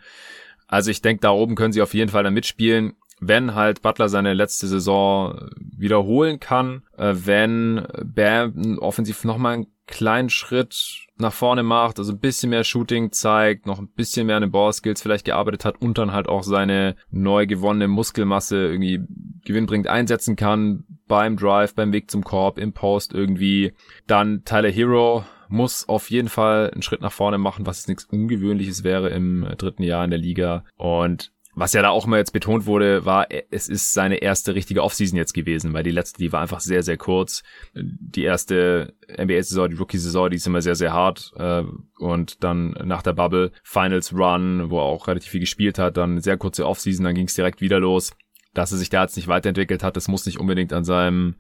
Also 0.68 0.92
ich 0.92 1.02
denke, 1.02 1.22
da 1.22 1.32
oben 1.32 1.56
können 1.56 1.74
sie 1.74 1.82
auf 1.82 1.94
jeden 1.94 2.12
Fall 2.12 2.24
dann 2.24 2.34
mitspielen 2.34 2.94
wenn 3.22 3.54
halt 3.54 3.84
Butler 3.84 4.10
seine 4.10 4.34
letzte 4.34 4.68
Saison 4.68 5.48
wiederholen 5.56 6.40
kann, 6.40 6.82
äh, 6.98 7.14
wenn 7.16 7.86
Bam 8.04 8.80
offensiv 8.80 9.24
nochmal 9.24 9.54
einen 9.54 9.68
kleinen 9.92 10.30
Schritt 10.30 11.06
nach 11.18 11.34
vorne 11.34 11.62
macht, 11.62 12.00
also 12.00 12.14
ein 12.14 12.20
bisschen 12.20 12.50
mehr 12.50 12.64
Shooting 12.64 13.12
zeigt, 13.12 13.68
noch 13.68 13.78
ein 13.78 13.90
bisschen 13.90 14.26
mehr 14.26 14.38
an 14.38 14.42
den 14.42 14.52
Ballskills 14.52 15.02
vielleicht 15.02 15.26
gearbeitet 15.26 15.66
hat 15.66 15.80
und 15.80 16.00
dann 16.00 16.12
halt 16.12 16.28
auch 16.28 16.42
seine 16.42 16.96
neu 17.12 17.46
gewonnene 17.46 17.88
Muskelmasse 17.88 18.58
irgendwie 18.58 19.02
gewinnbringend 19.46 19.88
einsetzen 19.88 20.36
kann 20.36 20.86
beim 21.08 21.38
Drive, 21.38 21.76
beim 21.76 21.94
Weg 21.94 22.10
zum 22.10 22.24
Korb, 22.24 22.58
im 22.58 22.74
Post 22.74 23.14
irgendwie. 23.14 23.74
Dann 24.08 24.44
Tyler 24.46 24.72
Hero 24.72 25.26
muss 25.48 25.88
auf 25.88 26.10
jeden 26.10 26.30
Fall 26.30 26.72
einen 26.72 26.82
Schritt 26.82 27.02
nach 27.02 27.12
vorne 27.12 27.38
machen, 27.38 27.66
was 27.66 27.88
nichts 27.88 28.06
Ungewöhnliches 28.06 28.84
wäre 28.84 29.10
im 29.10 29.46
dritten 29.58 29.84
Jahr 29.84 30.04
in 30.06 30.10
der 30.10 30.20
Liga. 30.20 30.64
Und 30.78 31.32
was 31.62 31.74
ja 31.74 31.84
da 31.84 31.90
auch 31.90 32.08
mal 32.08 32.18
jetzt 32.18 32.34
betont 32.34 32.66
wurde, 32.66 33.06
war, 33.06 33.28
es 33.52 33.70
ist 33.70 33.94
seine 33.94 34.16
erste 34.16 34.56
richtige 34.56 34.82
Offseason 34.82 35.16
jetzt 35.16 35.34
gewesen, 35.34 35.74
weil 35.74 35.84
die 35.84 35.92
letzte, 35.92 36.18
die 36.18 36.32
war 36.32 36.42
einfach 36.42 36.60
sehr, 36.60 36.82
sehr 36.82 36.98
kurz. 36.98 37.44
Die 37.76 38.24
erste 38.24 38.96
NBA-Saison, 39.08 39.70
die 39.70 39.76
Rookie-Saison, 39.76 40.32
die 40.32 40.38
ist 40.38 40.48
immer 40.48 40.64
sehr, 40.64 40.74
sehr 40.74 40.92
hart. 40.92 41.32
Äh, 41.38 41.62
und 42.00 42.44
dann 42.44 42.72
nach 42.84 43.04
der 43.04 43.14
Bubble 43.14 43.52
Finals 43.62 44.12
Run, 44.12 44.72
wo 44.72 44.80
er 44.80 44.86
auch 44.86 45.08
relativ 45.08 45.30
viel 45.30 45.40
gespielt 45.40 45.78
hat, 45.78 45.98
dann 45.98 46.20
sehr 46.20 46.36
kurze 46.36 46.66
Offseason, 46.66 47.06
dann 47.06 47.14
ging 47.14 47.28
es 47.28 47.36
direkt 47.36 47.62
wieder 47.62 47.80
los. 47.80 48.10
Dass 48.56 48.72
er 48.72 48.80
sich 48.80 48.90
da 48.90 49.04
jetzt 49.04 49.16
nicht 49.16 49.28
weiterentwickelt 49.28 49.84
hat, 49.84 49.96
das 49.96 50.08
muss 50.08 50.26
nicht 50.26 50.40
unbedingt 50.40 50.74
an 50.74 50.84
seinem 50.84 51.36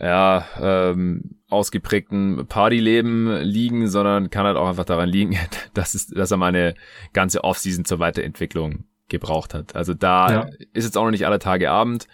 ja, 0.00 0.46
ähm, 0.58 1.42
ausgeprägten 1.50 2.46
Partyleben 2.46 3.42
liegen, 3.42 3.86
sondern 3.88 4.30
kann 4.30 4.46
halt 4.46 4.56
auch 4.56 4.68
einfach 4.68 4.86
daran 4.86 5.10
liegen, 5.10 5.36
dass, 5.74 5.94
es, 5.94 6.06
dass 6.06 6.30
er 6.30 6.38
meine 6.38 6.74
ganze 7.12 7.44
Offseason 7.44 7.84
zur 7.84 7.98
Weiterentwicklung 7.98 8.84
gebraucht 9.08 9.54
hat. 9.54 9.74
Also 9.74 9.94
da 9.94 10.30
ja. 10.30 10.46
ist 10.72 10.84
jetzt 10.84 10.96
auch 10.96 11.04
noch 11.04 11.10
nicht 11.10 11.26
alle 11.26 11.38
Tage 11.38 11.70
Abend. 11.70 12.06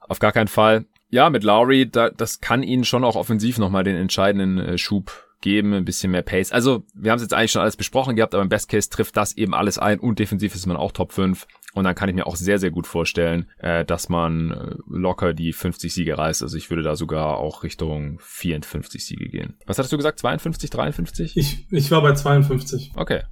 Auf 0.00 0.18
gar 0.18 0.32
keinen 0.32 0.48
Fall. 0.48 0.86
Ja, 1.10 1.28
mit 1.30 1.44
Lowry, 1.44 1.90
da, 1.90 2.10
das 2.10 2.40
kann 2.40 2.62
ihnen 2.62 2.84
schon 2.84 3.04
auch 3.04 3.16
offensiv 3.16 3.58
nochmal 3.58 3.84
den 3.84 3.96
entscheidenden 3.96 4.58
äh, 4.58 4.78
Schub 4.78 5.12
geben, 5.42 5.74
ein 5.74 5.84
bisschen 5.84 6.10
mehr 6.10 6.22
Pace. 6.22 6.52
Also, 6.52 6.84
wir 6.94 7.10
haben 7.10 7.16
es 7.16 7.22
jetzt 7.22 7.34
eigentlich 7.34 7.52
schon 7.52 7.60
alles 7.60 7.76
besprochen 7.76 8.16
gehabt, 8.16 8.32
aber 8.32 8.42
im 8.42 8.48
Best 8.48 8.70
Case 8.70 8.88
trifft 8.88 9.16
das 9.16 9.36
eben 9.36 9.54
alles 9.54 9.78
ein 9.78 9.98
und 9.98 10.18
defensiv 10.18 10.54
ist 10.54 10.66
man 10.66 10.78
auch 10.78 10.92
Top 10.92 11.12
5. 11.12 11.46
Und 11.74 11.84
dann 11.84 11.94
kann 11.94 12.08
ich 12.08 12.14
mir 12.14 12.26
auch 12.26 12.36
sehr, 12.36 12.58
sehr 12.58 12.70
gut 12.70 12.86
vorstellen, 12.86 13.46
äh, 13.58 13.84
dass 13.84 14.08
man 14.08 14.50
äh, 14.50 14.74
locker 14.88 15.34
die 15.34 15.52
50 15.52 15.92
Siege 15.92 16.16
reißt. 16.16 16.42
Also 16.42 16.56
ich 16.56 16.70
würde 16.70 16.82
da 16.82 16.96
sogar 16.96 17.38
auch 17.38 17.62
Richtung 17.62 18.18
54 18.20 19.04
Siege 19.04 19.28
gehen. 19.28 19.56
Was 19.66 19.78
hattest 19.78 19.92
du 19.92 19.96
gesagt? 19.96 20.18
52, 20.18 20.70
53? 20.70 21.36
Ich, 21.36 21.66
ich 21.70 21.90
war 21.90 22.02
bei 22.02 22.12
52. 22.12 22.92
Okay. 22.94 23.22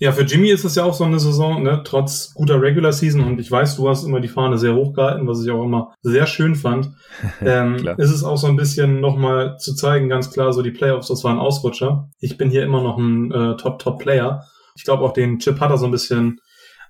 Ja, 0.00 0.12
für 0.12 0.22
Jimmy 0.22 0.48
ist 0.50 0.64
es 0.64 0.76
ja 0.76 0.84
auch 0.84 0.94
so 0.94 1.04
eine 1.04 1.18
Saison, 1.18 1.62
ne, 1.62 1.82
trotz 1.84 2.32
guter 2.34 2.60
Regular 2.60 2.92
Season 2.92 3.22
und 3.22 3.40
ich 3.40 3.50
weiß, 3.50 3.76
du 3.76 3.88
hast 3.88 4.04
immer 4.04 4.20
die 4.20 4.28
Fahne 4.28 4.56
sehr 4.56 4.74
hoch 4.74 4.92
gehalten, 4.92 5.26
was 5.26 5.42
ich 5.42 5.50
auch 5.50 5.64
immer 5.64 5.92
sehr 6.02 6.26
schön 6.26 6.54
fand. 6.54 6.92
ähm, 7.44 7.76
ist 7.96 8.12
es 8.12 8.22
auch 8.22 8.36
so 8.36 8.46
ein 8.46 8.56
bisschen 8.56 9.00
nochmal 9.00 9.58
zu 9.58 9.74
zeigen, 9.74 10.08
ganz 10.08 10.30
klar, 10.30 10.52
so 10.52 10.62
die 10.62 10.70
Playoffs, 10.70 11.08
das 11.08 11.24
war 11.24 11.32
ein 11.32 11.40
Ausrutscher. 11.40 12.08
Ich 12.20 12.36
bin 12.38 12.48
hier 12.48 12.62
immer 12.62 12.82
noch 12.82 12.96
ein 12.96 13.32
äh, 13.32 13.56
Top-Top-Player. 13.56 14.44
Ich 14.76 14.84
glaube 14.84 15.02
auch 15.02 15.12
den 15.12 15.40
Chip 15.40 15.58
hat 15.58 15.70
er 15.70 15.78
so 15.78 15.86
ein 15.86 15.90
bisschen 15.90 16.40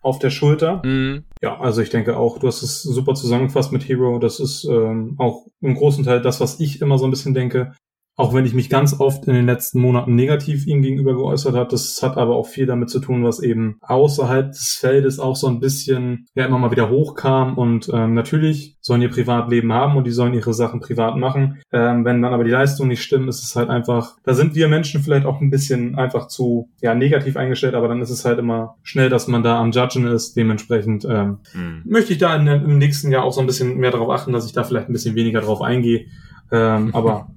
auf 0.03 0.19
der 0.19 0.31
Schulter. 0.31 0.83
Mhm. 0.85 1.25
Ja, 1.43 1.59
also 1.59 1.81
ich 1.81 1.91
denke 1.91 2.17
auch, 2.17 2.39
du 2.39 2.47
hast 2.47 2.63
es 2.63 2.83
super 2.83 3.15
zusammengefasst 3.15 3.73
mit 3.73 3.89
Hero. 3.89 4.19
Das 4.19 4.39
ist 4.39 4.65
ähm, 4.65 5.15
auch 5.19 5.47
im 5.61 5.75
großen 5.75 6.05
Teil 6.05 6.21
das, 6.21 6.41
was 6.41 6.61
ich 6.61 6.83
immer 6.83 6.99
so 6.99 7.07
ein 7.07 7.11
bisschen 7.11 7.35
denke 7.35 7.73
auch 8.19 8.35
wenn 8.35 8.45
ich 8.45 8.53
mich 8.53 8.69
ganz 8.69 8.99
oft 8.99 9.27
in 9.29 9.35
den 9.35 9.47
letzten 9.47 9.81
Monaten 9.81 10.17
negativ 10.17 10.67
ihm 10.67 10.83
gegenüber 10.83 11.15
geäußert 11.15 11.55
habe, 11.55 11.71
das 11.71 12.03
hat 12.03 12.17
aber 12.17 12.35
auch 12.35 12.49
viel 12.49 12.67
damit 12.67 12.91
zu 12.91 12.99
tun, 12.99 13.25
was 13.25 13.41
eben 13.41 13.79
außerhalb 13.81 14.51
des 14.51 14.77
Feldes 14.81 15.21
auch 15.21 15.37
so 15.37 15.47
ein 15.47 15.61
bisschen 15.61 16.27
ja 16.35 16.45
immer 16.45 16.59
mal 16.59 16.73
wieder 16.73 16.91
hochkam 16.91 17.57
und 17.57 17.89
ähm, 17.95 18.15
natürlich 18.15 18.77
sollen 18.81 19.03
ihr 19.03 19.11
Privatleben 19.11 19.73
haben 19.73 19.97
und 19.97 20.05
die 20.05 20.11
sollen 20.11 20.35
ihre 20.35 20.53
Sachen 20.53 20.81
privat 20.81 21.17
machen. 21.17 21.61
Ähm, 21.73 22.05
wenn 22.05 22.21
dann 22.21 22.35
aber 22.35 22.43
die 22.43 22.51
Leistungen 22.51 22.89
nicht 22.89 23.05
stimmen, 23.05 23.29
ist 23.29 23.45
es 23.45 23.55
halt 23.55 23.71
einfach, 23.71 24.17
da 24.25 24.35
sind 24.35 24.57
wir 24.57 24.67
Menschen 24.67 25.01
vielleicht 25.01 25.25
auch 25.25 25.41
ein 25.41 25.51
bisschen 25.51 25.95
einfach 25.95 26.27
zu 26.27 26.71
ja 26.81 26.97
negativ 26.97 27.37
eingestellt, 27.37 27.75
aber 27.75 27.87
dann 27.87 28.03
ist 28.03 28.11
es 28.11 28.25
halt 28.25 28.41
immer 28.41 28.75
schnell, 28.83 29.11
dass 29.11 29.29
man 29.29 29.45
da 29.45 29.61
am 29.61 29.71
Judgen 29.71 30.09
ist. 30.09 30.37
Dementsprechend 30.37 31.07
ähm, 31.09 31.39
mhm. 31.55 31.83
möchte 31.85 32.13
ich 32.13 32.19
da 32.19 32.35
in, 32.35 32.49
im 32.49 32.79
nächsten 32.79 33.13
Jahr 33.13 33.23
auch 33.23 33.33
so 33.33 33.41
ein 33.41 33.47
bisschen 33.47 33.79
mehr 33.79 33.93
darauf 33.93 34.11
achten, 34.11 34.33
dass 34.33 34.45
ich 34.45 34.53
da 34.53 34.65
vielleicht 34.65 34.89
ein 34.89 34.93
bisschen 34.93 35.15
weniger 35.15 35.41
drauf 35.41 35.63
eingehe. 35.63 36.07
Ähm, 36.51 36.91
aber 36.95 37.29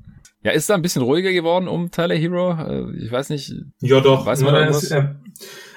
ja, 0.43 0.51
ist 0.51 0.69
da 0.69 0.75
ein 0.75 0.82
bisschen 0.82 1.04
ruhiger 1.04 1.32
geworden 1.32 1.67
um 1.67 1.91
Tyler 1.91 2.15
Hero? 2.15 2.54
Äh, 2.54 2.95
ich 2.97 3.12
weiß 3.12 3.30
nicht. 3.30 3.54
Ja, 3.82 3.99
doch. 3.99 4.25
Weiß 4.25 4.41
man 4.41 4.56
er, 4.56 4.69
ist, 4.69 4.91
er, 4.91 5.15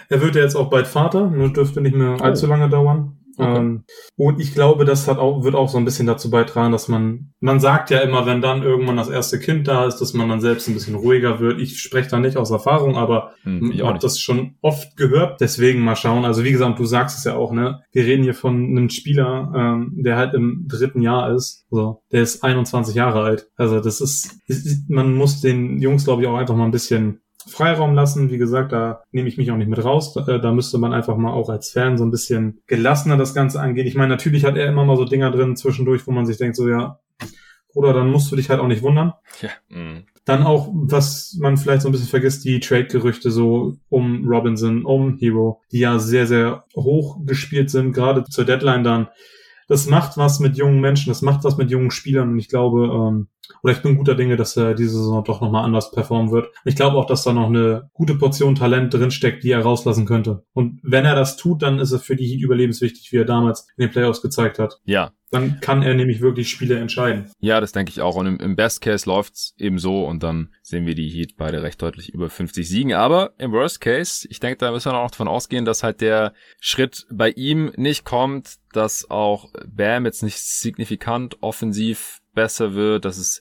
er 0.09 0.21
wird 0.21 0.35
ja 0.37 0.43
jetzt 0.43 0.57
auch 0.57 0.71
bald 0.71 0.87
Vater, 0.87 1.29
nur 1.29 1.53
dürfte 1.53 1.81
nicht 1.81 1.95
mehr 1.95 2.17
oh. 2.19 2.23
allzu 2.23 2.47
lange 2.47 2.69
dauern. 2.69 3.17
Okay. 3.37 3.57
Ähm, 3.57 3.85
und 4.17 4.41
ich 4.41 4.55
glaube, 4.55 4.85
das 4.85 5.09
hat 5.09 5.19
auch, 5.19 5.45
wird 5.45 5.55
auch 5.55 5.69
so 5.69 5.79
ein 5.79 5.85
bisschen 5.85 6.07
dazu 6.07 6.31
beitragen, 6.31 6.73
dass 6.73 6.89
man, 6.89 7.33
man 7.41 7.61
sagt 7.61 7.91
ja 7.91 8.01
immer, 8.01 8.27
wenn 8.27 8.41
dann 8.41 8.63
irgendwann 8.63 8.97
das 8.97 9.09
erste 9.09 9.39
Kind 9.39 9.67
da 9.67 9.87
ist, 9.87 9.97
dass 9.99 10.15
man 10.15 10.29
dann 10.29 10.41
selbst 10.41 10.69
ein 10.69 10.75
bisschen 10.75 10.95
ruhiger 10.95 11.41
wird. 11.41 11.61
Ich 11.61 11.81
spreche 11.81 12.11
da 12.11 12.19
nicht 12.19 12.37
aus 12.37 12.51
Erfahrung, 12.51 12.97
aber 12.97 13.33
hm, 13.43 13.73
ich 13.73 13.83
habe 13.83 13.99
das 13.99 14.19
schon 14.19 14.57
oft 14.63 14.97
gehört. 14.97 15.41
Deswegen 15.41 15.81
mal 15.81 15.97
schauen. 15.97 16.25
Also 16.25 16.45
wie 16.45 16.53
gesagt, 16.53 16.79
du 16.79 16.85
sagst 16.85 17.19
es 17.19 17.25
ja 17.25 17.35
auch, 17.37 17.53
ne? 17.53 17.81
Wir 17.93 18.05
reden 18.05 18.23
hier 18.23 18.35
von 18.35 18.55
einem 18.55 18.89
Spieler, 18.89 19.53
ähm, 19.57 19.93
der 19.97 20.17
halt 20.17 20.35
im 20.35 20.67
dritten 20.69 21.03
Jahr 21.03 21.35
ist. 21.35 21.67
So, 21.71 22.03
der 22.13 22.23
ist 22.23 22.45
21 22.45 22.95
Jahre 22.95 23.23
alt. 23.23 23.49
Also 23.57 23.81
das 23.81 24.01
ist, 24.01 24.41
man 24.89 25.15
muss 25.15 25.41
den 25.41 25.81
Jungs, 25.81 26.05
glaube 26.05 26.23
ich, 26.23 26.29
auch 26.29 26.37
einfach 26.37 26.57
mal 26.57 26.65
ein 26.65 26.71
bisschen 26.71 27.21
Freiraum 27.49 27.95
lassen. 27.95 28.31
Wie 28.31 28.39
gesagt, 28.39 28.73
da 28.73 29.03
nehme 29.13 29.29
ich 29.29 29.37
mich 29.37 29.51
auch 29.51 29.57
nicht 29.57 29.69
mit 29.71 29.85
raus. 29.85 30.13
Da, 30.13 30.27
äh, 30.27 30.41
da 30.41 30.53
müsste 30.53 30.79
man 30.79 30.93
einfach 30.93 31.17
mal 31.17 31.33
auch 31.33 31.49
als 31.49 31.71
Fan 31.71 31.99
so 31.99 32.05
ein 32.05 32.11
bisschen 32.11 32.61
gelassener 32.67 33.17
das 33.17 33.35
Ganze 33.35 33.61
angehen. 33.61 33.87
Ich 33.87 33.95
meine, 33.95 34.09
natürlich 34.09 34.45
hat 34.45 34.57
er 34.57 34.69
immer 34.69 34.85
mal 34.85 34.97
so 34.97 35.05
Dinger 35.05 35.31
drin 35.31 35.57
zwischendurch, 35.57 36.07
wo 36.07 36.13
man 36.13 36.27
sich 36.27 36.39
denkt, 36.39 36.57
so 36.57 36.69
ja, 36.69 36.99
oder 37.75 37.93
dann 37.93 38.11
musst 38.11 38.31
du 38.31 38.37
dich 38.37 38.51
halt 38.51 38.61
auch 38.61 38.69
nicht 38.69 38.83
wundern. 38.83 39.13
Ja. 39.41 39.51
Mhm. 39.69 40.05
Dann 40.25 40.43
auch, 40.43 40.71
was 40.73 41.37
man 41.39 41.59
vielleicht 41.59 41.83
so 41.83 41.89
ein 41.89 41.93
bisschen 41.93 42.09
vergisst, 42.09 42.45
die 42.45 42.61
Trade-Gerüchte 42.61 43.31
so 43.31 43.75
um 43.91 44.27
Robinson, 44.27 44.85
um 44.85 45.19
Hero, 45.19 45.61
die 45.71 45.81
ja 45.81 45.99
sehr, 45.99 46.27
sehr 46.27 46.65
hoch 46.75 47.19
gespielt 47.27 47.69
sind, 47.69 47.93
gerade 47.93 48.25
zur 48.25 48.47
Deadline 48.47 48.85
dann. 48.85 49.09
Das 49.69 49.87
macht 49.87 50.17
was 50.17 50.41
mit 50.41 50.57
jungen 50.57 50.81
Menschen, 50.81 51.11
das 51.11 51.21
macht 51.21 51.45
was 51.45 51.57
mit 51.57 51.71
jungen 51.71 51.91
Spielern 51.91 52.31
und 52.31 52.39
ich 52.39 52.49
glaube, 52.49 52.87
ähm, 52.87 53.29
oder 53.63 53.73
ich 53.73 53.83
bin 53.83 53.97
guter 53.97 54.15
Dinge, 54.15 54.37
dass 54.37 54.57
er 54.57 54.75
diese 54.75 54.97
Saison 54.97 55.25
doch 55.25 55.41
nochmal 55.41 55.65
anders 55.65 55.91
performen 55.91 56.33
wird. 56.33 56.49
Ich 56.65 56.77
glaube 56.77 56.97
auch, 56.97 57.07
dass 57.07 57.25
da 57.25 57.33
noch 57.33 57.49
eine 57.49 57.91
gute 57.93 58.15
Portion 58.15 58.55
Talent 58.55 58.93
drinsteckt, 58.93 59.45
die 59.45 59.51
er 59.51 59.63
rauslassen 59.63 60.07
könnte. 60.07 60.45
Und 60.53 60.81
wenn 60.83 61.05
er 61.05 61.15
das 61.15 61.37
tut, 61.37 61.63
dann 61.63 61.79
ist 61.79 61.93
er 61.93 61.99
für 61.99 62.17
die 62.17 62.27
Heat 62.27 62.43
überlebenswichtig, 62.43 63.13
wie 63.13 63.17
er 63.17 63.25
damals 63.25 63.67
in 63.77 63.83
den 63.83 63.91
Playoffs 63.91 64.23
gezeigt 64.23 64.59
hat. 64.59 64.81
Ja. 64.85 65.13
Dann 65.31 65.59
kann 65.59 65.83
er 65.83 65.95
nämlich 65.95 66.21
wirklich 66.21 66.49
Spiele 66.49 66.79
entscheiden. 66.79 67.29
Ja, 67.41 67.61
das 67.61 67.73
denke 67.73 67.91
ich 67.91 68.01
auch. 68.01 68.15
Und 68.15 68.27
im, 68.27 68.37
im 68.39 68.55
Best 68.55 68.81
Case 68.81 69.09
läuft's 69.09 69.55
eben 69.59 69.81
so 69.81 70.07
und 70.07 70.23
dann 70.23 70.55
sehen 70.63 70.87
wir 70.87 70.95
die 70.95 71.09
Heat 71.09 71.37
beide 71.37 71.63
recht 71.63 71.83
deutlich 71.83 72.15
über 72.15 72.31
50 72.31 72.69
Siegen. 72.69 72.93
Aber 72.93 73.33
im 73.39 73.51
Worst 73.51 73.81
Case, 73.81 74.29
ich 74.31 74.39
denke, 74.39 74.59
da 74.59 74.71
müssen 74.71 74.93
wir 74.93 74.99
auch 74.99 75.11
davon 75.11 75.27
ausgehen, 75.27 75.65
dass 75.65 75.83
halt 75.83 76.01
der 76.01 76.35
Schritt 76.61 77.07
bei 77.11 77.31
ihm 77.31 77.73
nicht 77.77 78.05
kommt, 78.05 78.57
dass 78.73 79.11
auch 79.11 79.51
Bam 79.67 80.05
jetzt 80.05 80.23
nicht 80.23 80.39
signifikant 80.39 81.43
offensiv 81.43 82.21
besser 82.35 82.75
wird, 82.75 83.05
dass 83.05 83.19
es 83.19 83.41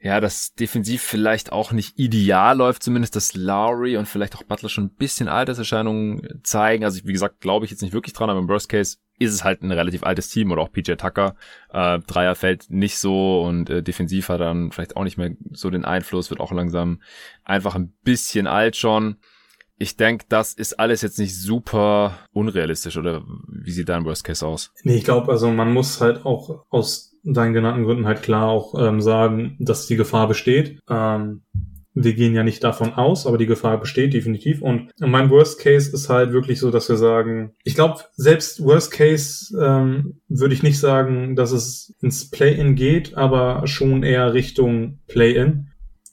ja, 0.00 0.20
das 0.20 0.54
defensiv 0.54 1.02
vielleicht 1.02 1.52
auch 1.52 1.72
nicht 1.72 1.98
ideal 1.98 2.56
läuft, 2.56 2.82
zumindest 2.82 3.16
dass 3.16 3.34
Lowry 3.34 3.96
und 3.96 4.06
vielleicht 4.06 4.36
auch 4.36 4.42
Butler 4.42 4.68
schon 4.68 4.84
ein 4.84 4.94
bisschen 4.94 5.28
Alterserscheinungen 5.28 6.40
zeigen. 6.42 6.84
Also 6.84 7.00
wie 7.04 7.12
gesagt, 7.12 7.40
glaube 7.40 7.64
ich 7.64 7.70
jetzt 7.70 7.82
nicht 7.82 7.94
wirklich 7.94 8.12
dran, 8.12 8.28
aber 8.28 8.38
im 8.38 8.48
Worst 8.48 8.68
Case 8.68 8.98
ist 9.18 9.32
es 9.32 9.44
halt 9.44 9.62
ein 9.62 9.72
relativ 9.72 10.02
altes 10.02 10.28
Team 10.28 10.52
oder 10.52 10.62
auch 10.62 10.70
PJ 10.70 10.92
Tucker. 10.92 11.34
Äh, 11.70 12.00
Dreier 12.00 12.34
fällt 12.34 12.70
nicht 12.70 12.98
so 12.98 13.42
und 13.42 13.70
äh, 13.70 13.82
defensiv 13.82 14.28
hat 14.28 14.40
dann 14.40 14.70
vielleicht 14.70 14.96
auch 14.96 15.04
nicht 15.04 15.16
mehr 15.16 15.32
so 15.52 15.70
den 15.70 15.86
Einfluss, 15.86 16.28
wird 16.28 16.40
auch 16.40 16.52
langsam 16.52 17.00
einfach 17.44 17.74
ein 17.74 17.94
bisschen 18.04 18.46
alt 18.46 18.76
schon. 18.76 19.16
Ich 19.78 19.96
denke, 19.96 20.26
das 20.28 20.54
ist 20.54 20.78
alles 20.78 21.02
jetzt 21.02 21.18
nicht 21.18 21.36
super 21.36 22.18
unrealistisch 22.32 22.96
oder 22.96 23.24
wie 23.48 23.72
sieht 23.72 23.88
dein 23.88 24.04
Worst 24.04 24.24
Case 24.24 24.46
aus? 24.46 24.72
Nee, 24.84 24.96
ich 24.96 25.04
glaube, 25.04 25.32
also 25.32 25.50
man 25.50 25.72
muss 25.72 26.00
halt 26.00 26.24
auch 26.24 26.64
aus 26.70 27.15
deinen 27.26 27.52
genannten 27.52 27.84
Gründen 27.84 28.06
halt 28.06 28.22
klar 28.22 28.48
auch 28.48 28.74
ähm, 28.78 29.00
sagen, 29.00 29.56
dass 29.58 29.86
die 29.86 29.96
Gefahr 29.96 30.28
besteht. 30.28 30.78
Ähm, 30.88 31.42
wir 31.98 32.12
gehen 32.12 32.34
ja 32.34 32.44
nicht 32.44 32.62
davon 32.62 32.92
aus, 32.92 33.26
aber 33.26 33.38
die 33.38 33.46
Gefahr 33.46 33.80
besteht 33.80 34.12
definitiv. 34.12 34.60
Und 34.60 34.90
mein 35.00 35.30
Worst 35.30 35.58
Case 35.58 35.90
ist 35.92 36.10
halt 36.10 36.32
wirklich 36.32 36.60
so, 36.60 36.70
dass 36.70 36.90
wir 36.90 36.98
sagen, 36.98 37.54
ich 37.64 37.74
glaube, 37.74 38.00
selbst 38.12 38.62
Worst 38.62 38.92
Case 38.92 39.56
ähm, 39.58 40.20
würde 40.28 40.52
ich 40.52 40.62
nicht 40.62 40.78
sagen, 40.78 41.36
dass 41.36 41.52
es 41.52 41.94
ins 42.02 42.30
Play-in 42.30 42.74
geht, 42.74 43.16
aber 43.16 43.66
schon 43.66 44.02
eher 44.02 44.34
Richtung 44.34 44.98
Play-in. 45.06 45.68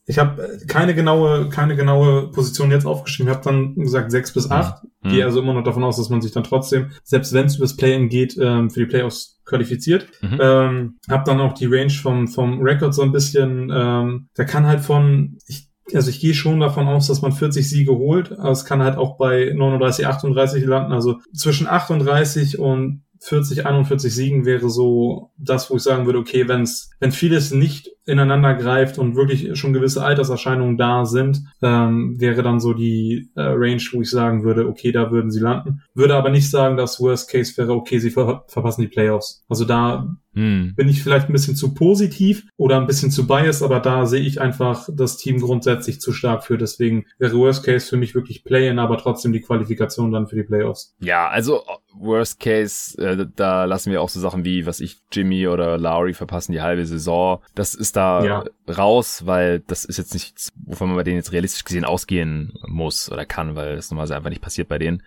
Ich 0.06 0.20
habe 0.20 0.60
keine 0.68 0.94
genaue, 0.94 1.50
keine 1.50 1.76
genaue 1.76 2.30
Position 2.32 2.72
jetzt 2.72 2.86
aufgeschrieben. 2.86 3.32
Ich 3.32 3.38
habe 3.38 3.46
dann 3.46 3.76
gesagt 3.76 4.12
sechs 4.12 4.34
bis 4.34 4.52
acht. 4.52 4.84
Mhm. 5.02 5.10
Gehe 5.10 5.26
also 5.26 5.40
immer 5.40 5.54
noch 5.54 5.64
davon 5.64 5.84
aus, 5.84 5.98
dass 5.98 6.10
man 6.10 6.22
sich 6.22 6.32
dann 6.32 6.44
trotzdem, 6.44 6.92
selbst 7.04 7.34
wenn 7.34 7.46
es 7.46 7.56
übers 7.56 7.78
Play-in 7.78 8.10
geht, 8.10 8.38
ähm, 8.38 8.70
für 8.70 8.82
die 8.82 8.86
Playoffs 8.86 9.40
qualifiziert. 9.46 10.08
Mhm. 10.22 10.40
Ähm, 10.42 11.00
habe 11.10 11.24
dann 11.26 11.40
auch 11.40 11.54
die 11.54 11.68
Range 11.68 11.90
vom 11.90 12.28
vom 12.28 12.62
Record 12.62 12.94
so 12.94 13.02
ein 13.02 13.12
bisschen. 13.12 13.72
Ähm, 13.74 14.28
da 14.36 14.44
kann 14.44 14.68
halt 14.68 14.82
von 14.82 15.38
ich 15.48 15.70
also 15.94 16.10
ich 16.10 16.20
gehe 16.20 16.34
schon 16.34 16.60
davon 16.60 16.88
aus, 16.88 17.08
dass 17.08 17.22
man 17.22 17.34
40 17.34 17.70
Siege 17.70 17.92
holt, 17.92 18.32
aber 18.32 18.52
es 18.52 18.66
kann 18.66 18.82
halt 18.82 18.98
auch 18.98 19.18
bei 19.18 19.52
39, 19.54 20.08
38 20.08 20.66
landen. 20.66 20.94
Also 20.94 21.20
zwischen 21.34 21.68
38 21.68 22.58
und 22.58 23.04
40, 23.20 23.66
41 23.66 24.14
Siegen 24.14 24.46
wäre 24.46 24.70
so 24.70 25.32
das, 25.38 25.70
wo 25.70 25.78
ich 25.78 25.84
sagen 25.84 26.06
würde, 26.06 26.20
okay, 26.20 26.48
wenn's, 26.48 26.92
wenn 27.00 27.12
vieles 27.12 27.52
nicht 27.52 27.90
ineinander 28.06 28.54
greift 28.56 28.98
und 28.98 29.16
wirklich 29.16 29.58
schon 29.58 29.74
gewisse 29.74 30.04
Alterserscheinungen 30.04 30.78
da 30.78 31.06
sind, 31.06 31.44
ähm, 31.62 32.20
wäre 32.20 32.44
dann 32.44 32.60
so 32.60 32.74
die 32.74 33.30
äh, 33.36 33.42
Range, 33.42 33.82
wo 33.94 34.02
ich 34.02 34.10
sagen 34.10 34.44
würde, 34.44 34.68
okay, 34.68 34.92
da 34.92 35.12
würden 35.12 35.32
sie 35.32 35.40
landen. 35.40 35.82
Würde 35.94 36.16
aber 36.16 36.30
nicht 36.30 36.50
sagen, 36.50 36.76
dass 36.78 37.00
Worst 37.00 37.30
Case 37.30 37.58
wäre, 37.58 37.74
okay, 37.74 38.00
sie 38.00 38.12
ver 38.12 38.44
verpassen 38.48 38.82
die 38.82 38.88
Playoffs. 38.88 39.44
Also 39.48 39.66
da 39.66 40.16
hm. 40.34 40.74
bin 40.76 40.90
ich 40.90 41.04
vielleicht 41.04 41.30
ein 41.30 41.34
bisschen 41.34 41.56
zu 41.56 41.74
positiv 41.74 42.46
oder 42.58 42.78
ein 42.78 42.88
bisschen 42.88 43.12
zu 43.12 43.28
biased, 43.28 43.64
aber 43.64 43.80
da 43.80 44.06
sehe 44.06 44.22
ich 44.22 44.42
einfach 44.42 44.90
das 44.92 45.18
Team 45.18 45.40
grundsätzlich 45.40 46.02
zu 46.02 46.12
stark 46.12 46.44
für. 46.44 46.58
Deswegen 46.58 47.06
wäre 47.20 47.38
Worst 47.38 47.64
Case 47.64 47.88
für 47.88 47.98
mich 47.98 48.16
wirklich 48.16 48.44
Play-in, 48.44 48.80
aber 48.80 48.98
trotzdem 48.98 49.32
die 49.32 49.42
Qualifikation 49.42 50.12
dann 50.12 50.28
für 50.28 50.36
die 50.36 50.44
Playoffs. 50.44 50.96
Ja, 51.00 51.30
also 51.30 51.62
Worst 51.94 52.40
Case, 52.40 52.98
äh, 53.02 53.28
da 53.36 53.66
lassen 53.66 53.92
wir 53.92 54.02
auch 54.02 54.10
so 54.10 54.20
Sachen 54.20 54.44
wie, 54.44 54.66
was 54.66 54.80
ich, 54.80 55.02
Jimmy 55.12 55.48
oder 55.48 55.78
Lowry 55.78 56.14
verpassen 56.14 56.52
die 56.52 56.62
halbe 56.62 56.86
Saison. 56.86 57.40
Das 57.56 57.76
ist 57.76 57.93
da 57.96 58.24
ja. 58.24 58.44
raus, 58.70 59.26
weil 59.26 59.62
das 59.62 59.86
ist 59.86 59.98
jetzt 59.98 60.14
nichts, 60.14 60.52
wovon 60.66 60.90
man 60.90 60.98
bei 60.98 61.04
denen 61.04 61.18
jetzt 61.18 61.32
realistisch 61.32 61.64
gesehen 61.64 61.86
ausgehen 61.86 62.54
muss 62.68 63.12
oder 63.12 63.26
kann, 63.26 63.56
weil 63.56 63.76
das 63.76 63.90
normalerweise 63.90 64.16
einfach 64.16 64.30
nicht 64.30 64.42
passiert 64.42 64.68
bei 64.68 64.78
denen. 64.78 65.04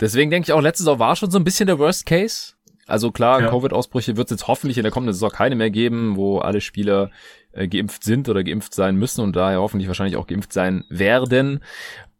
Deswegen 0.00 0.30
denke 0.30 0.46
ich 0.48 0.52
auch, 0.52 0.60
letzte 0.60 0.84
Saison 0.84 0.98
war 0.98 1.16
schon 1.16 1.30
so 1.30 1.38
ein 1.38 1.44
bisschen 1.44 1.66
der 1.66 1.78
Worst 1.78 2.06
Case. 2.06 2.54
Also 2.86 3.10
klar, 3.10 3.40
ja. 3.40 3.48
Covid-Ausbrüche 3.48 4.16
wird 4.16 4.28
es 4.28 4.38
jetzt 4.38 4.46
hoffentlich 4.46 4.78
in 4.78 4.84
der 4.84 4.92
kommenden 4.92 5.14
Saison 5.14 5.30
keine 5.30 5.56
mehr 5.56 5.70
geben, 5.70 6.16
wo 6.16 6.38
alle 6.38 6.60
Spieler 6.60 7.10
äh, 7.52 7.66
geimpft 7.66 8.04
sind 8.04 8.28
oder 8.28 8.44
geimpft 8.44 8.74
sein 8.74 8.96
müssen 8.96 9.22
und 9.22 9.34
daher 9.34 9.60
hoffentlich 9.60 9.88
wahrscheinlich 9.88 10.16
auch 10.16 10.28
geimpft 10.28 10.52
sein 10.52 10.84
werden. 10.88 11.64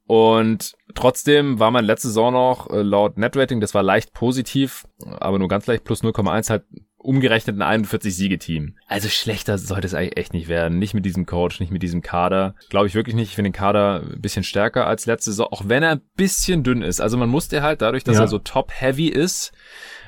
Und 0.07 0.75
trotzdem 0.95 1.59
war 1.59 1.71
mein 1.71 1.85
letzte 1.85 2.09
Saison 2.09 2.33
noch 2.33 2.71
äh, 2.71 2.83
laut 2.83 3.17
Netrating, 3.17 3.61
das 3.61 3.75
war 3.75 3.83
leicht 3.83 4.13
positiv, 4.13 4.87
aber 5.05 5.39
nur 5.39 5.49
ganz 5.49 5.67
leicht 5.67 5.85
plus 5.85 6.03
0,1 6.03 6.51
halt 6.51 6.65
umgerechnet 7.07 7.61
ein 7.61 7.85
41-Siege-Team. 7.85 8.75
Also 8.89 9.09
schlechter 9.09 9.59
sollte 9.59 9.87
es 9.87 9.95
eigentlich 9.95 10.17
echt 10.17 10.33
nicht 10.33 10.49
werden. 10.49 10.79
Nicht 10.79 10.95
mit 10.95 11.05
diesem 11.05 11.25
Coach, 11.27 11.61
nicht 11.61 11.73
mit 11.73 11.83
diesem 11.83 12.03
Kader. 12.03 12.55
Glaube 12.69 12.87
ich 12.87 12.95
wirklich 12.95 13.15
nicht. 13.15 13.31
Ich 13.31 13.35
finde 13.35 13.51
den 13.51 13.57
Kader 13.57 14.03
ein 14.03 14.21
bisschen 14.21 14.45
stärker 14.45 14.87
als 14.87 15.07
letzte 15.07 15.31
Saison, 15.31 15.49
auch 15.51 15.63
wenn 15.67 15.83
er 15.83 15.93
ein 15.93 16.03
bisschen 16.17 16.63
dünn 16.63 16.83
ist. 16.83 17.01
Also 17.01 17.17
man 17.17 17.29
musste 17.29 17.63
halt 17.63 17.83
dadurch, 17.83 18.05
dass 18.05 18.17
ja. 18.17 18.23
er 18.23 18.29
so 18.29 18.39
top-heavy 18.39 19.09
ist, 19.09 19.53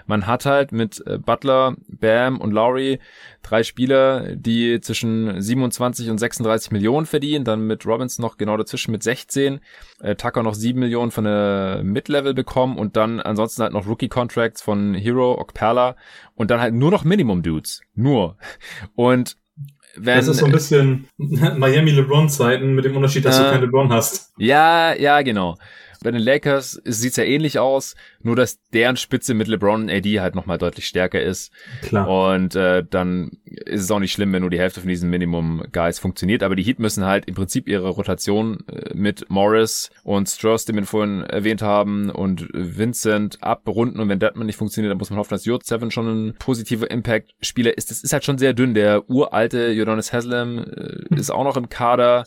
man 0.09 0.27
hat 0.27 0.47
halt 0.47 0.73
mit 0.73 1.07
äh, 1.07 1.19
Butler, 1.19 1.77
Bam 1.87 2.41
und 2.41 2.51
Lowry 2.51 2.99
drei 3.43 3.63
Spieler, 3.63 4.35
die 4.35 4.81
zwischen 4.81 5.41
27 5.41 6.11
und 6.11 6.19
36 6.19 6.73
Millionen 6.73 7.07
verdienen. 7.07 7.45
Dann 7.45 7.67
mit 7.67 7.87
Robinson 7.87 8.25
noch 8.25 8.39
genau 8.39 8.57
dazwischen 8.57 8.91
mit 8.91 9.03
16. 9.03 9.61
Äh, 10.01 10.17
Tucker 10.17 10.43
noch 10.43 10.55
7 10.55 10.79
Millionen 10.79 11.11
von 11.11 11.25
der 11.25 11.83
Mid-Level 11.85 12.33
bekommen 12.33 12.79
und 12.79 12.97
dann 12.97 13.21
ansonsten 13.21 13.63
halt 13.63 13.75
noch 13.75 13.87
Rookie-Contracts 13.87 14.63
von 14.63 14.95
Hero, 14.95 15.39
Okpala 15.39 15.95
und 16.35 16.51
dann 16.51 16.61
halt 16.61 16.75
nur 16.75 16.91
noch 16.91 17.05
Minimum-Dudes. 17.05 17.83
Nur. 17.95 18.39
Und 18.95 19.37
wenn, 19.95 20.17
das 20.17 20.29
ist 20.29 20.39
so 20.39 20.47
ein 20.47 20.53
bisschen 20.53 21.09
Miami 21.19 21.91
LeBron-Zeiten 21.91 22.75
mit 22.75 22.87
dem 22.87 22.97
Unterschied, 22.97 23.27
dass 23.27 23.39
äh, 23.39 23.43
du 23.43 23.51
keinen 23.51 23.63
LeBron 23.63 23.93
hast. 23.93 24.33
Ja, 24.39 24.95
ja, 24.95 25.21
genau. 25.21 25.57
Bei 26.03 26.11
den 26.11 26.21
Lakers 26.21 26.81
sieht's 26.85 27.17
ja 27.17 27.25
ähnlich 27.25 27.59
aus, 27.59 27.95
nur 28.23 28.37
dass 28.37 28.59
deren 28.73 28.97
Spitze 28.97 29.35
mit 29.35 29.49
LeBron 29.49 29.83
und 29.83 29.91
AD 29.91 30.21
halt 30.21 30.35
nochmal 30.35 30.59
deutlich 30.59 30.87
stärker 30.87 31.21
ist. 31.21 31.53
Klar. 31.83 32.09
Und 32.09 32.55
äh, 32.55 32.85
dann 32.89 33.33
ist 33.45 33.83
es 33.83 33.91
auch 33.91 33.99
nicht 33.99 34.13
schlimm, 34.13 34.33
wenn 34.33 34.43
nur 34.43 34.51
die 34.51 34.59
Hälfte 34.59 34.81
von 34.81 34.89
diesen 34.89 35.11
Minimum-Guys 35.11 35.99
funktioniert. 35.99 36.43
Aber 36.43 36.57
die 36.57 36.63
Heat 36.63 36.79
müssen 36.79 37.05
halt 37.05 37.27
im 37.27 37.35
Prinzip 37.35 37.69
ihre 37.69 37.89
Rotation 37.89 38.65
äh, 38.69 38.95
mit 38.95 39.29
Morris 39.29 39.91
und 40.05 40.29
Strauss, 40.29 40.65
den 40.65 40.77
wir 40.77 40.85
vorhin 40.85 41.23
erwähnt 41.23 41.63
haben, 41.63 42.11
und 42.11 42.49
Vincent 42.53 43.43
abrunden. 43.43 44.01
Und 44.01 44.09
wenn 44.09 44.19
Deadman 44.19 44.47
nicht 44.47 44.57
funktioniert, 44.57 44.91
dann 44.91 44.99
muss 44.99 45.11
man 45.11 45.19
hoffen, 45.19 45.35
dass 45.35 45.45
Jod 45.45 45.65
Seven 45.65 45.91
schon 45.91 46.07
ein 46.07 46.35
positiver 46.39 46.91
Impact-Spieler 46.91 47.77
ist. 47.77 47.91
Das 47.91 48.03
ist 48.03 48.13
halt 48.13 48.25
schon 48.25 48.39
sehr 48.39 48.53
dünn. 48.53 48.75
Der 48.75 49.09
uralte 49.09 49.71
Jodonis 49.71 50.13
Haslam 50.13 50.59
äh, 50.59 51.15
ist 51.17 51.31
auch 51.31 51.45
noch 51.45 51.57
im 51.57 51.69
Kader. 51.69 52.25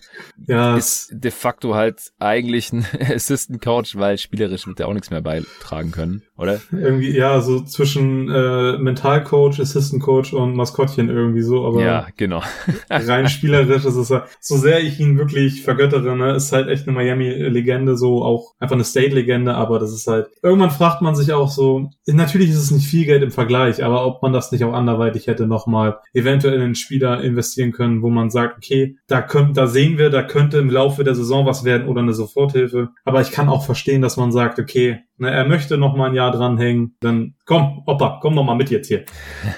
Ja. 0.47 0.75
Ist 0.75 1.09
de 1.11 1.31
facto 1.31 1.75
halt 1.75 2.11
eigentlich 2.19 2.73
ein 2.73 2.85
Assistant 2.99 3.60
Coach, 3.61 3.95
weil 3.95 4.17
spielerisch 4.17 4.67
wird 4.67 4.79
er 4.79 4.87
auch 4.87 4.93
nichts 4.93 5.09
mehr 5.09 5.21
beitragen 5.21 5.91
können, 5.91 6.23
oder? 6.41 6.59
Irgendwie, 6.71 7.15
ja, 7.15 7.39
so 7.41 7.61
zwischen 7.61 8.29
äh, 8.29 8.77
Mentalcoach, 8.77 9.59
Assistant 9.59 10.01
Coach 10.01 10.33
und 10.33 10.55
Maskottchen 10.55 11.09
irgendwie 11.09 11.43
so, 11.43 11.65
aber 11.67 11.83
ja, 11.83 12.07
genau. 12.17 12.41
rein 12.89 13.29
spielerisch 13.29 13.85
ist 13.85 13.95
es 13.95 14.09
ja, 14.09 14.25
so 14.39 14.57
sehr 14.57 14.81
ich 14.81 14.99
ihn 14.99 15.17
wirklich 15.17 15.61
vergöttere, 15.61 16.15
ne, 16.17 16.33
ist 16.33 16.51
halt 16.51 16.67
echt 16.67 16.87
eine 16.87 16.95
Miami-Legende, 16.95 17.95
so 17.95 18.23
auch 18.23 18.55
einfach 18.59 18.75
eine 18.75 18.83
State-Legende, 18.83 19.53
aber 19.53 19.77
das 19.77 19.93
ist 19.93 20.07
halt, 20.07 20.29
irgendwann 20.41 20.71
fragt 20.71 21.01
man 21.01 21.15
sich 21.15 21.31
auch 21.31 21.49
so, 21.49 21.91
natürlich 22.07 22.49
ist 22.49 22.57
es 22.57 22.71
nicht 22.71 22.87
viel 22.87 23.05
Geld 23.05 23.21
im 23.21 23.31
Vergleich, 23.31 23.83
aber 23.83 24.05
ob 24.05 24.23
man 24.23 24.33
das 24.33 24.51
nicht 24.51 24.63
auch 24.63 24.73
anderweitig 24.73 25.27
hätte 25.27 25.45
nochmal 25.45 25.99
eventuell 26.13 26.55
in 26.55 26.61
einen 26.61 26.75
Spieler 26.75 27.21
investieren 27.21 27.71
können, 27.71 28.01
wo 28.01 28.09
man 28.09 28.31
sagt, 28.31 28.57
okay, 28.57 28.97
da 29.07 29.21
könnt, 29.21 29.57
da 29.57 29.67
sehen 29.67 29.99
wir, 29.99 30.09
da 30.09 30.23
könnte 30.23 30.57
im 30.57 30.71
Laufe 30.71 31.03
der 31.03 31.13
Saison 31.15 31.45
was 31.45 31.63
werden 31.63 31.87
oder 31.87 32.01
eine 32.01 32.13
Soforthilfe, 32.13 32.89
aber 33.05 33.21
ich 33.21 33.31
kann 33.31 33.47
auch 33.47 33.63
verstehen, 33.63 34.01
dass 34.01 34.17
man 34.17 34.31
sagt, 34.31 34.57
okay, 34.57 35.01
ne, 35.21 35.31
er 35.31 35.45
möchte 35.45 35.77
noch 35.77 35.95
mal 35.95 36.09
ein 36.09 36.15
Jahr 36.15 36.31
dranhängen, 36.31 36.95
dann 36.99 37.35
komm, 37.45 37.83
Opa, 37.85 38.19
komm 38.21 38.35
noch 38.35 38.43
mal 38.43 38.55
mit 38.55 38.69
jetzt 38.69 38.87
hier. 38.87 39.05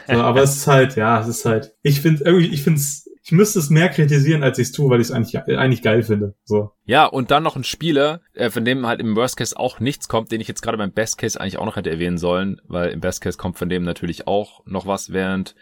So, 0.07 0.21
aber 0.21 0.43
es 0.43 0.57
ist 0.57 0.67
halt, 0.67 0.95
ja, 0.95 1.19
es 1.19 1.27
ist 1.27 1.45
halt, 1.45 1.73
ich 1.81 2.01
finde 2.01 2.23
irgendwie, 2.25 2.47
ich 2.47 2.63
finde 2.63 2.79
es 2.79 3.03
ich 3.25 3.31
müsste 3.31 3.59
es 3.59 3.69
mehr 3.69 3.87
kritisieren, 3.87 4.43
als 4.43 4.59
ich 4.59 4.67
es 4.67 4.71
tue, 4.73 4.89
weil 4.89 4.99
ich 4.99 5.07
es 5.07 5.11
eigentlich, 5.11 5.37
eigentlich 5.37 5.81
geil 5.81 6.03
finde. 6.03 6.35
So. 6.43 6.71
Ja, 6.85 7.05
und 7.05 7.31
dann 7.31 7.43
noch 7.43 7.55
ein 7.55 7.63
Spieler, 7.63 8.21
äh, 8.33 8.49
von 8.49 8.65
dem 8.65 8.85
halt 8.85 8.99
im 8.99 9.15
Worst 9.15 9.37
Case 9.37 9.57
auch 9.57 9.79
nichts 9.79 10.09
kommt, 10.09 10.31
den 10.31 10.41
ich 10.41 10.47
jetzt 10.47 10.61
gerade 10.61 10.77
beim 10.77 10.91
Best 10.91 11.17
Case 11.17 11.39
eigentlich 11.39 11.57
auch 11.57 11.65
noch 11.65 11.77
hätte 11.77 11.89
erwähnen 11.89 12.17
sollen, 12.17 12.61
weil 12.67 12.89
im 12.89 12.99
Best 12.99 13.21
Case 13.21 13.37
kommt 13.37 13.57
von 13.57 13.69
dem 13.69 13.83
natürlich 13.83 14.27
auch 14.27 14.65
noch 14.65 14.85
was, 14.85 15.13
während 15.13 15.55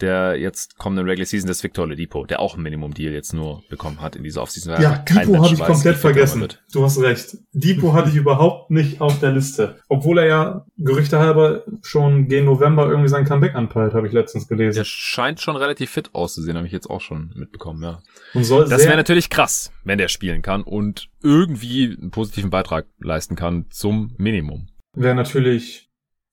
der 0.00 0.36
jetzt 0.36 0.78
kommenden 0.78 1.06
Regular 1.06 1.26
Season 1.26 1.46
des 1.46 1.62
Victor 1.62 1.84
Oladipo, 1.84 2.24
der 2.26 2.40
auch 2.40 2.56
ein 2.56 2.62
Minimum-Deal 2.62 3.12
jetzt 3.12 3.32
nur 3.32 3.62
bekommen 3.68 4.00
hat 4.00 4.16
in 4.16 4.24
dieser 4.24 4.42
Offseason. 4.42 4.80
Ja, 4.80 4.96
Depot 4.98 5.36
habe 5.36 5.54
ich 5.54 5.60
komplett 5.60 5.96
vergessen. 5.96 6.48
Du 6.72 6.84
hast 6.84 7.00
recht. 7.00 7.36
Depot 7.52 7.92
hatte 7.92 8.10
ich 8.10 8.16
überhaupt 8.16 8.70
nicht 8.70 9.00
auf 9.00 9.20
der 9.20 9.32
Liste. 9.32 9.76
Obwohl 9.88 10.18
er 10.18 10.26
ja 10.26 10.66
Gerüchte 10.76 11.18
halber 11.18 11.62
schon 11.82 12.28
gegen 12.28 12.46
November 12.46 12.88
irgendwie 12.88 13.08
sein 13.08 13.24
Comeback 13.24 13.54
anpeilt, 13.54 13.94
habe 13.94 14.06
ich 14.06 14.12
letztens 14.12 14.48
gelesen. 14.48 14.76
Der 14.76 14.84
scheint 14.84 15.40
schon 15.40 15.56
relativ 15.56 15.90
fit 15.90 16.10
auszusehen, 16.14 16.56
habe 16.56 16.66
ich 16.66 16.72
jetzt 16.72 16.90
auch 16.90 17.00
schon 17.00 17.32
mitbekommen, 17.36 17.82
ja. 17.82 18.02
Und 18.34 18.44
soll 18.44 18.68
das 18.68 18.84
wäre 18.84 18.96
natürlich 18.96 19.30
krass, 19.30 19.72
wenn 19.84 19.98
der 19.98 20.08
spielen 20.08 20.42
kann 20.42 20.61
und 20.62 21.08
irgendwie 21.22 21.96
einen 21.98 22.10
positiven 22.10 22.50
Beitrag 22.50 22.86
leisten 22.98 23.36
kann 23.36 23.66
zum 23.70 24.14
Minimum. 24.18 24.68
Wäre 24.94 25.14
natürlich 25.14 25.90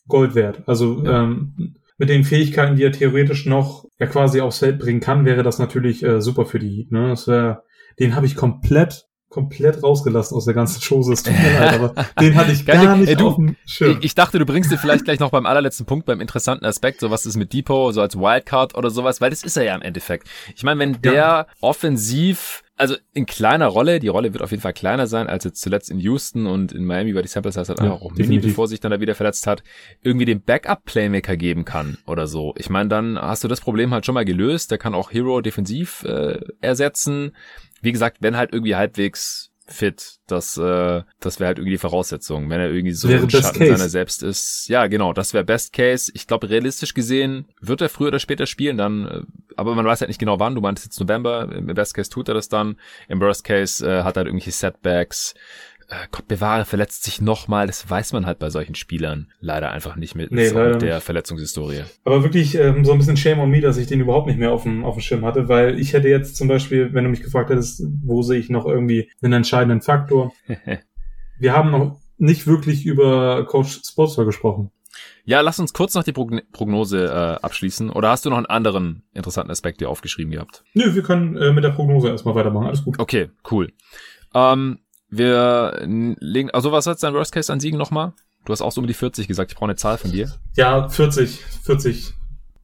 Gold 0.08 0.36
wert. 0.36 0.64
Also 0.68 1.04
ja. 1.04 1.24
ähm, 1.24 1.76
mit 1.98 2.10
den 2.10 2.24
Fähigkeiten, 2.24 2.76
die 2.76 2.84
er 2.84 2.92
theoretisch 2.92 3.46
noch 3.46 3.86
ja 4.00 4.08
quasi 4.08 4.42
aufs 4.42 4.60
Feld 4.60 4.80
bringen 4.80 5.02
kann, 5.02 5.26
wäre 5.26 5.44
das 5.44 5.60
natürlich 5.60 6.04
äh, 6.04 6.22
super 6.22 6.46
für 6.46 6.60
die. 6.60 6.88
Ne? 6.90 7.10
Das 7.10 7.28
wär, 7.28 7.64
den 8.00 8.16
habe 8.16 8.26
ich 8.26 8.36
komplett 8.36 9.09
komplett 9.30 9.84
rausgelassen 9.84 10.36
aus 10.36 10.46
der 10.46 10.56
ganzen 10.56 10.82
Chose. 10.82 11.14
Es 11.14 11.22
tut 11.24 11.34
mir 11.34 11.52
leid, 11.60 11.74
aber 11.74 11.94
den 12.20 12.36
hatte 12.36 12.52
ich 12.52 12.66
gar 12.66 12.96
nicht 12.98 13.10
Ey, 13.10 13.16
du. 13.16 13.54
Ich, 13.66 13.80
ich 14.02 14.16
dachte, 14.16 14.40
du 14.40 14.46
bringst 14.46 14.72
dir 14.72 14.78
vielleicht 14.78 15.06
gleich 15.06 15.20
noch 15.20 15.30
beim 15.30 15.46
allerletzten 15.46 15.86
Punkt, 15.86 16.06
beim 16.08 16.20
interessanten 16.20 16.66
Aspekt, 16.66 17.00
so 17.00 17.12
was 17.12 17.26
ist 17.28 17.36
mit 17.38 17.54
Depot, 17.54 17.94
so 17.94 18.02
als 18.02 18.16
Wildcard 18.18 18.76
oder 18.76 18.90
sowas, 18.90 19.22
weil 19.22 19.30
das 19.30 19.44
ist 19.44 19.56
er 19.56 19.64
ja 19.66 19.76
im 19.76 19.82
Endeffekt. 19.84 20.28
Ich 20.56 20.64
meine, 20.64 20.80
wenn 20.80 21.02
der 21.02 21.14
Ja. 21.14 21.48
offensiv, 21.62 22.64
also 22.76 22.96
in 23.14 23.26
kleiner 23.26 23.68
Rolle, 23.68 24.00
die 24.00 24.08
Rolle 24.08 24.34
wird 24.34 24.42
auf 24.42 24.52
jeden 24.52 24.62
Fall 24.64 24.74
kleiner 24.74 25.06
sein 25.08 25.28
als 25.28 25.44
jetzt 25.44 25.62
zuletzt 25.62 25.90
in 25.92 26.00
Houston 26.00 26.48
und 26.48 26.72
in 26.72 26.86
Miami, 26.86 27.14
weil 27.14 27.22
die 27.24 27.28
Sample 27.28 27.52
Size 27.52 27.68
halt 27.68 27.80
Ja, 27.80 27.86
einfach 27.86 28.02
auch 28.02 28.12
mini, 28.12 28.24
definitiv. 28.24 28.52
bevor 28.52 28.68
sich 28.68 28.80
dann 28.80 28.92
da 28.92 29.00
wieder 29.00 29.16
verletzt 29.16 29.46
hat, 29.48 29.64
irgendwie 30.02 30.26
den 30.26 30.42
Backup-Playmaker 30.42 31.36
geben 31.38 31.66
kann 31.66 31.98
oder 32.08 32.26
so. 32.28 32.54
Ich 32.58 32.70
meine, 32.70 32.90
dann 32.90 33.20
hast 33.20 33.44
du 33.44 33.48
das 33.48 33.62
Problem 33.62 33.92
halt 33.94 34.06
schon 34.06 34.16
mal 34.16 34.26
gelöst. 34.26 34.72
Der 34.72 34.78
kann 34.78 34.96
auch 34.96 35.12
Hero 35.12 35.42
defensiv 35.42 36.04
äh, 36.04 36.40
ersetzen. 36.62 37.36
Wie 37.82 37.92
gesagt, 37.92 38.18
wenn 38.22 38.38
halt 38.38 38.54
irgendwie 38.54 38.76
halbwegs 38.76 39.52
fit, 39.72 40.20
das, 40.28 40.58
äh, 40.58 41.04
das 41.20 41.40
wäre 41.40 41.48
halt 41.48 41.60
irgendwie 41.60 41.74
die 41.74 41.78
Voraussetzung. 41.78 42.50
Wenn 42.50 42.60
er 42.60 42.70
irgendwie 42.70 42.94
so 42.94 43.08
Wäre 43.08 43.24
im 43.24 43.30
Schatten 43.30 43.60
Case. 43.60 43.78
seiner 43.78 43.90
selbst 43.90 44.24
ist. 44.24 44.68
Ja, 44.68 44.88
genau, 44.88 45.14
das 45.14 45.34
wäre 45.34 45.44
Best 45.44 45.74
Case. 45.74 46.12
Ich 46.14 46.28
glaube, 46.28 46.50
realistisch 46.50 46.94
gesehen 46.94 47.48
wird 47.62 47.82
er 47.82 47.90
früher 47.90 48.10
oder 48.10 48.20
später 48.20 48.46
spielen, 48.46 48.78
dann, 48.78 49.08
äh, 49.08 49.22
aber 49.56 49.76
man 49.76 49.86
weiß 49.86 50.02
halt 50.02 50.10
nicht 50.10 50.20
genau 50.20 50.40
wann. 50.40 50.56
Du 50.56 50.62
meintest 50.62 50.88
jetzt 50.88 51.00
November, 51.00 51.52
im 51.52 51.68
Best 51.68 51.94
Case 51.94 52.10
tut 52.10 52.28
er 52.28 52.34
das 52.34 52.50
dann. 52.50 52.78
Im 53.08 53.22
Worst 53.22 53.44
Case 53.44 53.86
äh, 53.86 54.04
hat 54.04 54.16
er 54.16 54.22
halt 54.22 54.28
irgendwelche 54.28 54.52
Setbacks. 54.52 55.36
Äh, 55.90 56.08
Gott 56.12 56.28
bewahre, 56.28 56.66
verletzt 56.66 57.04
sich 57.04 57.20
nochmal. 57.20 57.66
Das 57.66 57.90
weiß 57.90 58.14
man 58.14 58.28
halt 58.28 58.38
bei 58.38 58.52
solchen 58.52 58.76
Spielern 58.76 59.32
leider 59.40 59.72
einfach 59.72 59.96
nicht 59.96 60.14
mit, 60.14 60.32
Nee, 60.32 60.50
leider 60.50 60.78
der 60.78 60.96
nicht. 60.96 61.04
Verletzungshistorie. 61.04 61.84
Aber 62.04 62.24
wirklich 62.24 62.54
ähm, 62.56 62.86
so 62.86 62.92
ein 62.92 63.00
bisschen 63.00 63.18
Shame 63.18 63.40
on 63.40 63.50
me, 63.50 63.60
dass 63.60 63.78
ich 63.78 63.88
den 63.88 64.00
überhaupt 64.00 64.28
nicht 64.28 64.38
mehr 64.38 64.52
auf 64.52 64.64
dem, 64.64 64.86
auf 64.86 64.96
dem 64.96 65.02
Schirm 65.02 65.26
hatte, 65.26 65.50
weil 65.50 65.80
ich 65.80 65.94
hätte 65.94 66.08
jetzt 66.08 66.38
zum 66.38 66.48
Beispiel, 66.48 66.94
wenn 66.94 67.06
du 67.06 67.10
mich 67.10 67.24
gefragt 67.24 67.50
hättest, 67.50 67.84
wo 68.04 68.22
sehe 68.22 68.40
ich 68.40 68.50
noch 68.50 68.68
irgendwie 68.68 69.10
einen 69.24 69.34
entscheidenden 69.34 69.82
Faktor, 69.82 70.32
wir 71.40 71.54
haben 71.54 71.72
noch 71.72 72.00
nicht 72.18 72.46
wirklich 72.46 72.86
über 72.86 73.46
Coach 73.46 73.80
Spoelstra 73.84 74.26
gesprochen. 74.26 74.72
Ja, 75.24 75.42
lass 75.42 75.60
uns 75.60 75.74
kurz 75.74 75.96
noch 75.96 76.04
die 76.04 76.12
Progn 76.12 76.42
Prognose 76.52 77.06
äh, 77.06 77.44
abschließen. 77.44 77.90
Oder 77.90 78.10
hast 78.10 78.26
du 78.26 78.30
noch 78.30 78.38
einen 78.38 78.46
anderen 78.46 79.04
interessanten 79.14 79.52
Aspekt 79.52 79.82
dir 79.82 79.90
aufgeschrieben 79.90 80.32
gehabt? 80.32 80.64
Nö, 80.74 80.94
wir 80.94 81.04
können 81.04 81.36
äh, 81.38 81.52
mit 81.54 81.64
der 81.64 81.70
Prognose 81.70 82.10
erstmal 82.10 82.36
weitermachen. 82.36 82.68
Alles 82.68 82.84
gut. 82.84 83.00
Okay, 83.00 83.30
cool. 83.50 83.72
Ähm, 84.34 84.80
wir 85.10 85.82
legen, 85.86 86.52
also 86.52 86.72
was 86.72 86.88
ist 86.88 87.04
dein 87.04 87.14
Worst 87.14 87.32
Case 87.32 87.52
an 87.52 87.60
Siegen 87.60 87.78
nochmal? 87.78 88.14
Du 88.46 88.54
hast 88.54 88.62
auch 88.62 88.72
so 88.72 88.82
um 88.82 88.88
die 88.88 88.94
40 88.94 89.28
gesagt. 89.28 89.52
Ich 89.52 89.58
brauche 89.58 89.70
eine 89.70 89.76
Zahl 89.76 89.98
von 89.98 90.12
dir. 90.12 90.32
Ja, 90.56 90.88
40, 90.88 91.40
40. 91.64 92.14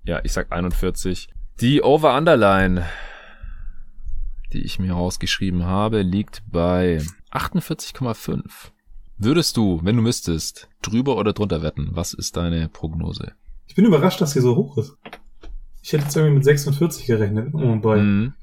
Ja, 0.04 0.22
ich 0.24 0.34
sag 0.34 0.52
41. 0.52 1.30
Die 1.62 1.82
Over-Underline, 1.82 2.86
die 4.54 4.62
ich 4.64 4.80
mir 4.80 4.94
rausgeschrieben 4.94 5.66
habe, 5.66 6.02
liegt 6.02 6.44
bei 6.50 7.02
48,5. 7.32 8.44
Würdest 9.18 9.58
du, 9.58 9.80
wenn 9.84 9.96
du 9.96 10.02
müsstest, 10.02 10.70
drüber 10.82 11.18
oder 11.18 11.34
drunter 11.34 11.62
wetten? 11.62 11.90
Was 11.92 12.14
ist 12.14 12.36
deine 12.36 12.68
Prognose? 12.70 13.34
Ich 13.68 13.76
bin 13.76 13.86
überrascht, 13.86 14.22
dass 14.22 14.32
sie 14.32 14.42
so 14.42 14.56
hoch 14.56 14.78
ist. 14.78 14.98
Ich 15.82 15.94
hätte 15.94 16.04
jetzt 16.04 16.16
irgendwie 16.16 16.36
mit 16.36 16.44
46 16.44 17.06
gerechnet. 17.06 17.54
Oh 17.54 17.76
boy. 17.76 18.02
Mhm. 18.02 18.34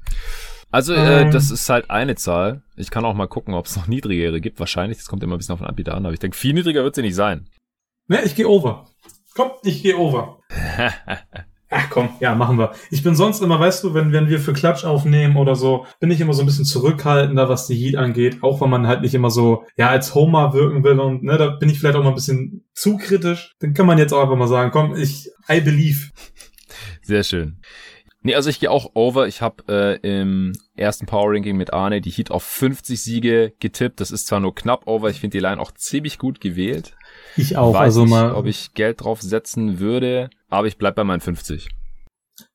Also, 0.73 0.95
äh, 0.95 1.21
Ähm. 1.21 1.31
das 1.31 1.51
ist 1.51 1.69
halt 1.69 1.91
eine 1.91 2.15
Zahl. 2.15 2.63
Ich 2.75 2.89
kann 2.89 3.05
auch 3.05 3.13
mal 3.13 3.27
gucken, 3.27 3.53
ob 3.53 3.67
es 3.67 3.75
noch 3.75 3.85
niedrigere 3.85 4.41
gibt. 4.41 4.59
Wahrscheinlich, 4.59 4.97
das 4.97 5.05
kommt 5.05 5.21
immer 5.21 5.35
ein 5.35 5.37
bisschen 5.37 5.53
auf 5.53 5.59
den 5.59 5.67
Anbieter 5.67 5.93
an, 5.93 6.03
aber 6.03 6.13
ich 6.13 6.19
denke, 6.19 6.35
viel 6.35 6.53
niedriger 6.53 6.83
wird 6.83 6.95
sie 6.95 7.03
nicht 7.03 7.13
sein. 7.13 7.47
Ne, 8.07 8.23
ich 8.23 8.33
gehe 8.35 8.47
over. 8.47 8.87
Komm, 9.35 9.51
ich 9.63 9.83
gehe 9.83 9.95
over. 9.95 10.39
Ach 11.69 11.89
komm, 11.91 12.09
ja, 12.19 12.33
machen 12.33 12.57
wir. 12.57 12.71
Ich 12.89 13.03
bin 13.03 13.15
sonst 13.15 13.41
immer, 13.41 13.59
weißt 13.59 13.83
du, 13.83 13.93
wenn, 13.93 14.11
wenn 14.13 14.29
wir 14.29 14.39
für 14.39 14.53
Klatsch 14.53 14.83
aufnehmen 14.83 15.37
oder 15.37 15.55
so, 15.55 15.85
bin 15.99 16.09
ich 16.09 16.21
immer 16.21 16.33
so 16.33 16.41
ein 16.41 16.47
bisschen 16.47 16.65
zurückhaltender, 16.65 17.49
was 17.49 17.67
die 17.67 17.75
Heat 17.75 17.95
angeht, 17.95 18.41
auch 18.41 18.59
wenn 18.59 18.69
man 18.71 18.87
halt 18.87 19.01
nicht 19.01 19.13
immer 19.13 19.29
so, 19.29 19.65
ja, 19.77 19.89
als 19.89 20.15
Homer 20.15 20.53
wirken 20.53 20.83
will 20.83 20.99
und, 20.99 21.21
ne, 21.21 21.37
da 21.37 21.49
bin 21.49 21.69
ich 21.69 21.79
vielleicht 21.79 21.95
auch 21.95 22.03
mal 22.03 22.09
ein 22.09 22.15
bisschen 22.15 22.65
zu 22.73 22.97
kritisch. 22.97 23.53
Dann 23.59 23.75
kann 23.75 23.85
man 23.85 23.99
jetzt 23.99 24.11
auch 24.11 24.23
einfach 24.23 24.35
mal 24.37 24.47
sagen, 24.47 24.71
komm, 24.71 24.95
ich, 24.95 25.29
I 25.47 25.61
believe. 25.61 26.09
Sehr 27.03 27.23
schön. 27.23 27.59
Nee, 28.23 28.35
also 28.35 28.49
ich 28.49 28.59
gehe 28.59 28.71
auch 28.71 28.91
over. 28.93 29.27
Ich 29.27 29.41
habe 29.41 29.63
äh, 29.67 29.97
im 29.97 30.53
ersten 30.75 31.05
Power 31.05 31.31
Ranking 31.33 31.57
mit 31.57 31.73
Arne 31.73 31.99
die 31.99 32.09
Heat 32.09 32.31
auf 32.31 32.43
50 32.43 33.01
Siege 33.01 33.53
getippt. 33.59 33.99
Das 33.99 34.11
ist 34.11 34.27
zwar 34.27 34.39
nur 34.39 34.55
knapp 34.55 34.87
over, 34.87 35.09
ich 35.09 35.19
finde 35.19 35.37
die 35.37 35.41
Line 35.41 35.61
auch 35.61 35.71
ziemlich 35.73 36.17
gut 36.17 36.39
gewählt. 36.39 36.95
Ich 37.35 37.57
auch, 37.57 37.73
Weiß 37.73 37.81
also 37.81 38.01
nicht, 38.03 38.11
mal. 38.11 38.33
ob 38.33 38.45
ich 38.45 38.73
Geld 38.73 39.03
drauf 39.03 39.21
setzen 39.21 39.79
würde, 39.79 40.29
aber 40.49 40.67
ich 40.67 40.77
bleib 40.77 40.95
bei 40.95 41.03
meinen 41.03 41.19
50. 41.19 41.69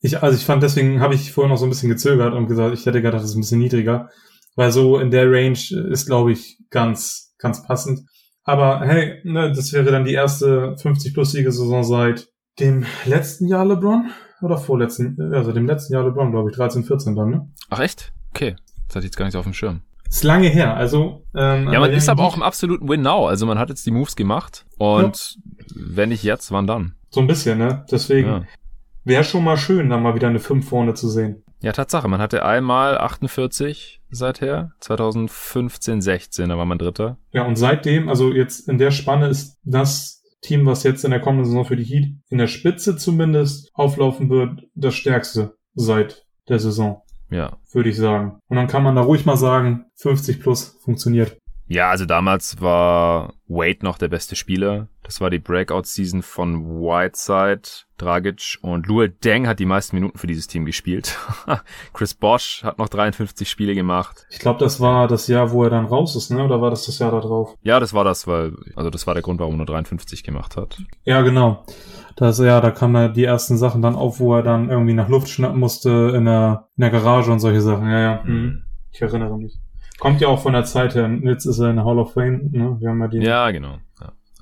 Ich, 0.00 0.22
also 0.22 0.36
ich 0.36 0.44
fand, 0.44 0.62
deswegen 0.62 1.00
habe 1.00 1.14
ich 1.14 1.32
vorhin 1.32 1.50
noch 1.50 1.58
so 1.58 1.66
ein 1.66 1.70
bisschen 1.70 1.90
gezögert 1.90 2.34
und 2.34 2.46
gesagt, 2.46 2.74
ich 2.74 2.86
hätte 2.86 3.02
gedacht, 3.02 3.22
das 3.22 3.30
ist 3.30 3.36
ein 3.36 3.40
bisschen 3.42 3.60
niedriger. 3.60 4.08
Weil 4.56 4.72
so 4.72 4.98
in 4.98 5.10
der 5.10 5.30
Range 5.30 5.58
ist, 5.90 6.06
glaube 6.06 6.32
ich, 6.32 6.58
ganz, 6.70 7.34
ganz 7.38 7.62
passend. 7.62 8.00
Aber 8.42 8.80
hey, 8.80 9.20
ne, 9.22 9.52
das 9.52 9.72
wäre 9.72 9.90
dann 9.92 10.04
die 10.04 10.14
erste 10.14 10.74
50-plus-Siege-Saison 10.82 11.84
seit 11.84 12.26
dem 12.58 12.86
letzten 13.04 13.46
Jahr 13.46 13.66
LeBron? 13.66 14.10
Oder 14.40 14.56
vorletzten, 14.58 15.32
also 15.34 15.52
dem 15.52 15.66
letzten 15.66 15.94
Jahr 15.94 16.04
LeBron, 16.04 16.30
glaube 16.30 16.50
ich, 16.50 16.56
13, 16.56 16.84
14 16.84 17.16
dann, 17.16 17.30
ne? 17.30 17.48
Ach 17.70 17.80
echt? 17.80 18.12
Okay. 18.30 18.54
Das 18.86 18.96
hatte 18.96 19.00
ich 19.06 19.10
jetzt 19.10 19.16
gar 19.16 19.24
nicht 19.24 19.32
so 19.32 19.38
auf 19.40 19.44
dem 19.44 19.52
Schirm. 19.54 19.82
Ist 20.08 20.24
lange 20.24 20.48
her, 20.48 20.74
also. 20.76 21.24
Ähm, 21.34 21.70
Ja, 21.70 21.80
man 21.80 21.90
ist 21.92 22.08
aber 22.08 22.22
auch 22.22 22.36
im 22.36 22.42
absoluten 22.42 22.88
Win 22.88 23.02
now. 23.02 23.26
Also 23.26 23.44
man 23.46 23.58
hat 23.58 23.68
jetzt 23.68 23.84
die 23.84 23.90
Moves 23.90 24.16
gemacht 24.16 24.64
und 24.78 25.36
wenn 25.74 26.08
nicht 26.08 26.22
jetzt, 26.22 26.50
wann 26.52 26.66
dann? 26.66 26.94
So 27.10 27.20
ein 27.20 27.26
bisschen, 27.26 27.58
ne? 27.58 27.84
Deswegen 27.90 28.28
Ja. 28.28 28.42
wäre 29.04 29.24
schon 29.24 29.44
mal 29.44 29.56
schön, 29.58 29.90
da 29.90 29.98
mal 29.98 30.14
wieder 30.14 30.28
eine 30.28 30.38
5 30.40 30.66
vorne 30.68 30.94
zu 30.94 31.08
sehen. 31.08 31.42
ja, 31.60 31.72
Tatsache. 31.72 32.06
Man 32.08 32.20
hatte 32.20 32.44
einmal 32.44 32.96
48 32.98 34.00
seither. 34.10 34.70
2015, 34.80 36.00
16, 36.00 36.48
da 36.48 36.56
war 36.56 36.64
man 36.64 36.78
Dritter. 36.78 37.18
Ja, 37.32 37.42
und 37.44 37.56
seitdem, 37.56 38.08
also 38.08 38.32
jetzt 38.32 38.68
in 38.68 38.78
der 38.78 38.90
Spanne 38.92 39.26
ist 39.26 39.58
das 39.64 40.17
Team, 40.40 40.66
was 40.66 40.82
jetzt 40.84 41.04
in 41.04 41.10
der 41.10 41.20
kommenden 41.20 41.46
Saison 41.46 41.64
für 41.64 41.76
die 41.76 41.84
Heat 41.84 42.14
in 42.30 42.38
der 42.38 42.46
Spitze 42.46 42.96
zumindest 42.96 43.70
auflaufen 43.74 44.30
wird, 44.30 44.62
das 44.74 44.94
stärkste 44.94 45.54
seit 45.74 46.24
der 46.48 46.58
Saison, 46.58 47.02
Ja. 47.30 47.56
würde 47.72 47.90
ich 47.90 47.96
sagen. 47.96 48.38
Und 48.48 48.56
dann 48.56 48.68
kann 48.68 48.82
man 48.82 48.94
da 48.96 49.02
ruhig 49.02 49.26
mal 49.26 49.36
sagen, 49.36 49.86
50 49.96 50.40
plus 50.40 50.78
funktioniert. 50.82 51.36
Ja, 51.66 51.90
also 51.90 52.06
damals 52.06 52.60
war 52.62 53.34
Wade 53.46 53.80
noch 53.82 53.98
der 53.98 54.08
beste 54.08 54.36
Spieler. 54.36 54.88
Das 55.08 55.22
war 55.22 55.30
die 55.30 55.38
Breakout-Season 55.38 56.20
von 56.20 56.82
Whiteside, 56.82 57.62
Dragic 57.96 58.58
und 58.60 58.86
Luol 58.86 59.08
Deng 59.08 59.46
hat 59.46 59.58
die 59.58 59.64
meisten 59.64 59.96
Minuten 59.96 60.18
für 60.18 60.26
dieses 60.26 60.48
Team 60.48 60.66
gespielt. 60.66 61.16
Chris 61.94 62.12
Bosch 62.12 62.62
hat 62.62 62.76
noch 62.76 62.90
53 62.90 63.48
Spiele 63.48 63.74
gemacht. 63.74 64.26
Ich 64.28 64.38
glaube, 64.38 64.60
das 64.60 64.80
war 64.80 65.08
das 65.08 65.26
Jahr, 65.26 65.50
wo 65.50 65.64
er 65.64 65.70
dann 65.70 65.86
raus 65.86 66.14
ist, 66.14 66.30
ne? 66.30 66.44
Oder 66.44 66.60
war 66.60 66.68
das 66.68 66.84
das 66.84 66.98
Jahr 66.98 67.10
da 67.10 67.20
drauf? 67.20 67.54
Ja, 67.62 67.80
das 67.80 67.94
war 67.94 68.04
das, 68.04 68.26
weil, 68.26 68.52
also 68.76 68.90
das 68.90 69.06
war 69.06 69.14
der 69.14 69.22
Grund, 69.22 69.40
warum 69.40 69.54
er 69.54 69.56
nur 69.56 69.66
53 69.66 70.24
gemacht 70.24 70.58
hat. 70.58 70.76
Ja, 71.04 71.22
genau. 71.22 71.64
Das, 72.16 72.38
ja, 72.38 72.60
da 72.60 72.70
kamen 72.70 72.92
da 72.92 73.08
die 73.08 73.24
ersten 73.24 73.56
Sachen 73.56 73.80
dann 73.80 73.94
auf, 73.94 74.20
wo 74.20 74.34
er 74.34 74.42
dann 74.42 74.68
irgendwie 74.68 74.92
nach 74.92 75.08
Luft 75.08 75.30
schnappen 75.30 75.58
musste 75.58 76.12
in 76.14 76.26
der, 76.26 76.68
in 76.76 76.82
der 76.82 76.90
Garage 76.90 77.32
und 77.32 77.40
solche 77.40 77.62
Sachen. 77.62 77.88
Ja, 77.88 77.98
ja. 77.98 78.22
Mhm. 78.24 78.62
Ich 78.92 79.00
erinnere 79.00 79.38
mich. 79.38 79.58
Kommt 79.98 80.20
ja 80.20 80.28
auch 80.28 80.42
von 80.42 80.52
der 80.52 80.64
Zeit 80.64 80.94
her. 80.94 81.10
Jetzt 81.22 81.46
ist 81.46 81.60
er 81.60 81.70
in 81.70 81.76
der 81.76 81.86
Hall 81.86 81.98
of 81.98 82.12
Fame, 82.12 82.50
ne? 82.52 82.76
Wir 82.78 82.90
haben 82.90 83.00
ja 83.00 83.08
die. 83.08 83.18
Ja, 83.20 83.50
genau. 83.50 83.78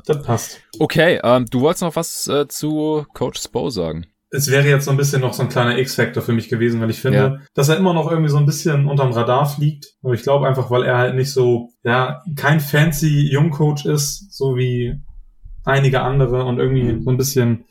Das 0.06 0.22
passt. 0.22 0.60
Okay, 0.78 1.20
ähm, 1.22 1.46
du 1.50 1.60
wolltest 1.60 1.82
noch 1.82 1.96
was 1.96 2.26
äh, 2.28 2.46
zu 2.48 3.04
Coach 3.12 3.40
Spo 3.42 3.70
sagen. 3.70 4.06
Es 4.30 4.50
wäre 4.50 4.66
jetzt 4.68 4.84
so 4.84 4.90
ein 4.90 4.96
bisschen 4.96 5.20
noch 5.20 5.32
so 5.34 5.42
ein 5.42 5.48
kleiner 5.48 5.78
X-Factor 5.78 6.22
für 6.22 6.32
mich 6.32 6.48
gewesen, 6.48 6.80
weil 6.80 6.90
ich 6.90 7.00
finde, 7.00 7.18
Ja. 7.18 7.36
dass 7.54 7.68
er 7.68 7.76
immer 7.76 7.92
noch 7.94 8.10
irgendwie 8.10 8.28
so 8.30 8.36
ein 8.38 8.46
bisschen 8.46 8.86
unterm 8.86 9.12
Radar 9.12 9.46
fliegt. 9.46 9.94
Aber 10.02 10.14
ich 10.14 10.22
glaube 10.22 10.46
einfach, 10.46 10.70
weil 10.70 10.82
er 10.84 10.98
halt 10.98 11.14
nicht 11.14 11.32
so, 11.32 11.70
ja, 11.84 12.22
kein 12.34 12.60
fancy 12.60 13.30
Jungcoach 13.30 13.84
ist, 13.86 14.32
so 14.36 14.56
wie 14.56 15.00
einige 15.64 16.02
andere 16.02 16.44
und 16.44 16.58
irgendwie 16.58 17.02
so 17.02 17.10
ein 17.10 17.16
bisschen 17.16 17.64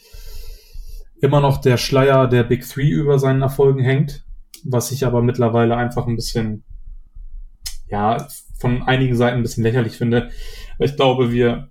immer 1.21 1.39
noch 1.41 1.57
der 1.59 1.77
Schleier 1.77 2.27
der 2.27 2.43
Big 2.43 2.67
Three 2.67 2.89
über 2.89 3.19
seinen 3.19 3.41
Erfolgen 3.41 3.81
hängt, 3.83 4.23
was 4.63 4.91
ich 4.91 5.05
aber 5.05 5.21
mittlerweile 5.21 5.75
einfach 5.77 6.07
ein 6.07 6.15
bisschen, 6.15 6.63
ja, 7.89 8.27
von 8.59 8.83
einigen 8.83 9.15
Seiten 9.15 9.37
ein 9.37 9.43
bisschen 9.43 9.63
lächerlich 9.63 9.97
finde. 9.97 10.29
Ich 10.79 10.95
glaube, 10.95 11.31
wir 11.31 11.69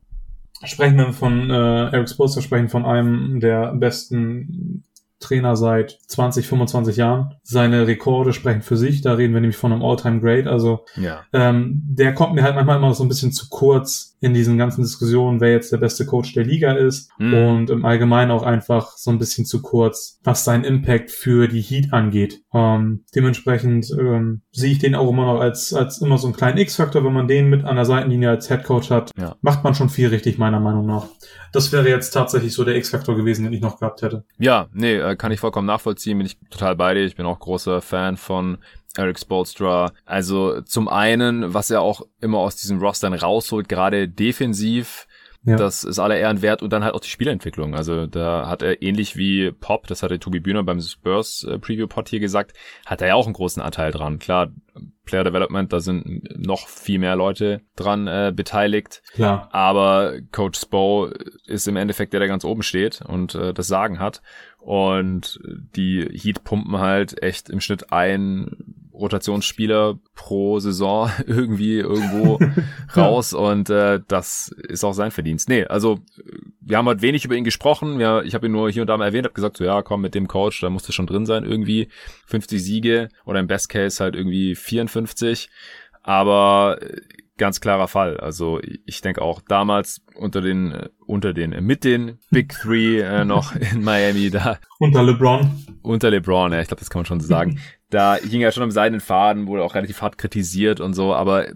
sprechen 0.64 0.96
wir 0.98 1.12
von 1.12 1.50
äh, 1.50 1.54
Eric 1.90 2.08
Spoelstra 2.08 2.40
sprechen 2.40 2.68
von 2.68 2.84
einem 2.84 3.40
der 3.40 3.74
besten 3.74 4.84
Trainer 5.20 5.56
seit 5.56 5.98
20, 6.08 6.46
25 6.46 6.96
Jahren. 6.96 7.34
Seine 7.42 7.86
Rekorde 7.86 8.32
sprechen 8.34 8.60
für 8.62 8.76
sich. 8.76 9.00
Da 9.00 9.14
reden 9.14 9.32
wir 9.32 9.40
nämlich 9.40 9.56
von 9.56 9.72
einem 9.72 9.82
All-Time 9.82 10.20
Great. 10.20 10.46
Also 10.46 10.84
Ja. 10.96 11.24
ähm, 11.32 11.82
der 11.86 12.12
kommt 12.14 12.34
mir 12.34 12.42
halt 12.42 12.54
manchmal 12.56 12.76
immer 12.76 12.92
so 12.94 13.04
ein 13.04 13.08
bisschen 13.08 13.32
zu 13.32 13.48
kurz 13.48 14.13
in 14.24 14.34
diesen 14.34 14.56
ganzen 14.58 14.82
Diskussionen, 14.82 15.40
wer 15.40 15.52
jetzt 15.52 15.70
der 15.70 15.76
beste 15.76 16.06
Coach 16.06 16.32
der 16.32 16.44
Liga 16.44 16.72
ist 16.72 17.10
Mhm. 17.18 17.34
und 17.34 17.70
im 17.70 17.84
Allgemeinen 17.84 18.30
auch 18.30 18.42
einfach 18.42 18.96
so 18.96 19.10
ein 19.10 19.18
bisschen 19.18 19.44
zu 19.44 19.60
kurz, 19.62 20.18
was 20.24 20.44
sein 20.44 20.64
Impact 20.64 21.10
für 21.10 21.46
die 21.46 21.60
Heat 21.60 21.92
angeht. 21.92 22.40
Ähm, 22.54 23.04
dementsprechend 23.14 23.90
ähm, 23.98 24.40
sehe 24.52 24.72
ich 24.72 24.78
den 24.78 24.94
auch 24.94 25.08
immer 25.10 25.26
noch 25.26 25.40
als, 25.40 25.74
als 25.74 25.98
immer 26.00 26.18
so 26.18 26.26
einen 26.26 26.36
kleinen 26.36 26.58
X-Faktor, 26.58 27.04
wenn 27.04 27.12
man 27.12 27.28
den 27.28 27.48
mit 27.50 27.64
an 27.64 27.76
der 27.76 27.84
Seitenlinie 27.84 28.30
als 28.30 28.48
Head 28.48 28.64
Coach 28.64 28.90
hat, 28.90 29.10
Ja. 29.18 29.36
macht 29.42 29.62
man 29.62 29.74
schon 29.74 29.88
viel 29.90 30.08
richtig, 30.08 30.38
meiner 30.38 30.60
Meinung 30.60 30.86
nach. 30.86 31.06
Das 31.52 31.70
wäre 31.72 31.88
jetzt 31.88 32.10
tatsächlich 32.10 32.52
so 32.54 32.64
der 32.64 32.76
X-Faktor 32.76 33.16
gewesen, 33.16 33.44
den 33.44 33.52
ich 33.52 33.60
noch 33.60 33.78
gehabt 33.78 34.02
hätte. 34.02 34.24
Ja, 34.38 34.68
nee, 34.72 34.94
äh, 34.96 35.16
kann 35.16 35.32
ich 35.32 35.40
vollkommen 35.40 35.66
nachvollziehen, 35.66 36.18
bin 36.18 36.26
ich 36.26 36.38
total 36.50 36.74
bei 36.76 36.94
dir. 36.94 37.04
Ich 37.04 37.16
bin 37.16 37.26
auch 37.26 37.38
großer 37.38 37.80
Fan 37.80 38.16
von 38.16 38.58
Eric 38.96 39.18
Spolstra. 39.18 39.92
Also 40.04 40.60
zum 40.62 40.88
einen, 40.88 41.52
was 41.54 41.70
er 41.70 41.82
auch 41.82 42.02
immer 42.20 42.38
aus 42.38 42.56
diesen 42.56 42.78
Rostern 42.78 43.14
rausholt, 43.14 43.68
gerade 43.68 44.08
defensiv, 44.08 45.06
ja. 45.46 45.56
Das 45.56 45.84
ist 45.84 45.98
aller 45.98 46.16
Ehren 46.16 46.40
wert 46.40 46.62
und 46.62 46.72
dann 46.72 46.84
halt 46.84 46.94
auch 46.94 47.00
die 47.00 47.10
Spielentwicklung. 47.10 47.74
Also 47.74 48.06
da 48.06 48.48
hat 48.48 48.62
er 48.62 48.80
ähnlich 48.80 49.16
wie 49.16 49.52
Pop, 49.52 49.86
das 49.86 50.02
hatte 50.02 50.18
Tobi 50.18 50.40
Bühner 50.40 50.62
beim 50.62 50.80
Spurs 50.80 51.44
äh, 51.44 51.58
Preview 51.58 51.86
Pod 51.86 52.08
hier 52.08 52.20
gesagt, 52.20 52.54
hat 52.86 53.02
er 53.02 53.08
ja 53.08 53.14
auch 53.14 53.26
einen 53.26 53.34
großen 53.34 53.62
Anteil 53.62 53.90
dran. 53.92 54.18
Klar, 54.18 54.52
Player 55.04 55.22
Development, 55.22 55.70
da 55.70 55.80
sind 55.80 56.30
noch 56.38 56.66
viel 56.66 56.98
mehr 56.98 57.14
Leute 57.14 57.60
dran 57.76 58.06
äh, 58.06 58.32
beteiligt. 58.34 59.02
Klar. 59.12 59.50
Aber 59.52 60.14
Coach 60.32 60.58
Spo 60.58 61.10
ist 61.44 61.68
im 61.68 61.76
Endeffekt 61.76 62.14
der, 62.14 62.20
der 62.20 62.28
ganz 62.28 62.46
oben 62.46 62.62
steht 62.62 63.02
und 63.02 63.34
äh, 63.34 63.52
das 63.52 63.66
Sagen 63.66 63.98
hat. 63.98 64.22
Und 64.60 65.40
die 65.76 66.08
Heat 66.10 66.42
pumpen 66.44 66.78
halt 66.78 67.22
echt 67.22 67.50
im 67.50 67.60
Schnitt 67.60 67.92
ein 67.92 68.83
Rotationsspieler 68.94 69.98
pro 70.14 70.60
Saison 70.60 71.10
irgendwie 71.26 71.78
irgendwo 71.78 72.38
raus 72.96 73.34
und 73.34 73.70
äh, 73.70 74.00
das 74.08 74.54
ist 74.68 74.84
auch 74.84 74.92
sein 74.92 75.10
Verdienst. 75.10 75.48
Nee, 75.48 75.64
also 75.64 76.00
wir 76.60 76.78
haben 76.78 76.88
halt 76.88 77.02
wenig 77.02 77.24
über 77.24 77.34
ihn 77.34 77.44
gesprochen. 77.44 78.00
Ja, 78.00 78.22
ich 78.22 78.34
habe 78.34 78.46
ihn 78.46 78.52
nur 78.52 78.70
hier 78.70 78.82
und 78.82 78.88
da 78.88 78.96
mal 78.96 79.06
erwähnt, 79.06 79.26
habe 79.26 79.34
gesagt, 79.34 79.56
so 79.56 79.64
ja, 79.64 79.82
komm 79.82 80.00
mit 80.00 80.14
dem 80.14 80.28
Coach, 80.28 80.60
da 80.60 80.70
musste 80.70 80.92
schon 80.92 81.06
drin 81.06 81.26
sein 81.26 81.44
irgendwie 81.44 81.88
50 82.26 82.62
Siege 82.62 83.08
oder 83.24 83.40
im 83.40 83.46
Best 83.46 83.68
Case 83.68 84.02
halt 84.02 84.14
irgendwie 84.14 84.54
54. 84.54 85.50
Aber 86.02 86.78
ganz 87.36 87.60
klarer 87.60 87.88
Fall. 87.88 88.18
Also 88.18 88.60
ich 88.86 89.00
denke 89.00 89.22
auch 89.22 89.40
damals 89.40 90.02
unter 90.14 90.40
den, 90.40 90.72
äh, 90.72 90.88
unter 91.06 91.32
den, 91.32 91.52
äh, 91.52 91.60
mit 91.60 91.84
den 91.84 92.18
Big 92.30 92.50
Three 92.50 93.00
äh, 93.00 93.24
noch 93.24 93.54
in 93.54 93.82
Miami 93.82 94.30
da. 94.30 94.58
Unter 94.78 95.02
LeBron. 95.02 95.50
Unter 95.82 96.10
LeBron, 96.10 96.52
ja, 96.52 96.60
ich 96.60 96.68
glaube, 96.68 96.80
das 96.80 96.90
kann 96.90 97.00
man 97.00 97.06
schon 97.06 97.20
so 97.20 97.26
sagen. 97.26 97.58
da 97.90 98.16
hing 98.16 98.40
er 98.40 98.52
schon 98.52 98.62
am 98.62 98.70
seidenen 98.70 99.00
Faden, 99.00 99.46
wurde 99.46 99.62
auch 99.62 99.74
relativ 99.74 100.02
hart 100.02 100.18
kritisiert 100.18 100.80
und 100.80 100.94
so, 100.94 101.14
aber 101.14 101.46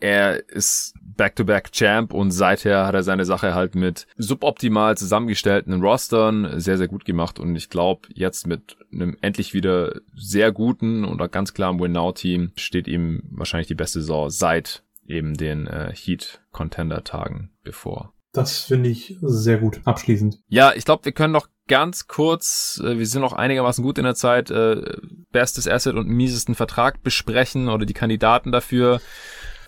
er 0.00 0.48
ist 0.48 0.94
Back-to-Back-Champ 1.02 2.14
und 2.14 2.30
seither 2.30 2.86
hat 2.86 2.94
er 2.94 3.02
seine 3.02 3.24
Sache 3.24 3.54
halt 3.54 3.74
mit 3.74 4.06
suboptimal 4.16 4.96
zusammengestellten 4.96 5.82
Rostern 5.82 6.60
sehr, 6.60 6.78
sehr 6.78 6.86
gut 6.86 7.04
gemacht 7.04 7.40
und 7.40 7.56
ich 7.56 7.68
glaube, 7.68 8.08
jetzt 8.14 8.46
mit 8.46 8.76
einem 8.92 9.16
endlich 9.20 9.54
wieder 9.54 10.00
sehr 10.14 10.52
guten 10.52 11.04
und 11.04 11.20
ganz 11.32 11.54
klaren 11.54 11.80
Win-Now-Team 11.80 12.52
steht 12.54 12.86
ihm 12.86 13.22
wahrscheinlich 13.30 13.66
die 13.66 13.74
beste 13.74 14.00
Saison 14.00 14.30
seit 14.30 14.84
eben 15.08 15.34
den 15.34 15.66
äh, 15.66 15.92
Heat-Contender-Tagen 15.94 17.50
bevor. 17.64 18.12
Das 18.32 18.60
finde 18.60 18.90
ich 18.90 19.16
sehr 19.20 19.58
gut. 19.58 19.80
Abschließend. 19.84 20.38
Ja, 20.48 20.72
ich 20.74 20.84
glaube, 20.84 21.06
wir 21.06 21.12
können 21.12 21.32
noch 21.32 21.48
ganz 21.66 22.06
kurz, 22.06 22.80
äh, 22.84 22.98
wir 22.98 23.06
sind 23.06 23.22
noch 23.22 23.32
einigermaßen 23.32 23.82
gut 23.82 23.98
in 23.98 24.04
der 24.04 24.14
Zeit, 24.14 24.50
äh, 24.50 24.96
bestes 25.32 25.66
Asset 25.66 25.96
und 25.96 26.08
miesesten 26.08 26.54
Vertrag 26.54 27.02
besprechen 27.02 27.68
oder 27.68 27.86
die 27.86 27.94
Kandidaten 27.94 28.52
dafür. 28.52 29.00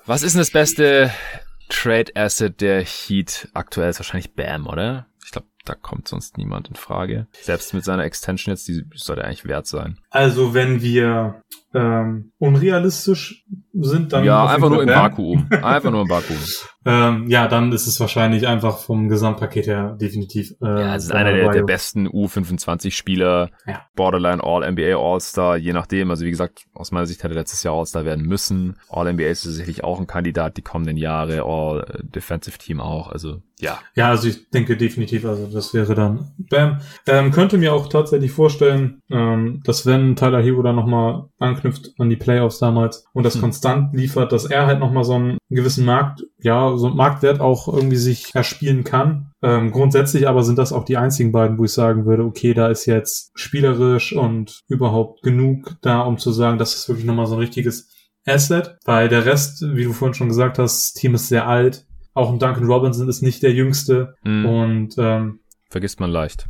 Was 0.07 0.23
ist 0.23 0.35
denn 0.35 0.41
das 0.41 0.51
beste 0.51 1.11
Trade 1.69 2.13
Asset 2.15 2.61
der 2.61 2.83
Heat 2.83 3.49
aktuell? 3.55 3.91
Ist 3.91 3.99
wahrscheinlich 3.99 4.35
Bam, 4.35 4.67
oder? 4.67 5.07
Ich 5.25 5.31
glaube, 5.31 5.47
da 5.65 5.75
kommt 5.75 6.09
sonst 6.09 6.39
niemand 6.39 6.69
in 6.69 6.75
Frage. 6.75 7.29
Selbst 7.43 7.75
mit 7.75 7.85
seiner 7.85 8.05
Extension 8.05 8.53
jetzt, 8.53 8.67
die 8.67 8.85
sollte 8.95 9.25
eigentlich 9.25 9.45
wert 9.45 9.67
sein. 9.67 9.99
Also 10.11 10.55
wenn 10.55 10.83
wir 10.83 11.43
ähm, 11.73 12.33
unrealistisch 12.39 13.45
sind, 13.73 14.13
dann. 14.13 14.25
Ja, 14.25 14.47
einfach 14.49 14.71
nur 14.71 14.83
im 14.83 14.89
Vakuum. 14.89 15.49
Einfach 15.63 15.91
nur 15.91 16.03
im 16.03 16.09
Vakuum. 16.09 16.39
ähm, 16.85 17.29
ja, 17.29 17.47
dann 17.47 17.71
ist 17.71 17.87
es 17.87 18.01
wahrscheinlich 18.01 18.49
einfach 18.49 18.79
vom 18.79 19.09
Gesamtpaket 19.09 19.69
her 19.69 19.97
definitiv. 20.01 20.53
Äh, 20.61 20.67
ja, 20.67 20.97
es 20.97 21.05
ist 21.05 21.13
einer 21.13 21.33
der, 21.33 21.51
der 21.51 21.63
besten 21.63 22.09
U25-Spieler. 22.09 23.51
Ja. 23.67 23.83
Borderline 23.95 24.43
All-NBA 24.43 24.97
All-Star, 24.97 25.57
je 25.57 25.73
nachdem. 25.73 26.11
Also 26.11 26.25
wie 26.25 26.31
gesagt, 26.31 26.65
aus 26.75 26.91
meiner 26.91 27.07
Sicht 27.07 27.23
hätte 27.23 27.35
letztes 27.35 27.63
Jahr 27.63 27.75
All-Star 27.75 28.05
werden 28.05 28.27
müssen. 28.27 28.77
All-NBA 28.89 29.27
ist 29.27 29.43
sicherlich 29.43 29.85
auch 29.85 30.01
ein 30.01 30.09
Kandidat 30.09 30.57
die 30.57 30.63
kommenden 30.63 30.97
Jahre. 30.97 31.43
All-Defensive 31.43 32.59
Team 32.59 32.81
auch. 32.81 33.13
Also 33.13 33.43
ja. 33.61 33.79
Ja, 33.95 34.09
also 34.09 34.29
ich 34.29 34.51
denke 34.51 34.77
definitiv, 34.77 35.25
also 35.25 35.47
das 35.47 35.75
wäre 35.75 35.95
dann 35.95 36.33
Bam. 36.39 36.81
Ähm, 37.07 37.31
könnte 37.31 37.59
mir 37.59 37.75
auch 37.75 37.89
tatsächlich 37.89 38.33
vorstellen, 38.33 39.03
ähm, 39.11 39.61
dass 39.65 39.87
wenn 39.87 40.00
Tyler 40.17 40.43
Hero 40.43 40.63
dann 40.63 40.77
nochmal 40.77 41.27
anknüpft 41.39 41.93
an 41.99 42.11
die 42.11 42.17
Playoffs 42.17 42.59
damals 42.59 43.05
und 43.13 43.25
das 43.25 43.35
hm. 43.35 43.41
konstant 43.43 43.95
liefert, 43.95 44.33
dass 44.33 44.45
er 44.45 44.67
halt 44.67 44.81
nochmal 44.81 45.05
so 45.05 45.15
einen 45.15 45.39
gewissen 45.49 45.85
Markt, 45.85 46.23
ja, 46.39 46.77
so 46.77 46.89
einen 46.89 46.97
Marktwert 46.97 47.41
auch 47.41 47.69
irgendwie 47.69 47.97
sich 47.97 48.35
erspielen 48.35 48.85
kann. 48.85 49.33
Ähm, 49.43 49.71
grundsätzlich 49.71 50.29
aber 50.29 50.43
sind 50.43 50.59
das 50.59 50.73
auch 50.73 50.85
die 50.85 50.97
einzigen 50.97 51.33
beiden, 51.33 51.59
wo 51.59 51.65
ich 51.65 51.73
sagen 51.73 52.07
würde, 52.07 52.25
okay, 52.25 52.55
da 52.55 52.69
ist 52.69 52.87
jetzt 52.87 53.33
spielerisch 53.35 54.13
und 54.15 54.61
überhaupt 54.69 55.23
genug 55.23 55.77
da, 55.83 56.01
um 56.01 56.19
zu 56.19 56.33
sagen, 56.33 56.59
das 56.59 56.75
ist 56.75 56.89
wirklich 56.89 57.07
nochmal 57.07 57.27
so 57.27 57.35
ein 57.35 57.41
richtiges 57.41 57.91
Asset, 58.27 58.77
weil 58.85 59.09
der 59.09 59.25
Rest, 59.25 59.63
wie 59.63 59.85
du 59.85 59.93
vorhin 59.93 60.15
schon 60.15 60.29
gesagt 60.29 60.59
hast, 60.59 60.95
das 60.95 61.01
Team 61.01 61.15
ist 61.15 61.29
sehr 61.29 61.47
alt. 61.47 61.87
Auch 62.13 62.31
ein 62.31 62.39
Duncan 62.39 62.67
Robinson 62.67 63.09
ist 63.09 63.23
nicht 63.23 63.43
der 63.43 63.53
jüngste 63.53 64.15
mhm. 64.25 64.47
und 64.47 64.95
ähm, 64.99 65.41
vergisst 65.71 66.01
man 66.01 66.11
leicht. 66.11 66.49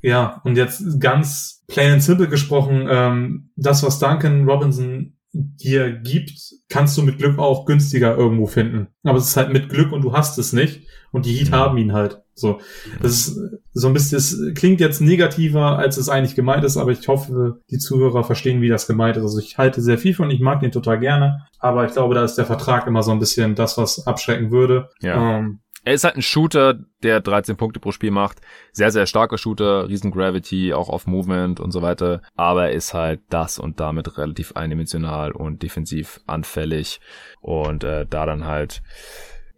Ja, 0.00 0.40
und 0.44 0.56
jetzt 0.56 1.00
ganz 1.00 1.64
plain 1.68 1.92
and 1.92 2.02
simple 2.02 2.28
gesprochen, 2.28 2.86
ähm, 2.88 3.50
das, 3.56 3.82
was 3.82 3.98
Duncan 3.98 4.48
Robinson 4.48 5.16
dir 5.32 5.92
gibt, 5.92 6.32
kannst 6.68 6.96
du 6.98 7.02
mit 7.02 7.18
Glück 7.18 7.38
auch 7.38 7.64
günstiger 7.64 8.16
irgendwo 8.16 8.46
finden. 8.46 8.88
Aber 9.02 9.18
es 9.18 9.28
ist 9.28 9.36
halt 9.36 9.52
mit 9.52 9.68
Glück 9.68 9.92
und 9.92 10.02
du 10.02 10.12
hast 10.12 10.38
es 10.38 10.52
nicht. 10.52 10.86
Und 11.10 11.26
die 11.26 11.34
Heat 11.34 11.50
mhm. 11.50 11.54
haben 11.54 11.78
ihn 11.78 11.92
halt. 11.92 12.22
So. 12.34 12.60
Das 13.00 13.12
ist 13.12 13.40
so 13.72 13.88
ein 13.88 13.94
bisschen, 13.94 14.18
es 14.18 14.54
klingt 14.54 14.80
jetzt 14.80 15.00
negativer, 15.00 15.78
als 15.78 15.96
es 15.98 16.08
eigentlich 16.08 16.34
gemeint 16.34 16.64
ist, 16.64 16.76
aber 16.76 16.90
ich 16.90 17.06
hoffe, 17.08 17.60
die 17.70 17.78
Zuhörer 17.78 18.24
verstehen, 18.24 18.62
wie 18.62 18.68
das 18.68 18.86
gemeint 18.86 19.16
ist. 19.16 19.22
Also 19.22 19.38
ich 19.38 19.58
halte 19.58 19.82
sehr 19.82 19.98
viel 19.98 20.14
von, 20.14 20.30
ich 20.30 20.40
mag 20.40 20.60
den 20.60 20.72
total 20.72 20.98
gerne, 20.98 21.46
aber 21.58 21.84
ich 21.84 21.92
glaube, 21.92 22.14
da 22.14 22.24
ist 22.24 22.36
der 22.36 22.46
Vertrag 22.46 22.86
immer 22.86 23.02
so 23.02 23.12
ein 23.12 23.18
bisschen 23.18 23.54
das, 23.54 23.76
was 23.76 24.06
abschrecken 24.06 24.50
würde. 24.50 24.88
Ja. 25.00 25.38
Ähm, 25.38 25.60
er 25.84 25.94
ist 25.94 26.04
halt 26.04 26.16
ein 26.16 26.22
Shooter, 26.22 26.78
der 27.02 27.20
13 27.20 27.56
Punkte 27.56 27.80
pro 27.80 27.90
Spiel 27.90 28.12
macht. 28.12 28.40
Sehr, 28.72 28.92
sehr 28.92 29.06
starker 29.06 29.36
Shooter, 29.36 29.88
riesen 29.88 30.12
Gravity, 30.12 30.72
auch 30.72 30.88
auf 30.88 31.06
Movement 31.06 31.58
und 31.58 31.72
so 31.72 31.82
weiter. 31.82 32.22
Aber 32.36 32.68
er 32.68 32.72
ist 32.72 32.94
halt 32.94 33.20
das 33.30 33.58
und 33.58 33.80
damit 33.80 34.16
relativ 34.16 34.52
eindimensional 34.52 35.32
und 35.32 35.62
defensiv 35.62 36.20
anfällig. 36.26 37.00
Und 37.40 37.82
äh, 37.82 38.06
da 38.06 38.26
dann 38.26 38.46
halt, 38.46 38.82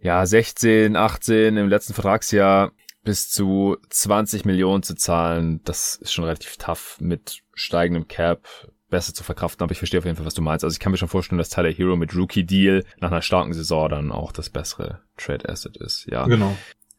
ja, 0.01 0.25
16, 0.25 0.95
18 0.95 1.57
im 1.57 1.69
letzten 1.69 1.93
Vertragsjahr 1.93 2.71
bis 3.03 3.29
zu 3.29 3.77
20 3.91 4.45
Millionen 4.45 4.81
zu 4.81 4.95
zahlen, 4.95 5.61
das 5.63 5.95
ist 5.95 6.11
schon 6.11 6.25
relativ 6.25 6.57
tough 6.57 6.97
mit 6.99 7.43
steigendem 7.53 8.07
Cap 8.07 8.47
besser 8.95 9.13
zu 9.13 9.25
verkraften, 9.25 9.61
aber 9.61 9.73
ich 9.73 9.77
verstehe 9.77 9.99
auf 9.99 10.05
jeden 10.05 10.15
Fall, 10.15 10.25
was 10.25 10.35
du 10.35 10.41
meinst. 10.41 10.63
Also 10.63 10.73
ich 10.73 10.79
kann 10.79 10.93
mir 10.93 10.97
schon 10.97 11.09
vorstellen, 11.09 11.37
dass 11.37 11.49
Tyler 11.49 11.69
Hero 11.69 11.97
mit 11.97 12.15
Rookie 12.15 12.45
Deal 12.45 12.85
nach 13.01 13.11
einer 13.11 13.21
starken 13.21 13.53
Saison 13.53 13.89
dann 13.89 14.09
auch 14.09 14.31
das 14.31 14.49
bessere 14.49 15.01
Trade 15.17 15.49
Asset 15.49 15.75
ist. 15.75 16.05
Ja. 16.09 16.25
Genau. 16.25 16.55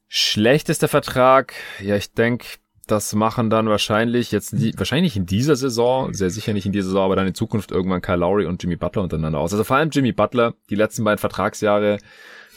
Schlechtester 0.06 0.88
Vertrag, 0.88 1.54
ja, 1.80 1.96
ich 1.96 2.12
denke, 2.12 2.46
das 2.86 3.14
machen 3.14 3.48
dann 3.48 3.70
wahrscheinlich 3.70 4.30
jetzt 4.30 4.52
wahrscheinlich 4.78 5.16
in 5.16 5.24
dieser 5.24 5.56
Saison, 5.56 6.12
sehr 6.12 6.28
sicher 6.28 6.52
nicht 6.52 6.66
in 6.66 6.72
dieser 6.72 6.88
Saison, 6.88 7.06
aber 7.06 7.16
dann 7.16 7.26
in 7.26 7.34
Zukunft 7.34 7.70
irgendwann 7.70 8.02
Kyle 8.02 8.16
Lowry 8.16 8.44
und 8.44 8.62
Jimmy 8.62 8.76
Butler 8.76 9.02
untereinander 9.02 9.38
aus. 9.38 9.54
Also 9.54 9.64
vor 9.64 9.78
allem 9.78 9.88
Jimmy 9.88 10.12
Butler, 10.12 10.52
die 10.68 10.74
letzten 10.74 11.02
beiden 11.02 11.18
Vertragsjahre 11.18 11.96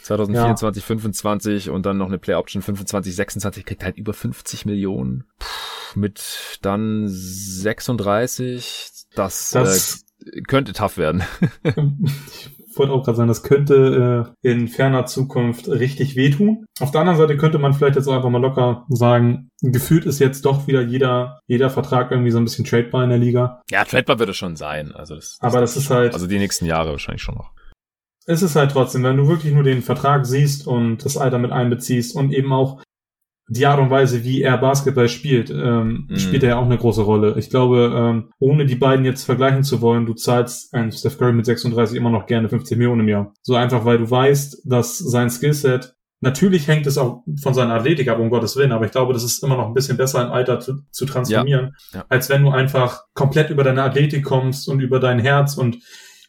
2024, 0.02 0.82
ja. 0.82 0.86
25 0.86 1.70
und 1.70 1.86
dann 1.86 1.96
noch 1.96 2.08
eine 2.08 2.18
Play 2.18 2.34
Option 2.34 2.60
25, 2.60 3.16
26 3.16 3.64
kriegt 3.64 3.84
halt 3.84 3.96
über 3.96 4.12
50 4.12 4.66
Millionen. 4.66 5.24
Puh, 5.38 5.46
mit 5.98 6.58
dann 6.62 7.08
36, 7.08 8.90
das, 9.14 9.50
das 9.50 10.04
äh, 10.24 10.42
könnte 10.42 10.72
tough 10.72 10.98
werden. 10.98 11.22
ich 11.64 12.78
wollte 12.78 12.92
auch 12.92 13.04
gerade 13.04 13.16
sagen, 13.16 13.28
das 13.28 13.42
könnte 13.42 14.32
äh, 14.42 14.48
in 14.48 14.68
ferner 14.68 15.06
Zukunft 15.06 15.68
richtig 15.68 16.16
wehtun. 16.16 16.66
Auf 16.78 16.90
der 16.90 17.00
anderen 17.00 17.18
Seite 17.18 17.36
könnte 17.36 17.58
man 17.58 17.74
vielleicht 17.74 17.96
jetzt 17.96 18.06
auch 18.06 18.14
einfach 18.14 18.30
mal 18.30 18.40
locker 18.40 18.86
sagen, 18.88 19.50
gefühlt 19.60 20.04
ist 20.06 20.20
jetzt 20.20 20.44
doch 20.44 20.66
wieder 20.66 20.82
jeder, 20.82 21.40
jeder 21.46 21.70
Vertrag 21.70 22.10
irgendwie 22.10 22.30
so 22.30 22.38
ein 22.38 22.44
bisschen 22.44 22.64
tradebar 22.64 23.02
in 23.04 23.10
der 23.10 23.18
Liga. 23.18 23.62
Ja, 23.70 23.84
tradebar 23.84 24.18
wird 24.18 24.30
es 24.30 24.36
schon 24.36 24.56
sein. 24.56 24.92
Also 24.92 25.16
das, 25.16 25.38
das 25.40 25.52
Aber 25.52 25.60
das 25.60 25.76
ist 25.76 25.90
halt. 25.90 26.14
Also 26.14 26.26
die 26.26 26.38
nächsten 26.38 26.66
Jahre 26.66 26.90
wahrscheinlich 26.90 27.22
schon 27.22 27.34
noch. 27.34 27.52
Es 28.26 28.42
ist 28.42 28.54
halt 28.54 28.70
trotzdem, 28.70 29.02
wenn 29.02 29.16
du 29.16 29.26
wirklich 29.26 29.52
nur 29.52 29.64
den 29.64 29.82
Vertrag 29.82 30.26
siehst 30.26 30.66
und 30.66 31.04
das 31.04 31.16
Alter 31.16 31.38
mit 31.38 31.50
einbeziehst 31.50 32.14
und 32.14 32.32
eben 32.32 32.52
auch 32.52 32.80
die 33.52 33.66
Art 33.66 33.80
und 33.80 33.90
Weise, 33.90 34.22
wie 34.22 34.42
er 34.42 34.56
Basketball 34.58 35.08
spielt, 35.08 35.50
ähm, 35.50 36.06
mm. 36.08 36.16
spielt 36.16 36.44
er 36.44 36.50
ja 36.50 36.58
auch 36.58 36.66
eine 36.66 36.78
große 36.78 37.02
Rolle. 37.02 37.34
Ich 37.36 37.50
glaube, 37.50 37.92
ähm, 37.94 38.32
ohne 38.38 38.64
die 38.64 38.76
beiden 38.76 39.04
jetzt 39.04 39.24
vergleichen 39.24 39.64
zu 39.64 39.80
wollen, 39.80 40.06
du 40.06 40.14
zahlst 40.14 40.72
einen 40.72 40.92
Steph 40.92 41.18
Curry 41.18 41.32
mit 41.32 41.46
36 41.46 41.96
immer 41.96 42.10
noch 42.10 42.26
gerne 42.26 42.48
15 42.48 42.78
Millionen 42.78 43.00
im 43.00 43.08
Jahr. 43.08 43.34
So 43.42 43.56
einfach, 43.56 43.84
weil 43.84 43.98
du 43.98 44.08
weißt, 44.08 44.62
dass 44.64 44.98
sein 44.98 45.30
Skillset 45.30 45.96
Natürlich 46.22 46.68
hängt 46.68 46.86
es 46.86 46.98
auch 46.98 47.22
von 47.40 47.54
seiner 47.54 47.72
Athletik 47.74 48.08
ab, 48.08 48.18
um 48.18 48.28
Gottes 48.28 48.54
Willen, 48.54 48.72
aber 48.72 48.84
ich 48.84 48.92
glaube, 48.92 49.14
das 49.14 49.24
ist 49.24 49.42
immer 49.42 49.56
noch 49.56 49.68
ein 49.68 49.72
bisschen 49.72 49.96
besser 49.96 50.22
im 50.22 50.30
Alter 50.30 50.60
zu, 50.60 50.82
zu 50.90 51.06
transformieren, 51.06 51.74
ja, 51.92 52.00
ja. 52.00 52.04
als 52.10 52.28
wenn 52.28 52.42
du 52.42 52.50
einfach 52.50 53.04
komplett 53.14 53.48
über 53.48 53.64
deine 53.64 53.82
Athletik 53.82 54.22
kommst 54.22 54.68
und 54.68 54.80
über 54.80 55.00
dein 55.00 55.18
Herz 55.18 55.56
und 55.56 55.78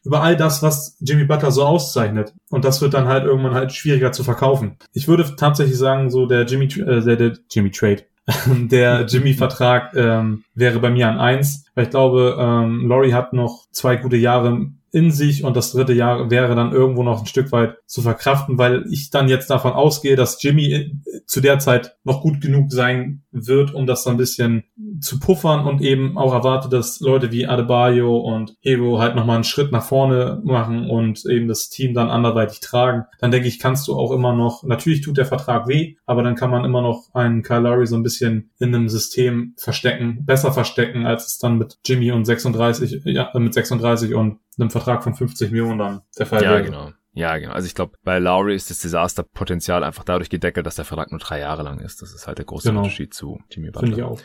über 0.04 0.22
all 0.22 0.36
das, 0.36 0.64
was 0.64 0.98
Jimmy 1.00 1.26
Butler 1.26 1.52
so 1.52 1.64
auszeichnet. 1.64 2.34
Und 2.50 2.66
das 2.66 2.82
wird 2.82 2.94
dann 2.94 3.08
halt 3.08 3.26
irgendwann 3.26 3.54
halt 3.54 3.72
schwieriger 3.72 4.12
zu 4.12 4.24
verkaufen. 4.24 4.78
Ich 4.94 5.08
würde 5.08 5.36
tatsächlich 5.36 5.78
sagen, 5.78 6.10
so 6.10 6.26
der 6.26 6.46
Jimmy, 6.46 6.66
äh, 6.66 7.02
der, 7.02 7.16
der 7.16 7.38
Jimmy 7.50 7.72
Trade, 7.72 8.04
Der 8.48 9.06
Jimmy-Vertrag 9.06 9.94
ähm, 9.96 10.44
wäre 10.54 10.80
bei 10.80 10.90
mir 10.90 11.10
an 11.10 11.20
eins, 11.20 11.66
weil 11.76 11.86
ich 11.86 11.90
glaube, 11.90 12.38
ähm, 12.40 12.88
Laurie 12.88 13.14
hat 13.14 13.34
noch 13.34 13.66
zwei 13.72 13.96
gute 13.96 14.18
Jahre 14.18 14.68
in 14.94 15.12
sich 15.12 15.44
und 15.44 15.56
das 15.56 15.72
dritte 15.72 15.94
Jahr 15.94 16.30
wäre 16.30 16.54
dann 16.54 16.74
irgendwo 16.74 17.02
noch 17.04 17.22
ein 17.22 17.26
Stück 17.26 17.52
weit 17.54 17.78
zu 17.86 18.02
verkraften, 18.02 18.58
weil 18.58 18.84
ich 18.92 19.10
dann 19.10 19.30
jetzt 19.30 19.50
davon 19.50 19.72
ausgehe, 19.72 20.18
dass 20.18 20.44
Jimmy 20.44 20.74
äh, 20.74 20.92
zu 21.26 21.40
der 21.40 21.60
Zeit 21.60 21.96
noch 22.04 22.22
gut 22.22 22.42
genug 22.42 22.72
sein 22.72 23.24
wird, 23.32 23.74
um 23.74 23.86
das 23.86 24.04
so 24.04 24.10
ein 24.10 24.18
bisschen 24.18 24.64
zu 25.00 25.20
puffern 25.20 25.66
und 25.66 25.82
eben 25.82 26.18
auch 26.18 26.34
erwarte, 26.34 26.70
dass 26.70 27.00
Leute 27.00 27.32
wie 27.32 27.48
Adebayo 27.48 28.18
und 28.18 28.56
Hero 28.62 29.00
halt 29.00 29.16
nochmal 29.16 29.36
einen 29.36 29.44
Schritt 29.44 29.72
nach 29.72 29.84
vorne 29.84 30.42
machen 30.44 30.90
und 30.90 31.26
eben 31.26 31.48
das 31.48 31.70
Team 31.70 31.94
dann 31.94 32.10
anderweitig 32.10 32.60
tragen. 32.60 33.06
Dann 33.20 33.32
denke 33.32 33.48
ich, 33.48 33.60
kannst 33.60 33.88
du 33.88 33.96
auch 33.96 34.12
immer 34.12 34.34
noch, 34.34 34.64
natürlich 34.64 35.02
tut 35.02 35.18
der 35.18 35.26
Vertrag 35.26 35.68
weh, 35.68 35.96
aber 36.06 36.24
dann 36.24 36.36
kann 36.36 36.52
man 36.52 36.66
immer 36.66 36.82
noch 36.82 37.10
einen 37.14 37.42
Kyle 37.44 37.62
Lowry 37.62 37.88
so 37.88 37.96
ein 37.96 38.04
bisschen 38.04 38.52
in 38.60 38.76
einem 38.76 38.90
System 38.90 39.54
verstecken, 39.58 40.26
besser 40.26 40.52
verstecken, 40.52 41.06
als 41.06 41.28
es 41.28 41.38
dann 41.38 41.58
mit 41.58 41.80
Jimmy 41.86 42.12
und 42.12 42.26
36, 42.26 43.02
ja, 43.06 43.32
mit 43.34 43.54
36 43.54 44.14
und 44.14 44.40
einem 44.60 44.70
Vertrag 44.70 45.04
von 45.04 45.14
50 45.14 45.52
Millionen 45.52 45.80
dann 45.80 46.02
der 46.18 46.26
Fall 46.26 46.44
ja, 46.44 46.52
wäre. 46.52 46.64
genau. 46.64 46.92
Ja, 47.14 47.38
genau. 47.38 47.52
Also 47.54 47.68
ich 47.68 47.76
glaube, 47.76 47.98
bei 48.04 48.20
Lowry 48.20 48.56
ist 48.56 48.70
das 48.70 48.80
Desasterpotenzial 48.80 49.84
einfach 49.84 50.04
dadurch 50.06 50.30
gedeckelt, 50.30 50.66
dass 50.66 50.76
der 50.76 50.86
Vertrag 50.86 51.12
nur 51.12 51.20
drei 51.20 51.40
Jahre 51.40 51.64
lang 51.64 51.80
ist. 51.80 52.02
Das 52.02 52.14
ist 52.14 52.26
halt 52.28 52.38
der 52.38 52.46
große 52.46 52.70
Genau. 52.70 52.82
Unterschied 52.82 53.14
zu 53.14 53.40
Jimmy 53.50 53.72
Finde 53.74 53.88
ich 53.90 53.92
Butler. 53.98 54.08
auch. 54.08 54.22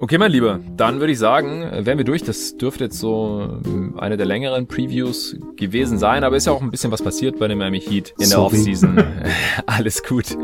Okay, 0.00 0.16
mein 0.16 0.30
Lieber, 0.30 0.60
dann 0.76 1.00
würde 1.00 1.12
ich 1.12 1.18
sagen, 1.18 1.62
äh, 1.62 1.84
wären 1.84 1.98
wir 1.98 2.04
durch. 2.04 2.22
Das 2.22 2.56
dürfte 2.56 2.84
jetzt 2.84 3.00
so 3.00 3.58
ähm, 3.66 3.98
eine 3.98 4.16
der 4.16 4.26
längeren 4.26 4.68
Previews 4.68 5.36
gewesen 5.56 5.98
sein, 5.98 6.22
aber 6.22 6.36
ist 6.36 6.46
ja 6.46 6.52
auch 6.52 6.62
ein 6.62 6.70
bisschen 6.70 6.92
was 6.92 7.02
passiert 7.02 7.40
bei 7.40 7.48
den 7.48 7.58
Miami 7.58 7.80
Heat 7.80 8.10
in 8.10 8.14
der 8.18 8.28
Sorry. 8.28 8.58
Offseason. 8.58 9.02
Alles 9.66 10.04
gut. 10.04 10.38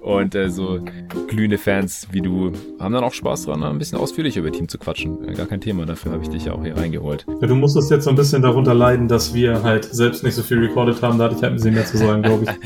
Und 0.00 0.36
äh, 0.36 0.48
so 0.48 0.78
glühende 1.26 1.58
Fans 1.58 2.06
wie 2.12 2.20
du 2.20 2.52
haben 2.78 2.94
dann 2.94 3.02
auch 3.02 3.12
Spaß 3.12 3.46
dran, 3.46 3.64
ein 3.64 3.78
bisschen 3.78 3.98
ausführlicher 3.98 4.42
über 4.42 4.52
Team 4.52 4.68
zu 4.68 4.78
quatschen. 4.78 5.28
Äh, 5.28 5.34
Gar 5.34 5.46
kein 5.46 5.60
Thema, 5.60 5.86
dafür 5.86 6.12
habe 6.12 6.22
ich 6.22 6.28
dich 6.28 6.44
ja 6.44 6.52
auch 6.52 6.62
hier 6.62 6.76
reingeholt. 6.76 7.26
Ja, 7.40 7.48
du 7.48 7.56
musstest 7.56 7.90
jetzt 7.90 8.04
so 8.04 8.10
ein 8.10 8.16
bisschen 8.16 8.42
darunter 8.42 8.74
leiden, 8.74 9.08
dass 9.08 9.34
wir 9.34 9.64
halt 9.64 9.86
selbst 9.86 10.22
nicht 10.22 10.36
so 10.36 10.44
viel 10.44 10.60
recorded 10.60 11.02
haben. 11.02 11.18
Da 11.18 11.24
hatte 11.24 11.34
ich 11.34 11.42
halt 11.42 11.54
ein 11.54 11.56
bisschen 11.56 11.74
mehr 11.74 11.84
zu 11.84 11.98
sagen, 11.98 12.22
glaube 12.22 12.44
ich. 12.44 12.50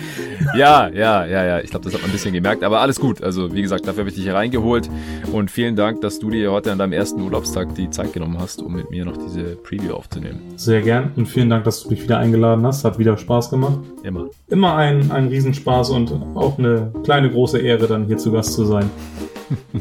Ja, 0.55 0.88
ja, 0.88 1.24
ja, 1.24 1.45
ja. 1.45 1.61
Ich 1.61 1.70
glaube, 1.70 1.84
das 1.84 1.95
hat 1.95 2.03
man 2.03 2.11
ein 2.11 2.12
bisschen 2.12 2.32
gemerkt. 2.34 2.62
Aber 2.62 2.80
alles 2.80 3.01
gut. 3.01 3.22
Also, 3.22 3.53
wie 3.55 3.62
gesagt, 3.62 3.88
dafür 3.88 4.01
habe 4.01 4.11
ich 4.11 4.14
dich 4.14 4.24
hier 4.24 4.34
reingeholt. 4.34 4.88
Und 5.32 5.51
vielen 5.51 5.74
Dank, 5.74 6.01
dass 6.03 6.18
du 6.18 6.30
dir 6.35 6.53
heute 6.53 6.72
an 6.72 6.78
deinem 6.78 6.93
ersten 6.93 7.20
Urlaubstag 7.20 7.74
die 7.74 7.91
Zeit 7.91 8.12
genommen 8.12 8.39
hast, 8.39 8.62
um 8.62 8.74
mit 8.74 8.91
mir 8.91 9.05
noch 9.05 9.16
diese 9.16 9.57
Preview 9.57 9.95
aufzunehmen. 9.95 10.41
Sehr 10.57 10.82
gern 10.82 11.12
und 11.16 11.26
vielen 11.26 11.49
Dank, 11.49 11.64
dass 11.64 11.82
du 11.82 11.91
mich 11.91 12.03
wieder 12.03 12.18
eingeladen 12.18 12.66
hast. 12.66 12.85
Hat 12.85 12.99
wieder 12.99 13.16
Spaß 13.16 13.51
gemacht. 13.51 13.78
Immer. 14.03 14.26
Immer 14.49 14.76
ein, 14.76 15.11
ein 15.11 15.28
Riesenspaß 15.28 15.91
und 15.91 16.12
auch 16.35 16.59
eine 16.59 16.93
kleine 17.05 17.30
große 17.30 17.59
Ehre, 17.59 17.87
dann 17.87 18.07
hier 18.07 18.18
zu 18.18 18.32
Gast 18.32 18.53
zu 18.55 18.64
sein. 18.64 18.91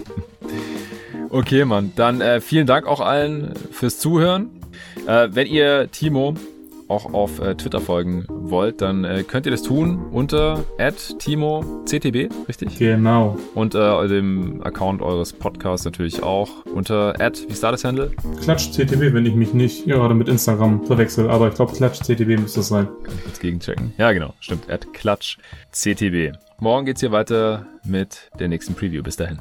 Okay, 1.30 1.66
Mann. 1.66 1.92
Dann 1.96 2.22
äh, 2.22 2.42
vielen 2.42 2.68
Dank 2.68 2.86
auch 2.86 3.00
allen 3.00 3.56
fürs 3.72 3.98
Zuhören. 3.98 4.52
Äh, 5.08 5.30
wenn 5.32 5.48
ihr 5.48 5.90
Timo 5.92 6.36
auch 6.88 7.14
auf 7.14 7.40
äh, 7.40 7.56
Twitter 7.56 7.80
folgen 7.80 8.26
wollt, 8.28 8.82
dann 8.82 9.04
äh, 9.04 9.24
könnt 9.24 9.46
ihr 9.46 9.52
das 9.52 9.64
tun 9.64 10.06
unter 10.12 10.64
@timo_ctb, 11.20 12.30
richtig? 12.48 12.78
Genau. 12.78 13.38
Und 13.56 13.76
äh, 13.76 14.08
dem 14.08 14.62
Account 14.64 15.02
eures 15.02 15.34
Podcasts 15.34 15.86
natürlich 15.86 16.24
auch 16.24 16.66
unter 16.66 17.14
wie 17.14 17.52
ist 17.52 17.64
da 17.64 17.72
das 17.72 17.84
Handle? 17.84 18.12
Klatsch 18.42 18.72
CTB, 18.72 19.14
wenn 19.14 19.26
ich 19.26 19.36
mich 19.36 19.54
nicht 19.54 19.86
gerade 19.86 20.14
mit 20.14 20.28
Instagram 20.28 20.86
verwechsel, 20.86 21.30
aber 21.30 21.48
ich 21.48 21.56
glaube 21.56 21.74
Klatsch 21.74 22.02
CTB 22.02 22.40
müsste 22.40 22.62
es 22.62 22.68
sein. 22.68 22.88
Kann 23.04 23.14
ich 23.16 23.24
kurz 23.24 23.40
gegenchecken. 23.40 23.94
Ja, 23.98 24.12
genau, 24.12 24.34
stimmt. 24.40 24.68
Klatsch 24.94 25.38
CTB. 25.72 26.36
Morgen 26.60 26.86
geht's 26.86 27.02
hier 27.02 27.12
weiter 27.12 27.66
mit 27.84 28.30
der 28.40 28.48
nächsten 28.48 28.74
Preview. 28.74 29.04
Bis 29.04 29.16
dahin. 29.16 29.40